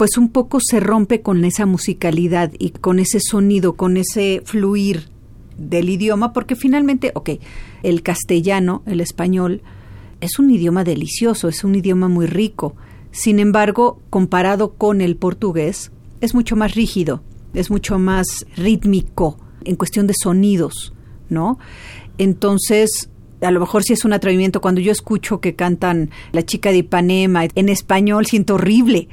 pues 0.00 0.16
un 0.16 0.30
poco 0.30 0.60
se 0.62 0.80
rompe 0.80 1.20
con 1.20 1.44
esa 1.44 1.66
musicalidad 1.66 2.52
y 2.58 2.70
con 2.70 3.00
ese 3.00 3.20
sonido, 3.20 3.74
con 3.74 3.98
ese 3.98 4.40
fluir 4.46 5.10
del 5.58 5.90
idioma, 5.90 6.32
porque 6.32 6.56
finalmente, 6.56 7.12
ok, 7.14 7.32
el 7.82 8.02
castellano, 8.02 8.82
el 8.86 9.02
español, 9.02 9.60
es 10.22 10.38
un 10.38 10.50
idioma 10.50 10.84
delicioso, 10.84 11.48
es 11.48 11.64
un 11.64 11.74
idioma 11.74 12.08
muy 12.08 12.24
rico. 12.24 12.76
Sin 13.10 13.38
embargo, 13.40 14.00
comparado 14.08 14.72
con 14.72 15.02
el 15.02 15.16
portugués, 15.16 15.92
es 16.22 16.34
mucho 16.34 16.56
más 16.56 16.74
rígido, 16.74 17.22
es 17.52 17.70
mucho 17.70 17.98
más 17.98 18.46
rítmico 18.56 19.38
en 19.66 19.76
cuestión 19.76 20.06
de 20.06 20.14
sonidos, 20.18 20.94
¿no? 21.28 21.58
Entonces, 22.16 23.10
a 23.42 23.50
lo 23.50 23.60
mejor 23.60 23.82
sí 23.82 23.92
es 23.92 24.04
un 24.04 24.12
atrevimiento. 24.12 24.60
Cuando 24.60 24.80
yo 24.80 24.92
escucho 24.92 25.40
que 25.40 25.54
cantan 25.54 26.10
La 26.32 26.42
chica 26.42 26.70
de 26.70 26.78
Ipanema 26.78 27.44
en 27.54 27.68
español, 27.68 28.26
siento 28.26 28.54
horrible. 28.54 29.08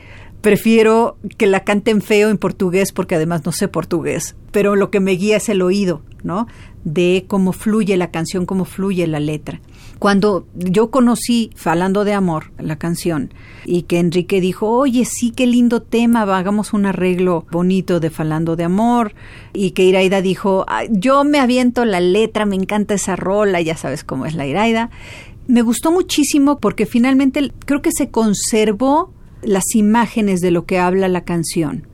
Prefiero 0.47 1.17
que 1.35 1.45
la 1.45 1.65
canten 1.65 2.01
feo 2.01 2.29
en 2.29 2.37
portugués 2.37 2.93
porque 2.93 3.15
además 3.15 3.43
no 3.43 3.51
sé 3.51 3.67
portugués. 3.67 4.37
Pero 4.53 4.77
lo 4.77 4.89
que 4.91 5.01
me 5.01 5.11
guía 5.11 5.35
es 5.35 5.49
el 5.49 5.61
oído, 5.61 6.03
¿no? 6.23 6.47
De 6.85 7.25
cómo 7.27 7.51
fluye 7.51 7.97
la 7.97 8.11
canción, 8.11 8.45
cómo 8.45 8.63
fluye 8.63 9.05
la 9.07 9.19
letra. 9.19 9.59
Cuando 9.99 10.47
yo 10.55 10.89
conocí 10.89 11.49
Falando 11.57 12.05
de 12.05 12.13
Amor, 12.13 12.53
la 12.59 12.77
canción, 12.77 13.33
y 13.65 13.81
que 13.81 13.99
Enrique 13.99 14.39
dijo, 14.39 14.69
oye, 14.69 15.03
sí, 15.03 15.31
qué 15.31 15.47
lindo 15.47 15.81
tema, 15.81 16.21
hagamos 16.21 16.71
un 16.71 16.85
arreglo 16.85 17.45
bonito 17.51 17.99
de 17.99 18.09
Falando 18.09 18.55
de 18.55 18.63
Amor, 18.63 19.15
y 19.51 19.71
que 19.71 19.83
Iraida 19.83 20.21
dijo, 20.21 20.65
yo 20.91 21.25
me 21.25 21.41
aviento 21.41 21.83
la 21.83 21.99
letra, 21.99 22.45
me 22.45 22.55
encanta 22.55 22.93
esa 22.93 23.17
rola, 23.17 23.59
ya 23.59 23.75
sabes 23.75 24.05
cómo 24.05 24.25
es 24.25 24.33
la 24.33 24.47
Iraida. 24.47 24.91
Me 25.47 25.61
gustó 25.61 25.91
muchísimo 25.91 26.59
porque 26.59 26.85
finalmente 26.85 27.51
creo 27.65 27.81
que 27.81 27.91
se 27.91 28.11
conservó 28.11 29.11
las 29.47 29.75
imágenes 29.75 30.41
de 30.41 30.51
lo 30.51 30.65
que 30.65 30.77
habla 30.77 31.07
la 31.07 31.23
canción. 31.23 31.87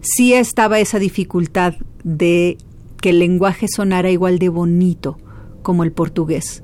Sí 0.00 0.32
estaba 0.32 0.80
esa 0.80 0.98
dificultad 0.98 1.74
de 2.04 2.56
que 3.00 3.10
el 3.10 3.18
lenguaje 3.18 3.66
sonara 3.68 4.10
igual 4.10 4.38
de 4.38 4.48
bonito 4.48 5.18
como 5.62 5.84
el 5.84 5.92
portugués 5.92 6.62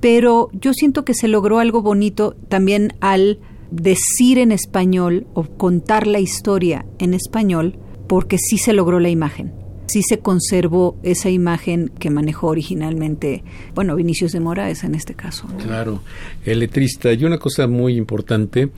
pero 0.00 0.50
yo 0.52 0.72
siento 0.72 1.04
que 1.04 1.14
se 1.14 1.28
logró 1.28 1.58
algo 1.58 1.82
bonito 1.82 2.36
también 2.48 2.92
al 3.00 3.38
decir 3.70 4.38
en 4.38 4.52
español 4.52 5.26
o 5.34 5.44
contar 5.44 6.06
la 6.06 6.20
historia 6.20 6.86
en 6.98 7.14
español, 7.14 7.76
porque 8.06 8.38
sí 8.38 8.58
se 8.58 8.72
logró 8.72 9.00
la 9.00 9.10
imagen. 9.10 9.52
Sí 9.86 10.02
se 10.02 10.18
conservó 10.18 10.98
esa 11.02 11.30
imagen 11.30 11.90
que 11.98 12.10
manejó 12.10 12.48
originalmente, 12.48 13.42
bueno, 13.74 13.96
Vinicius 13.96 14.32
de 14.32 14.40
Moraes 14.40 14.84
en 14.84 14.94
este 14.94 15.14
caso. 15.14 15.46
Claro, 15.62 16.02
el 16.44 16.58
letrista. 16.58 17.12
Y 17.12 17.24
una 17.24 17.38
cosa 17.38 17.66
muy 17.66 17.96
importante 17.96 18.70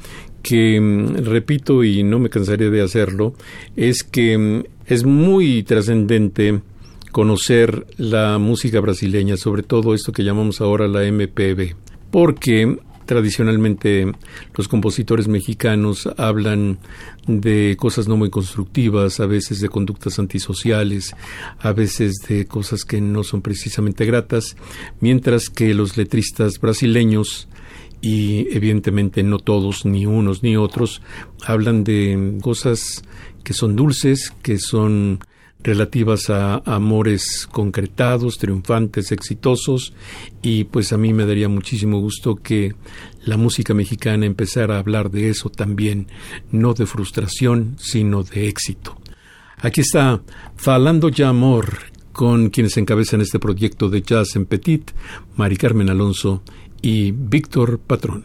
que 0.42 0.80
mm, 0.80 1.24
repito 1.24 1.84
y 1.84 2.02
no 2.02 2.18
me 2.18 2.30
cansaré 2.30 2.70
de 2.70 2.82
hacerlo, 2.82 3.34
es 3.76 4.02
que 4.02 4.36
mm, 4.36 4.62
es 4.86 5.04
muy 5.04 5.62
trascendente 5.62 6.60
conocer 7.12 7.86
la 7.96 8.38
música 8.38 8.80
brasileña, 8.80 9.36
sobre 9.36 9.62
todo 9.62 9.94
esto 9.94 10.12
que 10.12 10.24
llamamos 10.24 10.60
ahora 10.60 10.88
la 10.88 11.02
MPB, 11.10 11.74
porque 12.10 12.78
tradicionalmente 13.10 14.06
los 14.56 14.68
compositores 14.68 15.26
mexicanos 15.26 16.08
hablan 16.16 16.78
de 17.26 17.76
cosas 17.76 18.06
no 18.06 18.16
muy 18.16 18.30
constructivas, 18.30 19.18
a 19.18 19.26
veces 19.26 19.60
de 19.60 19.68
conductas 19.68 20.20
antisociales, 20.20 21.16
a 21.58 21.72
veces 21.72 22.14
de 22.28 22.46
cosas 22.46 22.84
que 22.84 23.00
no 23.00 23.24
son 23.24 23.42
precisamente 23.42 24.04
gratas, 24.04 24.56
mientras 25.00 25.48
que 25.48 25.74
los 25.74 25.96
letristas 25.96 26.60
brasileños 26.60 27.48
y 28.00 28.48
evidentemente 28.54 29.22
no 29.22 29.38
todos, 29.38 29.84
ni 29.84 30.06
unos 30.06 30.42
ni 30.42 30.56
otros, 30.56 31.02
hablan 31.44 31.84
de 31.84 32.38
cosas 32.42 33.02
que 33.44 33.52
son 33.52 33.76
dulces, 33.76 34.32
que 34.42 34.58
son 34.58 35.20
relativas 35.62 36.30
a 36.30 36.62
amores 36.64 37.46
concretados, 37.50 38.38
triunfantes, 38.38 39.12
exitosos 39.12 39.92
y 40.42 40.64
pues 40.64 40.92
a 40.92 40.96
mí 40.96 41.12
me 41.12 41.26
daría 41.26 41.48
muchísimo 41.48 42.00
gusto 42.00 42.36
que 42.36 42.74
la 43.24 43.36
música 43.36 43.74
mexicana 43.74 44.24
empezara 44.24 44.76
a 44.76 44.78
hablar 44.78 45.10
de 45.10 45.28
eso 45.28 45.50
también, 45.50 46.06
no 46.50 46.72
de 46.72 46.86
frustración, 46.86 47.76
sino 47.78 48.22
de 48.22 48.48
éxito. 48.48 48.96
Aquí 49.58 49.82
está 49.82 50.22
Falando 50.56 51.10
ya 51.10 51.28
Amor 51.28 51.78
con 52.12 52.50
quienes 52.50 52.76
encabezan 52.76 53.20
este 53.20 53.38
proyecto 53.38 53.88
de 53.88 54.02
jazz 54.02 54.36
en 54.36 54.46
Petit, 54.46 54.90
Mari 55.36 55.56
Carmen 55.56 55.90
Alonso 55.90 56.42
y 56.82 57.12
Víctor 57.12 57.78
Patrón. 57.78 58.24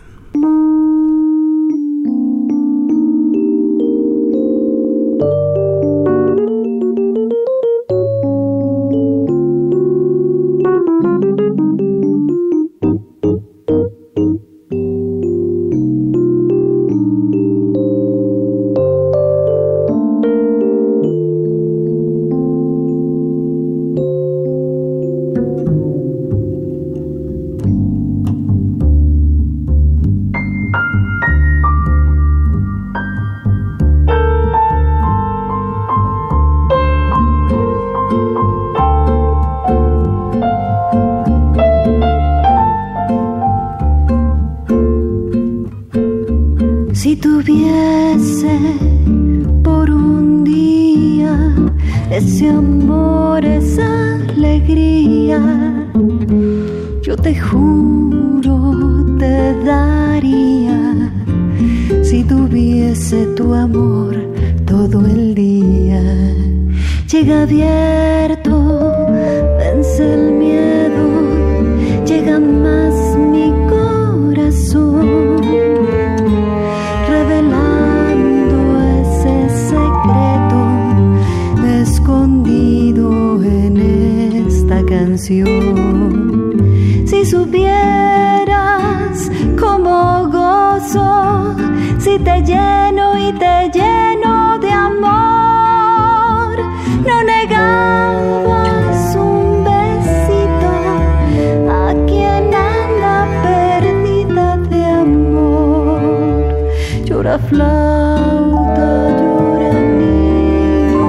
Llora 107.25 107.39
flauta, 107.39 108.89
llora 109.17 109.73
niño, 109.97 111.05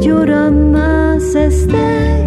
llora 0.00 0.50
más 0.50 1.34
este 1.34 2.19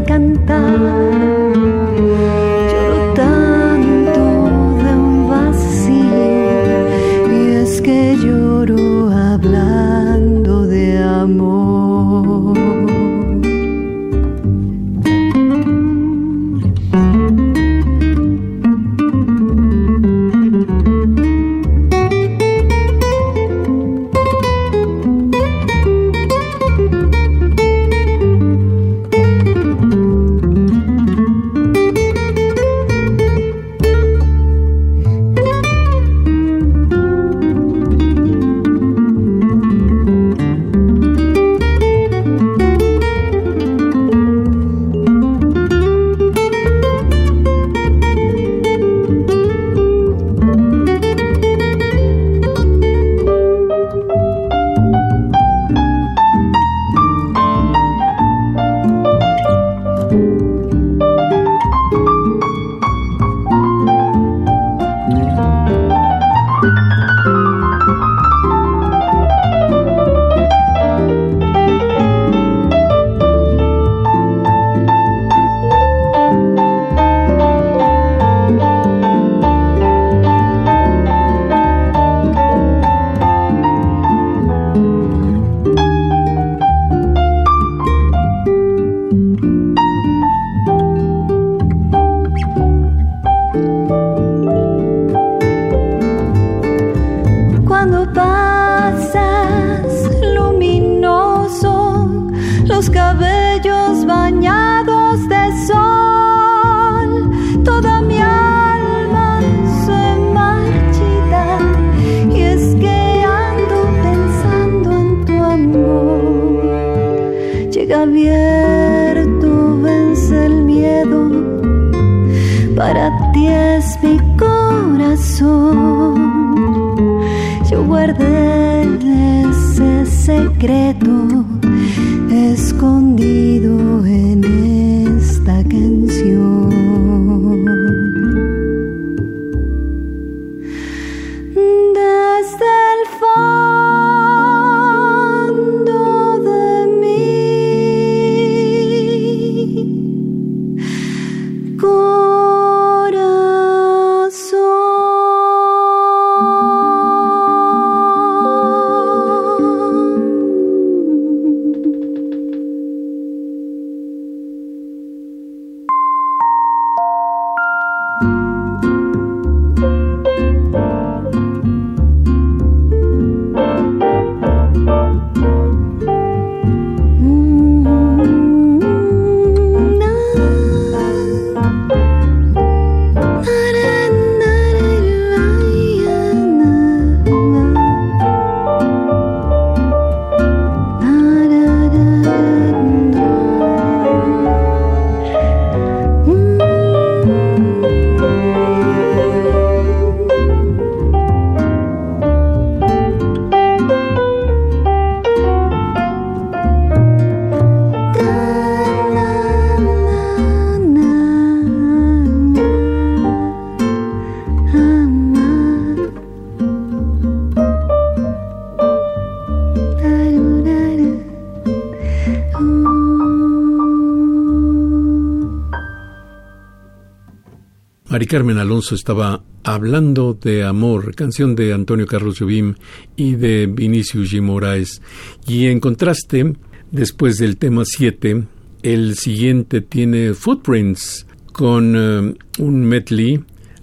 Carmen 228.33 228.57
Alonso 228.57 228.95
estaba 228.95 229.43
hablando 229.63 230.33
de 230.33 230.63
amor, 230.63 231.13
canción 231.13 231.53
de 231.53 231.71
Antonio 231.71 232.07
Carlos 232.07 232.39
Jobim 232.39 232.73
y 233.15 233.35
de 233.35 233.67
Vinicius 233.67 234.33
G. 234.33 234.41
Moraes. 234.41 235.03
Y 235.47 235.67
en 235.67 235.79
contraste, 235.79 236.55
después 236.89 237.37
del 237.37 237.57
tema 237.57 237.83
7, 237.85 238.43
el 238.81 239.17
siguiente 239.17 239.81
tiene 239.81 240.33
Footprints 240.33 241.27
con 241.51 241.93
eh, 241.95 242.33
un 242.57 242.83
medley 242.83 243.39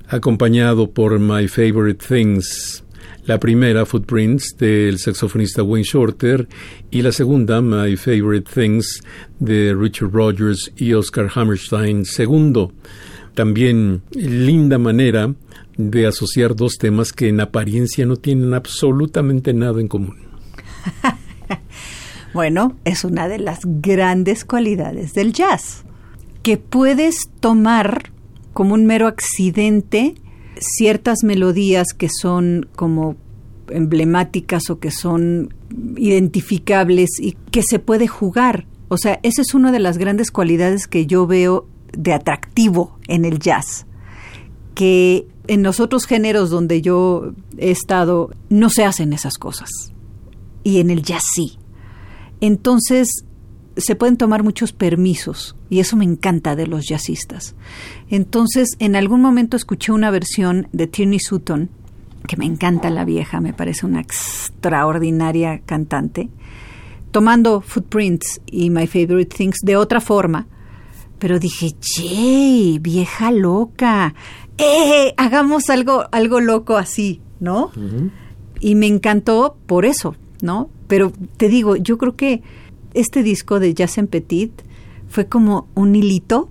acompañado 0.08 0.90
por 0.90 1.20
My 1.20 1.46
Favorite 1.46 2.04
Things. 2.04 2.82
La 3.26 3.38
primera, 3.38 3.86
Footprints, 3.86 4.56
del 4.58 4.98
saxofonista 4.98 5.62
Wayne 5.62 5.84
Shorter, 5.84 6.48
y 6.90 7.02
la 7.02 7.12
segunda, 7.12 7.60
My 7.60 7.96
Favorite 7.96 8.50
Things, 8.52 9.00
de 9.38 9.76
Richard 9.78 10.10
Rogers 10.10 10.72
y 10.76 10.92
Oscar 10.94 11.30
Hammerstein 11.32 12.02
II. 12.18 12.66
También 13.34 14.02
linda 14.12 14.78
manera 14.78 15.34
de 15.76 16.06
asociar 16.06 16.54
dos 16.56 16.78
temas 16.78 17.12
que 17.12 17.28
en 17.28 17.40
apariencia 17.40 18.04
no 18.06 18.16
tienen 18.16 18.54
absolutamente 18.54 19.54
nada 19.54 19.80
en 19.80 19.88
común. 19.88 20.16
Bueno, 22.32 22.76
es 22.84 23.04
una 23.04 23.28
de 23.28 23.38
las 23.38 23.60
grandes 23.64 24.44
cualidades 24.44 25.14
del 25.14 25.32
jazz, 25.32 25.82
que 26.44 26.58
puedes 26.58 27.28
tomar 27.40 28.12
como 28.52 28.74
un 28.74 28.86
mero 28.86 29.08
accidente 29.08 30.14
ciertas 30.60 31.24
melodías 31.24 31.88
que 31.96 32.08
son 32.08 32.68
como 32.76 33.16
emblemáticas 33.68 34.70
o 34.70 34.78
que 34.78 34.90
son 34.90 35.54
identificables 35.96 37.10
y 37.18 37.36
que 37.50 37.62
se 37.62 37.78
puede 37.78 38.06
jugar. 38.06 38.66
O 38.88 38.96
sea, 38.96 39.18
esa 39.22 39.42
es 39.42 39.54
una 39.54 39.72
de 39.72 39.78
las 39.78 39.98
grandes 39.98 40.30
cualidades 40.30 40.86
que 40.86 41.06
yo 41.06 41.26
veo 41.26 41.66
de 41.92 42.12
atractivo 42.12 42.98
en 43.08 43.24
el 43.24 43.38
jazz, 43.38 43.86
que 44.74 45.26
en 45.46 45.62
los 45.62 45.80
otros 45.80 46.06
géneros 46.06 46.50
donde 46.50 46.82
yo 46.82 47.32
he 47.58 47.70
estado 47.70 48.30
no 48.48 48.70
se 48.70 48.84
hacen 48.84 49.12
esas 49.12 49.36
cosas 49.38 49.92
y 50.62 50.80
en 50.80 50.90
el 50.90 51.02
jazz 51.02 51.24
sí. 51.34 51.58
Entonces 52.40 53.24
se 53.76 53.96
pueden 53.96 54.16
tomar 54.16 54.42
muchos 54.42 54.72
permisos 54.72 55.56
y 55.68 55.80
eso 55.80 55.96
me 55.96 56.04
encanta 56.04 56.56
de 56.56 56.66
los 56.66 56.86
jazzistas. 56.86 57.54
Entonces, 58.08 58.70
en 58.78 58.96
algún 58.96 59.20
momento 59.20 59.56
escuché 59.56 59.92
una 59.92 60.10
versión 60.10 60.68
de 60.72 60.86
Tierney 60.86 61.20
Sutton, 61.20 61.70
que 62.26 62.36
me 62.36 62.44
encanta 62.44 62.90
la 62.90 63.04
vieja, 63.04 63.40
me 63.40 63.52
parece 63.52 63.86
una 63.86 64.00
extraordinaria 64.00 65.60
cantante, 65.60 66.28
tomando 67.10 67.60
Footprints 67.60 68.40
y 68.46 68.70
My 68.70 68.86
Favorite 68.86 69.34
Things 69.34 69.58
de 69.62 69.76
otra 69.76 70.00
forma, 70.00 70.46
pero 71.20 71.38
dije, 71.38 71.76
¡Jay, 71.80 72.78
vieja 72.80 73.30
loca! 73.30 74.14
¡Eh! 74.58 75.14
Hagamos 75.16 75.70
algo, 75.70 76.06
algo 76.10 76.40
loco 76.40 76.76
así, 76.76 77.20
¿no? 77.38 77.70
Y 78.58 78.74
me 78.74 78.86
encantó 78.86 79.56
por 79.66 79.84
eso, 79.84 80.16
¿no? 80.42 80.70
Pero 80.88 81.12
te 81.36 81.48
digo, 81.48 81.76
yo 81.76 81.98
creo 81.98 82.16
que 82.16 82.42
este 82.94 83.22
disco 83.22 83.60
de 83.60 83.74
Jazz 83.74 83.98
en 83.98 84.08
Petit 84.08 84.50
fue 85.08 85.26
como 85.26 85.68
un 85.74 85.94
hilito 85.94 86.48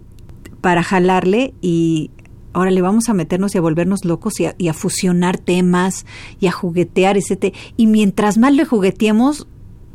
para 0.62 0.84
jalarle 0.84 1.54
y 1.62 2.12
ahora 2.54 2.72
le 2.72 2.82
vamos 2.82 3.10
a 3.10 3.14
meternos 3.14 3.56
y 3.56 3.58
a 3.58 3.62
volvernos 3.62 4.06
locos 4.06 4.36
y 4.40 4.68
a, 4.68 4.74
fusionar 4.74 5.38
temas 5.38 6.06
y 6.40 6.48
a 6.48 6.52
juguetear, 6.52 7.18
etc. 7.18 7.56
Y 7.76 7.88
mientras 7.88 8.38
más 8.38 8.54
le 8.54 8.66
jugueteemos, 8.66 9.48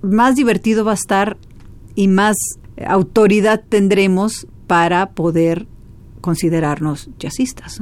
más 0.02 0.34
divertido 0.34 0.84
va 0.84 0.92
a 0.92 0.94
estar 0.94 1.36
y 1.94 2.08
más 2.08 2.36
autoridad 2.84 3.62
tendremos 3.68 4.48
para 4.66 5.10
poder 5.10 5.66
considerarnos 6.20 7.10
jazzistas. 7.18 7.80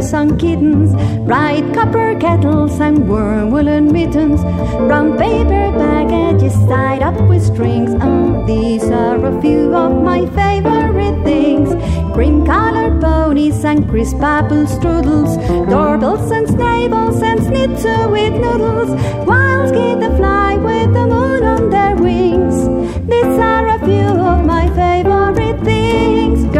And 0.00 0.14
on 0.14 0.38
kittens, 0.38 0.94
bright 1.26 1.74
copper 1.74 2.18
kettles 2.18 2.80
and 2.80 3.06
warm 3.06 3.50
woolen 3.50 3.92
mittens, 3.92 4.40
brown 4.88 5.18
paper 5.18 5.70
packages 5.76 6.54
tied 6.68 7.02
up 7.02 7.20
with 7.28 7.44
strings. 7.44 7.90
Oh, 8.00 8.42
these 8.46 8.84
are 8.84 9.22
a 9.22 9.40
few 9.42 9.74
of 9.74 10.02
my 10.02 10.20
favorite 10.28 11.22
things. 11.22 11.68
Cream 12.14 12.46
colored 12.46 12.98
ponies 13.02 13.62
and 13.62 13.86
crisp 13.90 14.22
apple 14.22 14.64
strudels, 14.64 15.36
doorbells 15.68 16.30
and 16.30 16.48
stables 16.48 17.22
and 17.22 17.40
schnitzel 17.44 18.10
with 18.10 18.32
noodles, 18.32 18.90
wild 19.26 19.74
geese 19.74 20.00
that 20.00 20.16
fly 20.16 20.56
with 20.56 20.94
the 20.94 21.06
moon 21.06 21.44
on 21.44 21.68
their 21.68 21.94
wings. 21.96 22.56
These 23.06 23.38
are 23.38 23.68
a 23.68 23.78
few 23.84 24.08
of 24.32 24.46
my 24.46 24.66
favorite 24.74 25.62
things. 25.62 26.59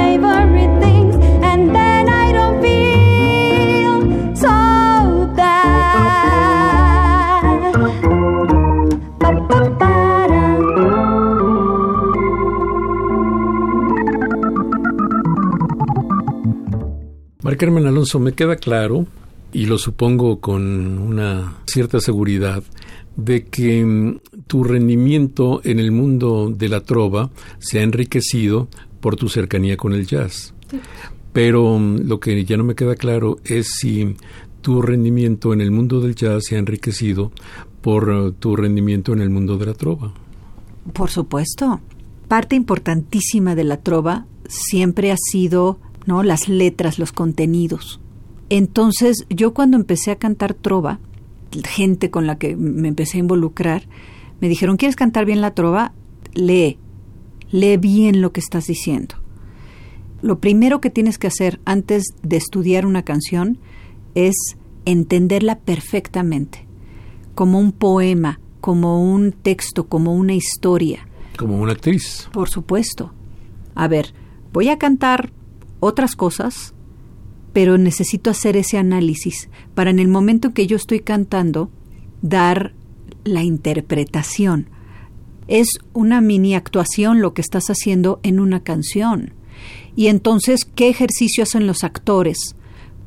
Carmen 17.57 17.85
Alonso, 17.85 18.19
me 18.19 18.33
queda 18.33 18.55
claro, 18.55 19.05
y 19.53 19.65
lo 19.65 19.77
supongo 19.77 20.39
con 20.39 20.97
una 20.97 21.57
cierta 21.65 21.99
seguridad, 21.99 22.63
de 23.15 23.45
que 23.45 23.83
mm, 23.83 24.19
tu 24.47 24.63
rendimiento 24.63 25.61
en 25.63 25.79
el 25.79 25.91
mundo 25.91 26.53
de 26.55 26.69
la 26.69 26.81
trova 26.81 27.29
se 27.59 27.79
ha 27.79 27.83
enriquecido 27.83 28.67
por 28.99 29.15
tu 29.15 29.29
cercanía 29.29 29.77
con 29.77 29.93
el 29.93 30.05
jazz. 30.05 30.53
Pero 31.33 31.77
mm, 31.77 32.07
lo 32.07 32.19
que 32.19 32.43
ya 32.45 32.57
no 32.57 32.63
me 32.63 32.75
queda 32.75 32.95
claro 32.95 33.37
es 33.43 33.67
si 33.79 34.15
tu 34.61 34.81
rendimiento 34.81 35.53
en 35.53 35.61
el 35.61 35.71
mundo 35.71 35.99
del 35.99 36.15
jazz 36.15 36.43
se 36.45 36.55
ha 36.55 36.59
enriquecido 36.59 37.31
por 37.81 38.11
eh, 38.11 38.31
tu 38.39 38.55
rendimiento 38.55 39.13
en 39.13 39.21
el 39.21 39.29
mundo 39.29 39.57
de 39.57 39.65
la 39.65 39.73
trova. 39.73 40.13
Por 40.93 41.09
supuesto. 41.09 41.81
Parte 42.27 42.55
importantísima 42.55 43.55
de 43.55 43.65
la 43.65 43.77
trova 43.77 44.25
siempre 44.47 45.11
ha 45.11 45.17
sido, 45.17 45.79
¿no? 46.05 46.23
las 46.23 46.49
letras, 46.49 46.99
los 46.99 47.11
contenidos. 47.11 47.99
Entonces, 48.49 49.25
yo 49.29 49.53
cuando 49.53 49.77
empecé 49.77 50.11
a 50.11 50.17
cantar 50.17 50.53
trova, 50.53 50.99
gente 51.63 52.09
con 52.09 52.27
la 52.27 52.37
que 52.37 52.55
me 52.55 52.87
empecé 52.87 53.17
a 53.17 53.21
involucrar, 53.21 53.87
me 54.39 54.49
dijeron, 54.49 54.77
¿quieres 54.77 54.95
cantar 54.95 55.25
bien 55.25 55.41
la 55.41 55.53
trova? 55.53 55.93
Lee, 56.33 56.77
lee 57.51 57.77
bien 57.77 58.21
lo 58.21 58.31
que 58.31 58.39
estás 58.39 58.67
diciendo. 58.67 59.15
lo 60.21 60.39
primero 60.39 60.81
que 60.81 60.91
tienes 60.91 61.17
que 61.17 61.27
hacer 61.27 61.59
antes 61.65 62.05
de 62.21 62.37
estudiar 62.37 62.85
una 62.85 63.01
canción 63.03 63.57
es 64.13 64.35
entenderla 64.85 65.57
perfectamente, 65.59 66.67
como 67.33 67.59
un 67.59 67.71
poema, 67.71 68.39
como 68.59 69.03
un 69.03 69.31
texto, 69.31 69.87
como 69.87 70.13
una 70.13 70.33
historia. 70.33 71.07
Como 71.37 71.59
una 71.59 71.71
actriz. 71.71 72.29
Por 72.31 72.49
supuesto. 72.49 73.13
A 73.73 73.87
ver, 73.87 74.13
voy 74.53 74.69
a 74.69 74.77
cantar 74.77 75.31
otras 75.81 76.15
cosas, 76.15 76.73
pero 77.51 77.77
necesito 77.77 78.29
hacer 78.29 78.55
ese 78.55 78.77
análisis 78.77 79.49
para 79.75 79.89
en 79.89 79.99
el 79.99 80.07
momento 80.07 80.47
en 80.47 80.53
que 80.53 80.67
yo 80.67 80.77
estoy 80.77 81.01
cantando, 81.01 81.69
dar 82.21 82.73
la 83.25 83.43
interpretación. 83.43 84.69
Es 85.47 85.67
una 85.91 86.21
mini 86.21 86.55
actuación 86.55 87.19
lo 87.19 87.33
que 87.33 87.41
estás 87.41 87.65
haciendo 87.67 88.21
en 88.23 88.39
una 88.39 88.63
canción. 88.63 89.33
Y 89.95 90.07
entonces, 90.07 90.63
¿qué 90.63 90.87
ejercicio 90.87 91.43
hacen 91.43 91.67
los 91.67 91.83
actores? 91.83 92.55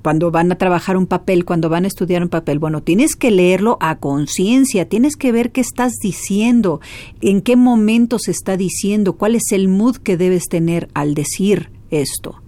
Cuando 0.03 0.31
van 0.31 0.53
a 0.53 0.59
trabajar 0.59 0.99
un 0.99 1.07
papel, 1.07 1.47
cuando 1.47 1.71
van 1.71 1.85
a 1.85 1.89
estudiar 1.89 2.23
un 2.23 2.29
papel, 2.29 2.59
bueno, 2.59 2.83
tienes 2.83 3.17
que 3.17 3.31
leerlo 3.31 3.79
a 3.81 3.97
conciencia, 3.97 4.87
tienes 4.87 5.17
que 5.17 5.33
ver 5.33 5.51
qué 5.51 5.63
estás 5.63 5.95
diciendo, 6.03 6.81
en 7.23 7.41
qué 7.41 7.57
momento 7.57 8.19
se 8.19 8.33
está 8.33 8.59
diciendo, 8.59 9.15
cuál 9.15 9.35
es 9.35 9.53
el 9.53 9.69
mood 9.69 9.97
que 9.97 10.19
debes 10.19 10.49
tener 10.51 10.89
al 10.93 11.15
decir 11.15 11.71
esto. 11.91 12.44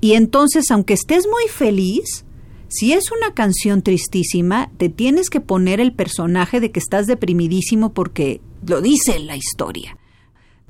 Y 0.00 0.12
entonces, 0.12 0.70
aunque 0.70 0.94
estés 0.94 1.26
muy 1.26 1.48
feliz, 1.48 2.24
si 2.68 2.92
es 2.92 3.10
una 3.10 3.34
canción 3.34 3.82
tristísima, 3.82 4.70
te 4.76 4.88
tienes 4.88 5.30
que 5.30 5.40
poner 5.40 5.80
el 5.80 5.92
personaje 5.92 6.60
de 6.60 6.70
que 6.70 6.78
estás 6.78 7.06
deprimidísimo 7.06 7.92
porque 7.92 8.40
lo 8.66 8.80
dice 8.80 9.18
la 9.18 9.36
historia. 9.36 9.96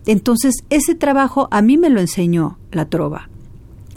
Entonces, 0.06 0.54
ese 0.70 0.94
trabajo 0.94 1.48
a 1.50 1.60
mí 1.60 1.76
me 1.76 1.90
lo 1.90 2.00
enseñó 2.00 2.58
la 2.70 2.88
trova, 2.88 3.28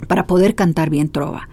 para 0.08 0.26
poder 0.26 0.54
cantar 0.54 0.90
bien 0.90 1.08
trova. 1.08 1.48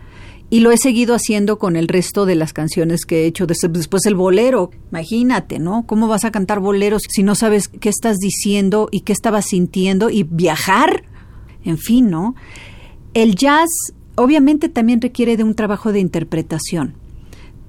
Y 0.49 0.61
lo 0.61 0.71
he 0.71 0.77
seguido 0.77 1.13
haciendo 1.13 1.59
con 1.59 1.75
el 1.75 1.87
resto 1.87 2.25
de 2.25 2.33
las 2.33 2.53
canciones 2.53 3.05
que 3.05 3.21
he 3.21 3.25
hecho. 3.27 3.45
Después 3.45 4.07
el 4.07 4.15
bolero, 4.15 4.71
imagínate, 4.89 5.59
¿no? 5.59 5.85
¿Cómo 5.85 6.07
vas 6.07 6.25
a 6.25 6.31
cantar 6.31 6.59
boleros 6.59 7.03
si 7.07 7.21
no 7.21 7.35
sabes 7.35 7.67
qué 7.67 7.89
estás 7.89 8.17
diciendo 8.17 8.89
y 8.91 9.01
qué 9.01 9.13
estabas 9.13 9.45
sintiendo 9.45 10.09
y 10.09 10.23
viajar? 10.23 11.03
En 11.63 11.77
fin, 11.77 12.09
¿no? 12.09 12.33
El 13.13 13.35
jazz 13.35 13.69
obviamente 14.15 14.69
también 14.69 15.01
requiere 15.01 15.37
de 15.37 15.43
un 15.43 15.55
trabajo 15.55 15.91
de 15.91 15.99
interpretación, 15.99 16.93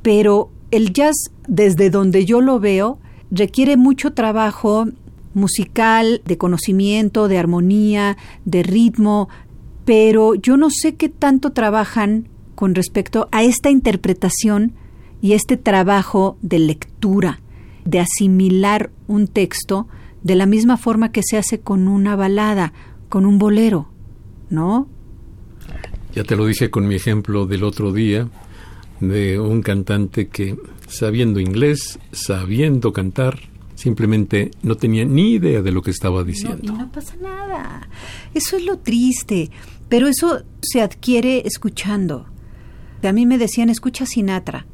pero 0.03 0.51
el 0.71 0.93
jazz, 0.93 1.17
desde 1.49 1.91
donde 1.91 2.25
yo 2.25 2.41
lo 2.41 2.61
veo, 2.61 2.99
requiere 3.31 3.77
mucho 3.77 4.13
trabajo 4.13 4.87
musical, 5.33 6.23
de 6.25 6.37
conocimiento, 6.37 7.29
de 7.29 7.39
armonía, 7.39 8.17
de 8.45 8.63
ritmo, 8.63 9.29
pero 9.85 10.35
yo 10.35 10.57
no 10.57 10.71
sé 10.71 10.97
qué 10.97 11.09
tanto 11.09 11.53
trabajan 11.53 12.29
con 12.55 12.75
respecto 12.75 13.29
a 13.33 13.43
esta 13.43 13.71
interpretación 13.71 14.73
y 15.23 15.33
este 15.33 15.57
trabajo 15.57 16.37
de 16.43 16.59
lectura, 16.59 17.41
de 17.85 18.01
asimilar 18.01 18.91
un 19.07 19.27
texto 19.27 19.87
de 20.23 20.35
la 20.35 20.47
misma 20.47 20.77
forma 20.77 21.13
que 21.13 21.23
se 21.23 21.39
hace 21.39 21.61
con 21.61 21.89
una 21.89 22.17
balada, 22.17 22.73
con 23.09 23.25
un 23.25 23.39
bolero, 23.39 23.89
¿no? 24.51 24.89
Ya 26.15 26.25
te 26.25 26.37
lo 26.37 26.47
dije 26.47 26.71
con 26.71 26.89
mi 26.89 26.97
ejemplo 26.97 27.47
del 27.47 27.65
otro 27.65 27.93
día, 27.93 28.29
de 29.01 29.39
un 29.39 29.63
cantante 29.63 30.29
que 30.29 30.57
sabiendo 30.89 31.41
inglés, 31.41 31.99
sabiendo 32.13 32.93
cantar, 32.93 33.39
simplemente 33.75 34.51
no 34.63 34.77
tenía 34.77 35.05
ni 35.05 35.33
idea 35.33 35.63
de 35.63 35.73
lo 35.73 35.83
que 35.83 35.91
estaba 35.91 36.25
diciendo. 36.25 36.73
No, 36.73 36.75
y 36.75 36.79
no 36.79 36.93
pasa 36.93 37.15
nada. 37.17 37.89
Eso 38.35 38.57
es 38.57 38.65
lo 38.65 38.79
triste, 38.79 39.51
pero 39.89 40.09
eso 40.09 40.43
se 40.61 40.83
adquiere 40.83 41.47
escuchando. 41.47 42.27
A 43.03 43.13
mí 43.13 43.25
me 43.25 43.39
decían, 43.39 43.71
escucha 43.71 44.05
Sinatra. 44.05 44.67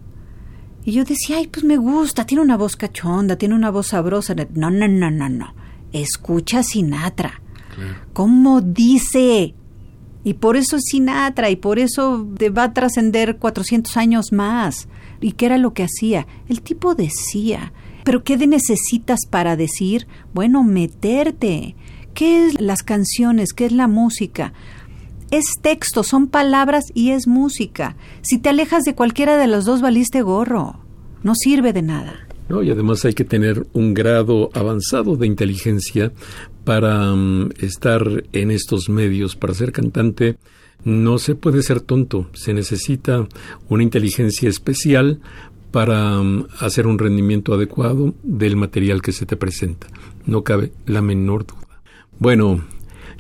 Y 0.85 0.93
yo 0.93 1.05
decía, 1.05 1.39
ay, 1.39 1.49
pues 1.49 1.65
me 1.65 1.77
gusta, 1.77 2.27
tiene 2.27 2.43
una 2.43 2.57
voz 2.57 2.77
cachonda, 2.77 3.37
tiene 3.37 3.55
una 3.55 3.71
voz 3.71 3.89
sabrosa. 3.89 4.35
No, 4.35 4.71
no, 4.71 4.89
no, 4.89 5.11
no, 5.11 5.29
no. 5.29 5.55
Escucha 5.93 6.63
Sinatra. 6.63 7.41
¿Cómo 8.13 8.61
dice? 8.61 9.55
Y 10.27 10.35
por 10.35 10.57
eso 10.57 10.75
es 10.75 10.83
Sinatra 10.91 11.51
y 11.51 11.55
por 11.55 11.79
eso 11.79 12.27
va 12.51 12.65
a 12.65 12.75
trascender 12.75 13.37
400 13.37 13.97
años 13.97 14.33
más. 14.33 14.89
¿Y 15.21 15.35
qué 15.35 15.47
era 15.47 15.57
lo 15.57 15.73
que 15.73 15.85
hacía? 15.85 16.27
El 16.49 16.63
tipo 16.63 16.97
decía, 16.97 17.73
pero 18.03 18.25
¿qué 18.25 18.37
necesitas 18.37 19.21
para 19.31 19.55
decir? 19.55 20.09
Bueno, 20.35 20.65
meterte. 20.65 21.77
¿Qué 22.13 22.45
es 22.45 22.61
las 22.61 22.83
canciones? 22.83 23.53
¿Qué 23.53 23.67
es 23.67 23.73
la 23.73 23.87
música? 23.87 24.53
Es 25.31 25.45
texto, 25.63 26.03
son 26.03 26.27
palabras 26.27 26.87
y 26.93 27.11
es 27.11 27.29
música. 27.29 27.95
Si 28.23 28.39
te 28.39 28.49
alejas 28.49 28.83
de 28.83 28.97
cualquiera 28.97 29.37
de 29.37 29.47
los 29.47 29.65
dos, 29.65 29.81
valiste 29.81 30.23
gorro. 30.23 30.81
No 31.23 31.37
sirve 31.37 31.73
de 31.73 31.83
nada. 31.83 32.27
No, 32.49 32.65
y 32.65 32.71
además 32.73 33.05
hay 33.05 33.15
que 33.15 33.25
tener 33.25 33.65
un 33.75 33.95
grado 33.95 34.51
avanzado 34.55 35.15
de 35.15 35.29
inteligencia 35.29 36.13
para 36.67 37.15
mm, 37.15 37.51
estar 37.61 38.25
en 38.33 38.51
estos 38.51 38.89
medios, 38.89 39.37
para 39.37 39.55
ser 39.55 39.71
cantante. 39.71 40.37
No 40.85 41.19
se 41.19 41.37
puede 41.37 41.63
ser 41.63 41.81
tonto, 41.81 42.29
se 42.35 42.53
necesita 42.53 43.27
una 43.69 43.85
inteligencia 43.85 44.49
especial 44.49 45.21
para 45.71 46.21
mm, 46.21 46.49
hacer 46.59 46.89
un 46.89 46.99
rendimiento 46.99 47.55
adecuado 47.55 48.15
del 48.25 48.57
material 48.57 49.01
que 49.01 49.13
se 49.13 49.27
te 49.27 49.37
presenta. 49.37 49.87
No 50.27 50.43
cabe 50.43 50.73
la 50.87 51.03
menor 51.03 51.47
duda. 51.47 51.83
Bueno, 52.19 52.65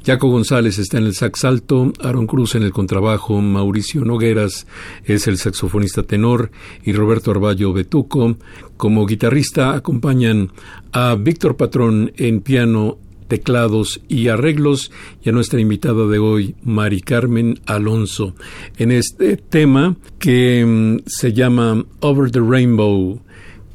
Jaco 0.04 0.28
González 0.28 0.78
está 0.80 0.98
en 0.98 1.04
el 1.04 1.14
sax 1.14 1.44
alto, 1.44 1.92
Aaron 2.00 2.26
Cruz 2.26 2.56
en 2.56 2.64
el 2.64 2.72
contrabajo, 2.72 3.40
Mauricio 3.40 4.04
Nogueras 4.04 4.66
es 5.04 5.28
el 5.28 5.38
saxofonista 5.38 6.02
tenor 6.02 6.50
y 6.84 6.92
Roberto 6.92 7.30
Arballo 7.30 7.72
Betuco. 7.72 8.36
Como 8.76 9.06
guitarrista 9.06 9.74
acompañan 9.74 10.50
a 10.92 11.14
Víctor 11.14 11.56
Patrón 11.56 12.12
en 12.16 12.40
piano, 12.40 12.98
teclados 13.28 14.00
y 14.08 14.28
arreglos 14.28 14.90
y 15.22 15.28
a 15.28 15.32
nuestra 15.32 15.60
invitada 15.60 16.06
de 16.06 16.18
hoy, 16.18 16.54
Mari 16.62 17.00
Carmen 17.00 17.60
Alonso, 17.66 18.34
en 18.76 18.92
este 18.92 19.36
tema 19.36 19.96
que 20.18 20.64
mm, 20.64 21.04
se 21.06 21.32
llama 21.32 21.84
Over 22.00 22.30
the 22.30 22.40
Rainbow, 22.40 23.20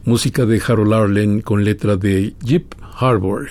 música 0.06 0.45
de 0.45 0.61
Harold 0.65 0.94
Arlen 0.94 1.41
con 1.41 1.64
letra 1.64 1.95
de 1.98 2.34
Jeep 2.44 2.73
Harburg. 2.99 3.49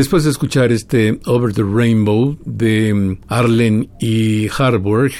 Después 0.00 0.24
de 0.24 0.30
escuchar 0.30 0.72
este 0.72 1.20
Over 1.26 1.52
the 1.52 1.62
Rainbow 1.62 2.38
de 2.46 2.94
mm, 2.94 3.18
Arlen 3.28 3.90
y 4.00 4.48
Harburg, 4.48 5.12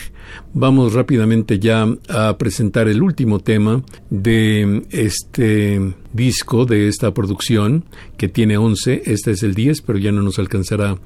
vamos 0.54 0.94
rápidamente 0.94 1.58
ya 1.58 1.86
a 2.08 2.38
presentar 2.38 2.88
el 2.88 3.02
último 3.02 3.40
tema 3.40 3.82
de 4.08 4.64
mm, 4.64 4.82
este 4.88 5.94
disco, 6.14 6.64
de 6.64 6.88
esta 6.88 7.12
producción, 7.12 7.84
que 8.16 8.28
tiene 8.28 8.56
11, 8.56 9.02
este 9.04 9.32
es 9.32 9.42
el 9.42 9.52
10, 9.52 9.82
pero 9.82 9.98
ya 9.98 10.12
no 10.12 10.22
nos 10.22 10.38
alcanzará 10.38 10.96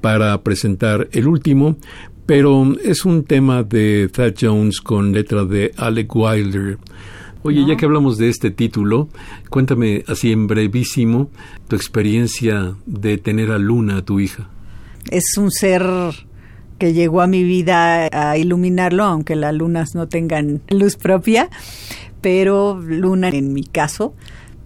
para 0.00 0.40
presentar 0.44 1.08
el 1.10 1.26
último, 1.26 1.78
pero 2.26 2.76
es 2.84 3.04
un 3.04 3.24
tema 3.24 3.64
de 3.64 4.08
Thad 4.08 4.34
Jones 4.40 4.80
con 4.80 5.12
letra 5.12 5.44
de 5.44 5.72
Alec 5.76 6.14
Wilder. 6.14 6.78
Oye, 7.42 7.64
ya 7.66 7.76
que 7.76 7.84
hablamos 7.84 8.18
de 8.18 8.28
este 8.28 8.50
título, 8.50 9.08
cuéntame 9.50 10.02
así 10.08 10.32
en 10.32 10.46
brevísimo 10.46 11.30
tu 11.68 11.76
experiencia 11.76 12.74
de 12.86 13.18
tener 13.18 13.52
a 13.52 13.58
Luna, 13.58 14.04
tu 14.04 14.18
hija. 14.18 14.48
Es 15.10 15.36
un 15.38 15.52
ser 15.52 15.84
que 16.78 16.92
llegó 16.92 17.20
a 17.20 17.26
mi 17.26 17.44
vida 17.44 18.08
a 18.12 18.36
iluminarlo, 18.36 19.04
aunque 19.04 19.36
las 19.36 19.54
lunas 19.54 19.94
no 19.94 20.08
tengan 20.08 20.62
luz 20.68 20.96
propia, 20.96 21.48
pero 22.20 22.80
Luna, 22.80 23.28
en 23.28 23.52
mi 23.52 23.64
caso, 23.64 24.14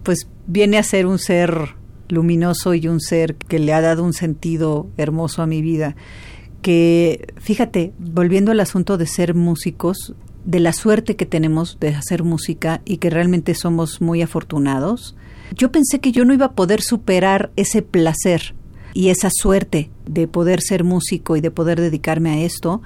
pues 0.03 0.27
viene 0.47 0.77
a 0.77 0.83
ser 0.83 1.05
un 1.05 1.19
ser 1.19 1.75
luminoso 2.09 2.73
y 2.73 2.87
un 2.87 2.99
ser 2.99 3.35
que 3.35 3.59
le 3.59 3.73
ha 3.73 3.81
dado 3.81 4.03
un 4.03 4.13
sentido 4.13 4.89
hermoso 4.97 5.41
a 5.41 5.47
mi 5.47 5.61
vida. 5.61 5.95
Que, 6.61 7.33
fíjate, 7.37 7.93
volviendo 7.97 8.51
al 8.51 8.59
asunto 8.59 8.97
de 8.97 9.07
ser 9.07 9.33
músicos, 9.33 10.13
de 10.45 10.59
la 10.59 10.73
suerte 10.73 11.15
que 11.15 11.25
tenemos 11.25 11.77
de 11.79 11.89
hacer 11.89 12.23
música 12.23 12.81
y 12.85 12.97
que 12.97 13.09
realmente 13.09 13.53
somos 13.55 14.01
muy 14.01 14.21
afortunados, 14.21 15.15
yo 15.55 15.71
pensé 15.71 15.99
que 15.99 16.11
yo 16.11 16.25
no 16.25 16.33
iba 16.33 16.47
a 16.47 16.51
poder 16.53 16.81
superar 16.81 17.51
ese 17.55 17.81
placer 17.81 18.55
y 18.93 19.09
esa 19.09 19.29
suerte 19.31 19.89
de 20.05 20.27
poder 20.27 20.61
ser 20.61 20.83
músico 20.83 21.35
y 21.35 21.41
de 21.41 21.51
poder 21.51 21.79
dedicarme 21.79 22.31
a 22.31 22.39
esto 22.39 22.81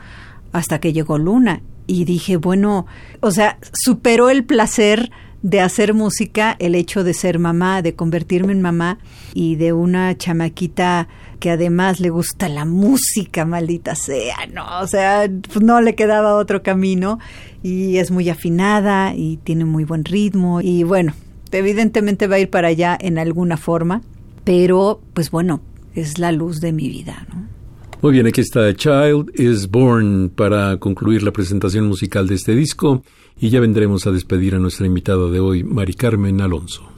hasta 0.52 0.80
que 0.80 0.94
llegó 0.94 1.18
Luna. 1.18 1.62
Y 1.88 2.06
dije, 2.06 2.38
bueno, 2.38 2.88
o 3.20 3.30
sea, 3.32 3.60
superó 3.74 4.30
el 4.30 4.44
placer 4.44 5.12
de 5.46 5.62
hacer 5.62 5.94
música 5.94 6.56
el 6.58 6.74
hecho 6.74 7.04
de 7.04 7.14
ser 7.14 7.38
mamá, 7.38 7.84
de 7.84 7.94
convertirme 7.94 8.52
en 8.52 8.64
mamá 8.64 8.98
y 9.36 9.58
de 9.58 9.74
una 9.74 10.18
chamaquita 10.18 11.08
que 11.40 11.52
además 11.52 12.00
le 12.00 12.10
gusta 12.10 12.50
la 12.50 12.66
música, 12.66 13.46
maldita 13.46 13.94
sea, 13.94 14.48
¿no? 14.52 14.66
O 14.82 14.88
sea, 14.88 15.30
pues 15.54 15.64
no 15.64 15.82
le 15.82 15.94
quedaba 15.94 16.34
otro 16.38 16.64
camino 16.64 17.20
y 17.62 17.98
es 17.98 18.10
muy 18.10 18.28
afinada 18.28 19.14
y 19.16 19.38
tiene 19.38 19.66
muy 19.66 19.84
buen 19.84 20.04
ritmo 20.04 20.62
y 20.62 20.82
bueno, 20.82 21.14
evidentemente 21.52 22.26
va 22.26 22.38
a 22.38 22.40
ir 22.40 22.50
para 22.50 22.70
allá 22.70 22.98
en 23.00 23.20
alguna 23.20 23.58
forma, 23.58 24.02
pero 24.46 25.00
pues 25.14 25.30
bueno, 25.30 25.62
es 25.94 26.18
la 26.18 26.32
luz 26.32 26.60
de 26.60 26.72
mi 26.72 26.90
vida, 26.90 27.24
¿no? 27.32 27.46
Muy 28.02 28.14
bien, 28.14 28.26
aquí 28.26 28.42
está 28.42 28.74
Child 28.74 29.40
is 29.40 29.70
Born 29.70 30.32
para 30.36 30.78
concluir 30.78 31.22
la 31.22 31.32
presentación 31.32 31.86
musical 31.86 32.28
de 32.28 32.34
este 32.34 32.56
disco 32.56 33.04
y 33.40 33.50
ya 33.50 33.60
vendremos 33.60 34.08
a 34.08 34.12
despedir 34.12 34.56
a 34.56 34.60
nuestra 34.60 34.86
invitada 34.86 35.30
de 35.30 35.40
hoy, 35.40 35.64
Mari 35.64 35.94
Carmen 35.94 36.42
Alonso. 36.42 36.95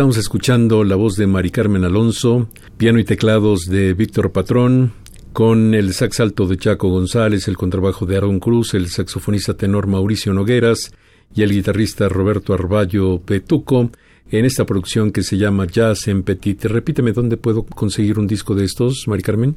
Estamos 0.00 0.16
escuchando 0.16 0.82
la 0.82 0.96
voz 0.96 1.16
de 1.16 1.26
Mari 1.26 1.50
Carmen 1.50 1.84
Alonso, 1.84 2.48
piano 2.78 2.98
y 3.00 3.04
teclados 3.04 3.66
de 3.66 3.92
Víctor 3.92 4.32
Patrón, 4.32 4.94
con 5.34 5.74
el 5.74 5.92
sax 5.92 6.20
alto 6.20 6.46
de 6.46 6.56
Chaco 6.56 6.88
González, 6.88 7.46
el 7.48 7.58
contrabajo 7.58 8.06
de 8.06 8.16
Aaron 8.16 8.40
Cruz, 8.40 8.72
el 8.72 8.88
saxofonista 8.88 9.52
tenor 9.52 9.88
Mauricio 9.88 10.32
Nogueras 10.32 10.90
y 11.34 11.42
el 11.42 11.52
guitarrista 11.52 12.08
Roberto 12.08 12.54
Arballo 12.54 13.20
Petuco, 13.20 13.90
en 14.30 14.46
esta 14.46 14.64
producción 14.64 15.12
que 15.12 15.22
se 15.22 15.36
llama 15.36 15.66
Jazz 15.66 16.08
en 16.08 16.22
Petit. 16.22 16.64
Repíteme, 16.64 17.12
¿dónde 17.12 17.36
puedo 17.36 17.64
conseguir 17.64 18.18
un 18.18 18.26
disco 18.26 18.54
de 18.54 18.64
estos, 18.64 19.04
Mari 19.06 19.22
Carmen? 19.22 19.54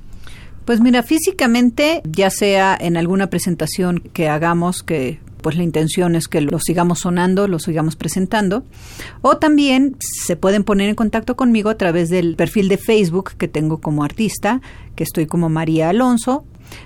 Pues 0.65 0.82
mira, 0.82 1.03
físicamente, 1.03 2.02
ya 2.03 2.30
sea 2.30 2.78
en 2.78 2.98
alguna 2.98 3.28
presentación 3.28 4.02
que 4.11 4.28
hagamos 4.28 4.84
que 4.84 5.22
pues 5.44 5.56
la 5.56 5.61
intención 5.61 6.15
es 6.15 6.28
que 6.28 6.41
lo 6.41 6.57
sigamos 6.57 7.02
sonando, 7.02 7.48
lo 7.48 7.60
sigamos 7.60 7.95
presentando. 7.95 8.65
O 9.22 9.38
también 9.38 9.95
se 9.99 10.36
pueden 10.36 10.64
poner 10.64 10.90
en 10.90 10.95
contacto 10.95 11.36
conmigo 11.36 11.70
a 11.70 11.78
través 11.78 12.10
del 12.10 12.36
perfil 12.36 12.68
de 12.70 12.78
Facebook 12.78 13.34
que 13.38 13.48
tengo 13.48 13.80
como 13.80 14.03
artista, 14.03 14.61
que 14.95 15.03
estoy 15.03 15.28
como 15.28 15.49
María 15.49 15.90
Alonso. 15.90 16.45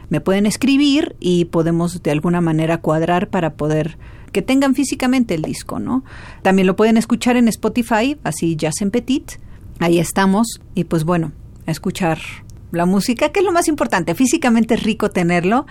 me 0.10 0.20
pueden 0.20 0.46
escribir 0.46 1.16
y 1.22 1.46
podemos 1.46 2.04
de 2.04 2.12
alguna 2.12 2.42
manera 2.42 2.80
cuadrar 2.80 3.30
para 3.30 3.54
poder 3.54 3.98
que 4.34 4.42
tengan 4.42 4.76
físicamente 4.76 5.36
el 5.36 5.44
disco, 5.44 5.80
¿no? 5.80 6.04
También 6.42 6.68
lo 6.68 6.76
pueden 6.76 6.98
escuchar 6.98 7.38
en 7.38 7.48
Spotify, 7.48 8.18
así 8.24 8.58
Jazz 8.58 8.82
en 8.82 8.92
Petit. 8.92 9.40
Ahí 9.80 10.00
estamos 10.00 10.60
y 10.76 10.84
pues 10.84 11.06
bueno, 11.06 11.32
escuchar 11.66 12.20
la 12.72 12.86
música, 12.86 13.30
que 13.30 13.40
es 13.40 13.46
lo 13.46 13.52
más 13.52 13.68
importante. 13.68 14.16
Físicamente 14.16 14.74
es 14.74 14.84
rico 14.84 15.10
tenerlo, 15.10 15.66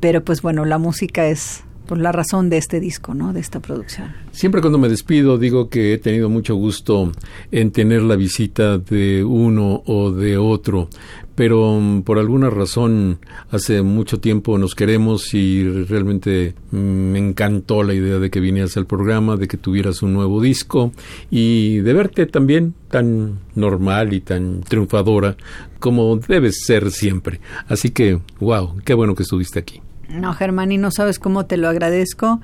pero 0.00 0.24
pues 0.24 0.42
bueno, 0.42 0.64
la 0.64 0.78
música 0.78 1.26
es 1.26 1.64
por 1.90 1.98
la 1.98 2.12
razón 2.12 2.50
de 2.50 2.56
este 2.56 2.78
disco, 2.78 3.14
¿no? 3.14 3.32
De 3.32 3.40
esta 3.40 3.58
producción. 3.58 4.12
Siempre 4.30 4.60
cuando 4.60 4.78
me 4.78 4.88
despido 4.88 5.38
digo 5.38 5.68
que 5.68 5.92
he 5.92 5.98
tenido 5.98 6.30
mucho 6.30 6.54
gusto 6.54 7.10
en 7.50 7.72
tener 7.72 8.02
la 8.02 8.14
visita 8.14 8.78
de 8.78 9.24
uno 9.24 9.82
o 9.86 10.12
de 10.12 10.38
otro, 10.38 10.88
pero 11.34 11.80
mm, 11.80 12.02
por 12.02 12.20
alguna 12.20 12.48
razón 12.48 13.18
hace 13.50 13.82
mucho 13.82 14.20
tiempo 14.20 14.56
nos 14.56 14.76
queremos 14.76 15.34
y 15.34 15.64
realmente 15.64 16.54
mm, 16.70 16.76
me 16.76 17.18
encantó 17.18 17.82
la 17.82 17.92
idea 17.92 18.20
de 18.20 18.30
que 18.30 18.38
vinieras 18.38 18.76
al 18.76 18.86
programa, 18.86 19.36
de 19.36 19.48
que 19.48 19.56
tuvieras 19.56 20.00
un 20.00 20.12
nuevo 20.12 20.40
disco 20.40 20.92
y 21.28 21.78
de 21.78 21.92
verte 21.92 22.26
también 22.26 22.72
tan 22.88 23.40
normal 23.56 24.12
y 24.12 24.20
tan 24.20 24.60
triunfadora 24.60 25.36
como 25.80 26.14
debes 26.18 26.62
ser 26.64 26.92
siempre. 26.92 27.40
Así 27.66 27.90
que, 27.90 28.20
wow, 28.38 28.76
qué 28.84 28.94
bueno 28.94 29.16
que 29.16 29.24
estuviste 29.24 29.58
aquí. 29.58 29.82
No, 30.10 30.32
Germán, 30.34 30.72
y 30.72 30.78
no 30.78 30.90
sabes 30.90 31.18
cómo 31.18 31.46
te 31.46 31.56
lo 31.56 31.68
agradezco. 31.68 32.40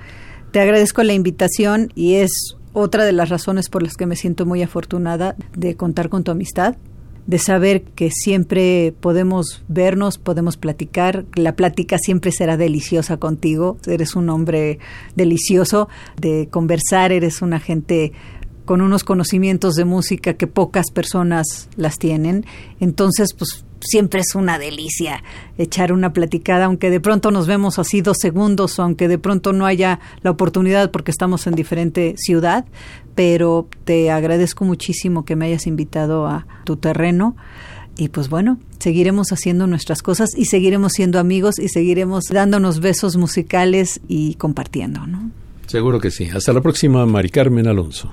Te 0.53 0.61
agradezco 0.61 1.03
la 1.03 1.15
invitación 1.15 1.91
y 1.95 2.15
es 2.15 2.57
otra 2.73 3.05
de 3.05 3.13
las 3.13 3.29
razones 3.29 3.69
por 3.69 3.83
las 3.83 3.95
que 3.95 4.07
me 4.07 4.17
siento 4.17 4.47
muy 4.47 4.63
afortunada 4.63 5.35
de 5.57 5.77
contar 5.77 6.09
con 6.09 6.25
tu 6.25 6.31
amistad, 6.31 6.77
de 7.27 7.39
saber 7.39 7.83
que 7.83 8.11
siempre 8.11 8.95
podemos 9.01 9.65
vernos, 9.67 10.19
podemos 10.19 10.57
platicar. 10.57 11.25
La 11.35 11.57
plática 11.57 11.99
siempre 11.99 12.31
será 12.31 12.57
deliciosa 12.57 13.17
contigo. 13.17 13.79
Eres 13.87 14.15
un 14.15 14.31
hombre 14.31 14.79
delicioso 15.17 15.89
de 16.21 16.49
conversar, 16.51 17.11
eres 17.11 17.43
una 17.43 17.59
gente 17.59 18.13
con 18.65 18.81
unos 18.81 19.05
conocimientos 19.05 19.75
de 19.75 19.85
música 19.85 20.35
que 20.35 20.47
pocas 20.47 20.91
personas 20.91 21.69
las 21.77 21.99
tienen. 21.99 22.45
Entonces, 22.79 23.35
pues 23.37 23.65
siempre 23.87 24.21
es 24.21 24.35
una 24.35 24.59
delicia 24.59 25.23
echar 25.59 25.93
una 25.93 26.13
platicada, 26.13 26.67
aunque 26.67 26.91
de 26.91 27.01
pronto 27.01 27.31
nos 27.31 27.47
vemos 27.47 27.79
así 27.79 28.01
dos 28.01 28.19
segundos, 28.21 28.79
aunque 28.79 29.09
de 29.09 29.19
pronto 29.19 29.53
no 29.53 29.67
haya 29.67 30.01
la 30.23 30.31
oportunidad 30.31 30.91
porque 30.91 31.11
estamos 31.11 31.47
en 31.47 31.55
diferente 31.55 32.15
ciudad, 32.17 32.67
pero 33.15 33.69
te 33.85 34.11
agradezco 34.11 34.65
muchísimo 34.65 35.25
que 35.25 35.37
me 35.37 35.47
hayas 35.47 35.67
invitado 35.67 36.27
a 36.27 36.47
tu 36.65 36.77
terreno. 36.77 37.37
Y 37.99 38.09
pues 38.09 38.29
bueno, 38.29 38.59
seguiremos 38.79 39.33
haciendo 39.33 39.67
nuestras 39.67 40.03
cosas 40.03 40.31
y 40.37 40.45
seguiremos 40.45 40.93
siendo 40.93 41.19
amigos 41.19 41.59
y 41.59 41.69
seguiremos 41.69 42.25
dándonos 42.25 42.81
besos 42.81 43.17
musicales 43.17 44.01
y 44.07 44.35
compartiendo, 44.35 45.07
¿no? 45.07 45.31
Seguro 45.67 45.99
que 45.99 46.11
sí. 46.11 46.29
Hasta 46.29 46.53
la 46.53 46.61
próxima, 46.61 47.07
Mari 47.07 47.31
Carmen 47.31 47.67
Alonso. 47.67 48.13